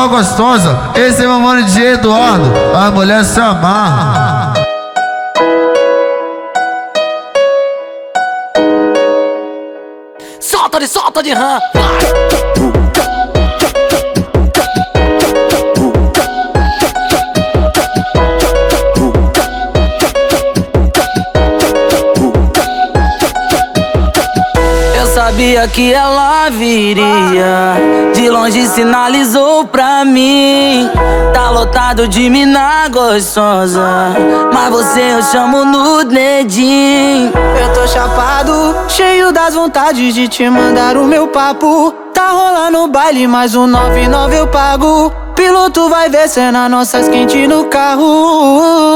gostosa. 0.10 0.78
Esse 0.96 1.24
é 1.24 1.28
meu 1.28 1.40
mano 1.40 1.64
de 1.64 1.84
Eduardo. 1.84 2.46
A 2.76 2.92
mulher 2.92 3.24
se 3.24 3.40
amarra. 3.40 4.54
Solta 10.40 10.80
de 10.80 10.88
solta 10.88 11.24
de 11.24 11.34
rã. 11.34 11.60
Sabia 25.38 25.68
que 25.68 25.94
ela 25.94 26.50
viria. 26.50 27.76
De 28.12 28.28
longe 28.28 28.66
sinalizou 28.70 29.68
pra 29.68 30.04
mim. 30.04 30.90
Tá 31.32 31.52
lotado 31.52 32.08
de 32.08 32.28
mina 32.28 32.88
gostosa. 32.90 34.16
Mas 34.52 34.70
você 34.72 35.14
eu 35.14 35.22
chamo 35.22 35.64
no 35.64 36.04
dedinho. 36.06 37.32
Eu 37.62 37.72
tô 37.72 37.88
chapado, 37.88 38.52
cheio 38.88 39.32
das 39.32 39.54
vontades 39.54 40.16
de 40.16 40.28
te 40.28 40.50
mandar 40.50 40.98
o 40.98 41.04
meu 41.04 41.28
papo. 41.28 41.94
Tá 42.16 42.30
rolando 42.30 42.80
o 42.80 42.88
baile, 42.88 43.28
mais 43.28 43.54
um 43.54 43.68
99 43.68 44.36
eu 44.36 44.48
pago. 44.48 45.14
Piloto 45.36 45.88
vai 45.88 46.10
ver 46.10 46.28
cena 46.28 46.68
nossas 46.68 47.08
quentes 47.08 47.48
no 47.48 47.66
carro. 47.66 48.87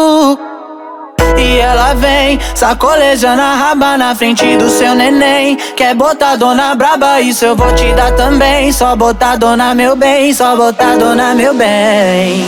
Ela 1.72 1.94
vem, 1.94 2.38
sacolejando 2.54 3.42
a 3.42 3.56
raba 3.56 3.98
na 3.98 4.14
frente 4.14 4.58
do 4.58 4.70
seu 4.70 4.94
neném. 4.94 5.56
Quer 5.56 5.96
botar 5.96 6.36
dona 6.36 6.76
braba, 6.76 7.22
isso 7.22 7.46
eu 7.46 7.56
vou 7.56 7.74
te 7.74 7.94
dar 7.94 8.12
também. 8.12 8.74
Só 8.74 8.94
botar 8.94 9.38
dona 9.38 9.74
meu 9.74 9.96
bem, 9.96 10.34
só 10.34 10.54
botar 10.58 10.98
dona 10.98 11.34
meu 11.34 11.54
bem. 11.54 12.46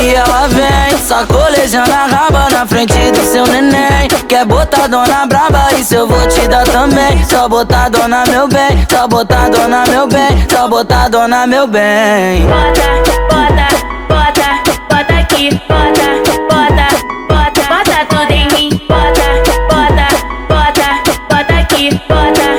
E 0.00 0.14
ela 0.14 0.46
vem, 0.46 0.96
sacolejando 0.98 1.90
a 1.90 2.06
raba 2.06 2.48
na 2.48 2.64
frente 2.64 3.10
do 3.10 3.24
seu 3.26 3.44
neném. 3.48 4.06
Quer 4.28 4.44
botar 4.44 4.86
dona 4.86 5.26
braba, 5.26 5.66
isso 5.74 5.96
eu 5.96 6.06
vou 6.06 6.24
te 6.28 6.46
dar 6.46 6.62
também. 6.62 7.24
Só 7.28 7.48
botar 7.48 7.88
dona 7.88 8.22
meu 8.28 8.46
bem, 8.46 8.86
só 8.88 9.08
botar 9.08 9.48
dona 9.48 9.82
meu 9.88 10.06
bem, 10.06 10.46
só 10.48 10.68
botar 10.68 11.08
dona 11.08 11.44
meu 11.48 11.66
bem. 11.66 12.46
Bota, 12.46 13.02
bota, 13.28 13.66
bota, 14.08 14.48
bota 14.88 15.14
aqui, 15.20 15.50
bota, 15.68 16.22
bota, 16.48 16.81
bota, 18.10 18.32
em 18.34 18.48
mim, 18.48 18.70
bota, 18.88 19.42
bota, 19.68 20.08
bota, 20.48 21.02
bota 21.28 21.60
aqui, 21.60 21.90
bota, 22.08 22.51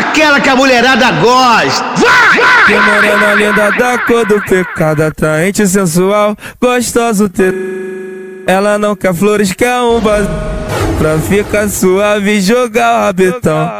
aquela 0.00 0.40
que 0.40 0.48
a 0.48 0.56
mulherada 0.56 1.12
gosta. 1.12 1.84
Vai! 1.96 2.66
Que 2.66 2.78
morena 2.78 3.34
linda 3.34 3.70
da 3.72 3.98
cor 3.98 4.26
do 4.26 4.40
pecado, 4.42 5.02
atraente, 5.02 5.66
sensual, 5.66 6.36
gostoso 6.60 7.28
ter. 7.28 7.54
Ela 8.46 8.78
não 8.78 8.96
quer 8.96 9.14
flores, 9.14 9.52
quer 9.52 9.78
um 9.80 10.00
bas... 10.00 10.26
Pra 10.98 11.18
ficar 11.18 11.66
suave 11.70 12.30
e 12.30 12.40
jogar 12.42 12.94
o 12.94 13.04
rabetão. 13.06 13.70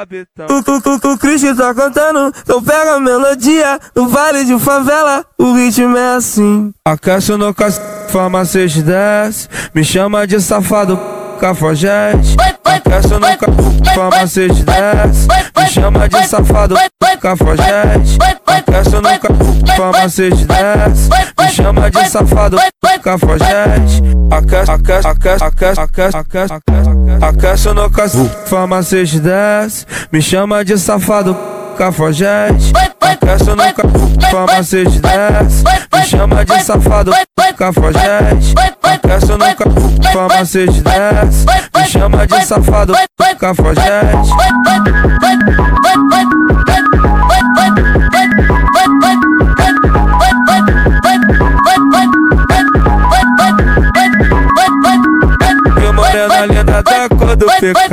O, 0.48 0.54
o, 0.54 1.10
o, 1.10 1.12
o 1.12 1.18
Cristo 1.18 1.54
tá 1.54 1.74
cantando, 1.74 2.32
então 2.42 2.62
pega 2.62 2.94
a 2.94 3.00
melodia. 3.00 3.78
No 3.94 4.08
vale 4.08 4.42
de 4.46 4.58
favela, 4.58 5.22
o 5.36 5.52
ritmo 5.52 5.98
é 5.98 6.14
assim. 6.14 6.72
A 6.82 6.96
caixa 6.96 7.36
no 7.36 7.52
caixa, 7.52 7.78
farmacêutico 8.08 8.86
desce. 8.86 9.48
Me 9.74 9.84
chama 9.84 10.26
de 10.26 10.40
safado, 10.40 10.98
cafajeste. 11.38 12.36
A 12.70 12.78
caixa 12.78 13.18
no 13.18 13.26
caixa, 13.26 13.94
farmacêutico 13.94 14.64
desce. 14.64 15.26
Me 15.56 15.66
chama 15.66 16.08
de 16.08 16.26
safado, 16.28 16.76
cafajeste. 17.20 18.18
A 18.46 18.62
caixa 18.62 19.00
no 19.00 19.08
caixa, 19.08 19.76
farmacêutico 19.76 20.46
desce. 20.46 21.08
Me 21.36 21.48
chama 21.50 21.90
de 21.90 22.08
safado, 22.08 22.58
cafajeste. 23.02 24.02
A 24.30 24.42
caixa, 24.42 24.74
a 24.74 24.78
caixa, 24.78 25.10
a 25.10 25.16
caixa, 25.16 25.44
a 25.44 25.50
caixa, 25.50 25.82
a 25.82 25.88
caixa, 25.88 26.18
a 26.18 26.24
caixa, 26.24 26.54
a 26.54 26.60
caixa. 26.60 27.26
A 27.26 27.32
caixa 27.32 27.74
no 27.74 27.90
caixa, 27.90 28.24
farmacêutico 28.46 29.24
desce. 29.24 29.84
Me 30.12 30.22
chama 30.22 30.64
de 30.64 30.78
safado, 30.78 31.36
cafajeste. 31.76 32.72
A 33.10 33.16
caixa 33.16 33.56
no 33.56 33.56
caixa, 33.56 34.30
farmacêutico 34.30 35.00
desce. 35.00 35.64
Me 35.92 36.04
chama 36.04 36.44
de 36.44 36.62
safado, 36.62 37.10
cafajeste. 37.58 38.54
A 38.84 38.98
caixa 38.98 39.36
no 39.36 39.38
caixa, 39.38 40.12
farmacêutico 40.12 40.88
desce. 40.88 41.44
Me 41.74 41.84
chama 41.86 42.24
de 42.24 42.46
safado, 42.46 42.94
cafajeste. 43.40 44.30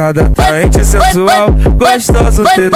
Pecado 0.07 0.21
Atraente, 0.21 0.85
sensual, 0.85 1.51
gostoso 1.51 2.43
ter 2.55 2.71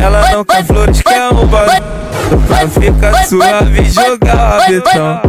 Ela 0.00 0.30
não 0.32 0.44
quer 0.44 0.64
flores, 0.64 1.02
quer 1.02 1.28
um 1.28 1.46
bagulho 1.46 1.98
Pra 2.46 2.68
ficar 2.68 3.24
suave 3.24 3.82
e 3.82 3.90
jogar 3.90 4.34
o 4.34 4.60
rabetão 4.60 5.20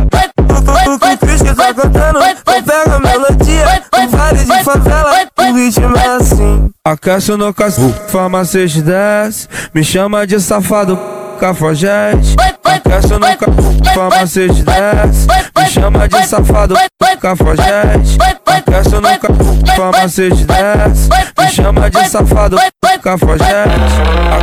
O, 0.49 0.89
o, 0.89 0.95
o 0.95 1.18
Cristo 1.18 1.55
tá 1.55 1.74
cantando, 1.74 2.20
pega 2.45 2.95
a 2.95 2.99
melodia 2.99 3.84
No 3.97 4.10
vale 4.10 4.39
de 4.39 4.64
favela, 4.64 5.28
o 5.38 5.53
ritmo 5.53 5.97
é 5.97 6.07
assim. 6.16 6.70
A 6.84 6.97
caixa 6.97 7.38
no 7.38 7.53
caixa, 7.53 7.82
farmacêutico 8.10 8.86
desce 8.86 9.47
Me 9.74 9.84
chama 9.84 10.28
de 10.28 10.39
safado, 10.39 10.99
cafajeste 11.39 12.36
A 12.70 12.80
caixa 12.80 13.18
no 13.18 13.26
caixa, 13.26 13.94
farmacêutico 13.96 14.64
desce 14.64 15.28
Me 15.58 15.66
chama 15.66 16.08
de 16.08 16.28
safado, 16.28 16.76
cafajeste 17.20 18.18
A 18.46 18.62
caixa 18.62 19.02
no 19.02 19.10
caixa, 19.10 19.76
farmacêutico 19.76 20.54
desce 20.54 21.10
Me 21.36 21.48
chama 21.50 21.90
de 21.90 22.08
safado, 22.08 22.58
cafajeste 23.02 23.54
A 23.54 23.66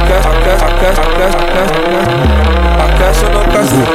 caixa, 0.09 0.29
a 0.29 0.41
caixa, 0.43 0.67
a 0.67 0.73
caixa, 0.81 1.03
a 1.03 1.11
caixa, 1.17 1.39
a 2.83 2.99
caixa 2.99 3.27
a 3.27 3.31
no 3.31 3.41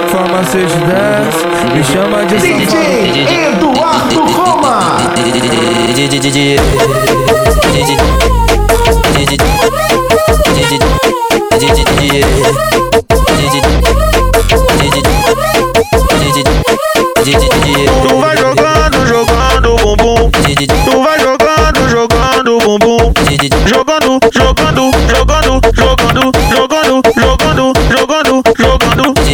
farmacêutico 0.08 0.86
desce 0.86 1.46
Me 1.76 1.84
chama 1.84 2.26
de 2.26 2.38
DJ 2.38 3.50
Eduardo 3.50 4.26
Roma. 4.32 4.62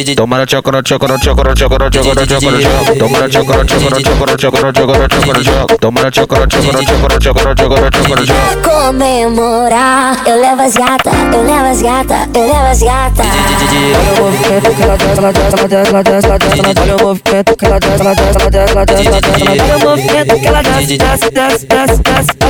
Jogando. 0.04 0.16
Toma 0.16 0.38
na 0.38 0.46
tchoca, 0.46 0.72
na 0.72 0.82
tchoca, 0.82 1.08
na 1.08 1.18
tchoca, 1.18 1.44
na 1.44 1.56
tchoca, 1.56 1.78
na 1.78 1.90
tchoca, 1.90 2.14
na 2.14 2.26
tchoca, 2.26 2.52
na 2.52 2.60
tchoca. 2.60 2.96
Toma 3.00 3.20
na 3.20 3.28
tchoca, 3.30 3.58
na 3.58 3.64
tchoca, 3.66 3.90
na 3.90 4.00
tchoca, 4.00 4.26
na 4.26 4.38
tchoca, 4.38 4.60
na 4.60 4.78
tchoca, 4.78 4.98
na 4.98 5.08
tchoca, 5.08 5.34
na 5.34 5.44
tchoca. 5.44 5.78
Toma 5.78 6.02
na 6.02 6.12
tchoca, 6.12 6.40
na 6.40 6.48
tchoca, 6.48 6.72
na 6.72 6.82
tchoca, 6.82 7.08
na 7.08 7.20
tchoca, 7.20 7.44
na 7.44 7.56
tchoca, 7.56 7.82
na 7.82 7.90
tchoca, 7.90 8.16
na 8.16 8.26
tchoca. 8.26 8.58
Comemorar, 8.62 10.28
eu 10.28 10.42
levo 10.42 10.62
as 10.62 10.76
gata, 10.76 11.12
eu 11.34 11.44
levo 11.44 11.66
as 11.66 11.82
gata, 11.82 12.30
eu 12.34 12.42
levo 12.42 12.68
as 12.68 12.82
gata. 12.82 13.24
Olha 13.24 14.18
o 14.18 14.32
movimento 14.32 14.76
que 14.76 14.84
ela 14.84 14.98
desce, 14.98 15.18
ela 15.20 16.04
desce, 16.04 16.26
ela 16.28 16.38
movimento 17.04 17.56
que 17.56 17.66
ela 17.66 17.80
desce, 17.80 18.18
ela 18.18 18.38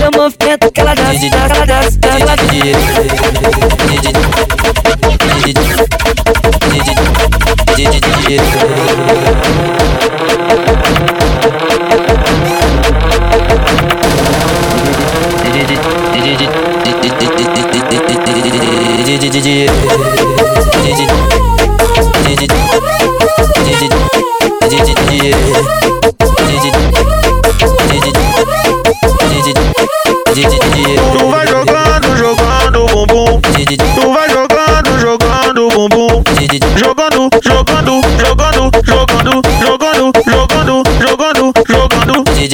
o 0.08 0.18
movimento 0.18 0.72
que 0.72 0.82
ela 0.82 0.95
desce, 1.66 2.00
ela 2.04 2.36
Tu 7.78 7.84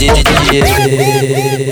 yeah. 0.00 1.65